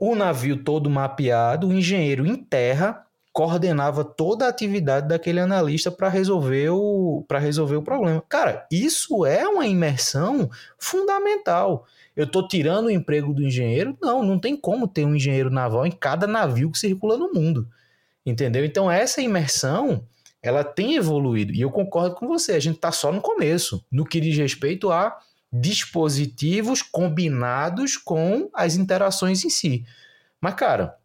o 0.02 0.16
navio 0.16 0.58
todo 0.58 0.89
mapeado, 0.89 1.68
o 1.68 1.74
engenheiro 1.74 2.26
em 2.26 2.36
terra 2.36 3.06
coordenava 3.32 4.04
toda 4.04 4.45
a 4.45 4.49
atividade 4.49 5.08
daquele 5.08 5.39
analista 5.39 5.91
para 5.91 6.10
resolver 6.10 6.70
o 6.72 7.24
para 7.28 7.38
resolver 7.38 7.76
o 7.76 7.84
problema. 7.84 8.22
Cara, 8.28 8.66
isso 8.72 9.28
é 9.28 9.47
uma 9.47 9.68
imersão 9.68 10.49
fundamental. 10.80 11.86
Eu 12.16 12.24
estou 12.24 12.47
tirando 12.47 12.88
o 12.88 12.91
emprego 12.91 13.32
do 13.32 13.43
engenheiro? 13.43 13.95
Não, 14.02 14.24
não 14.24 14.39
tem 14.39 14.58
como 14.58 14.88
ter 14.88 15.06
um 15.06 15.16
engenheiro 15.16 15.52
naval 15.52 15.86
em 15.86 15.91
cada 15.91 16.26
navio 16.26 16.72
que 16.72 16.80
circula 16.80 17.16
no 17.16 17.32
mundo. 17.32 17.68
Entendeu? 18.26 18.66
Então 18.66 18.89
essa 18.89 19.22
imersão, 19.22 20.04
ela 20.41 20.64
tem 20.64 20.95
evoluído 20.95 21.54
e 21.54 21.62
eu 21.62 21.70
concordo 21.70 22.16
com 22.16 22.28
você, 22.28 22.54
a 22.54 22.60
gente 22.60 22.78
está 22.78 22.91
só 22.91 23.12
no 23.12 23.22
começo, 23.22 23.86
no 23.91 24.04
que 24.04 24.20
diz 24.20 24.36
respeito 24.36 24.91
a 24.91 25.16
dispositivos 25.52 26.82
combinados 26.82 27.97
com 27.97 28.49
as 28.54 28.76
interações 28.76 29.43
em 29.43 29.49
si. 29.49 29.86
Mas, 30.39 30.56
cara, 30.56 30.97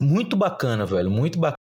muito 0.00 0.36
bacana, 0.36 0.84
velho, 0.84 1.10
muito 1.10 1.38
bacana. 1.38 1.56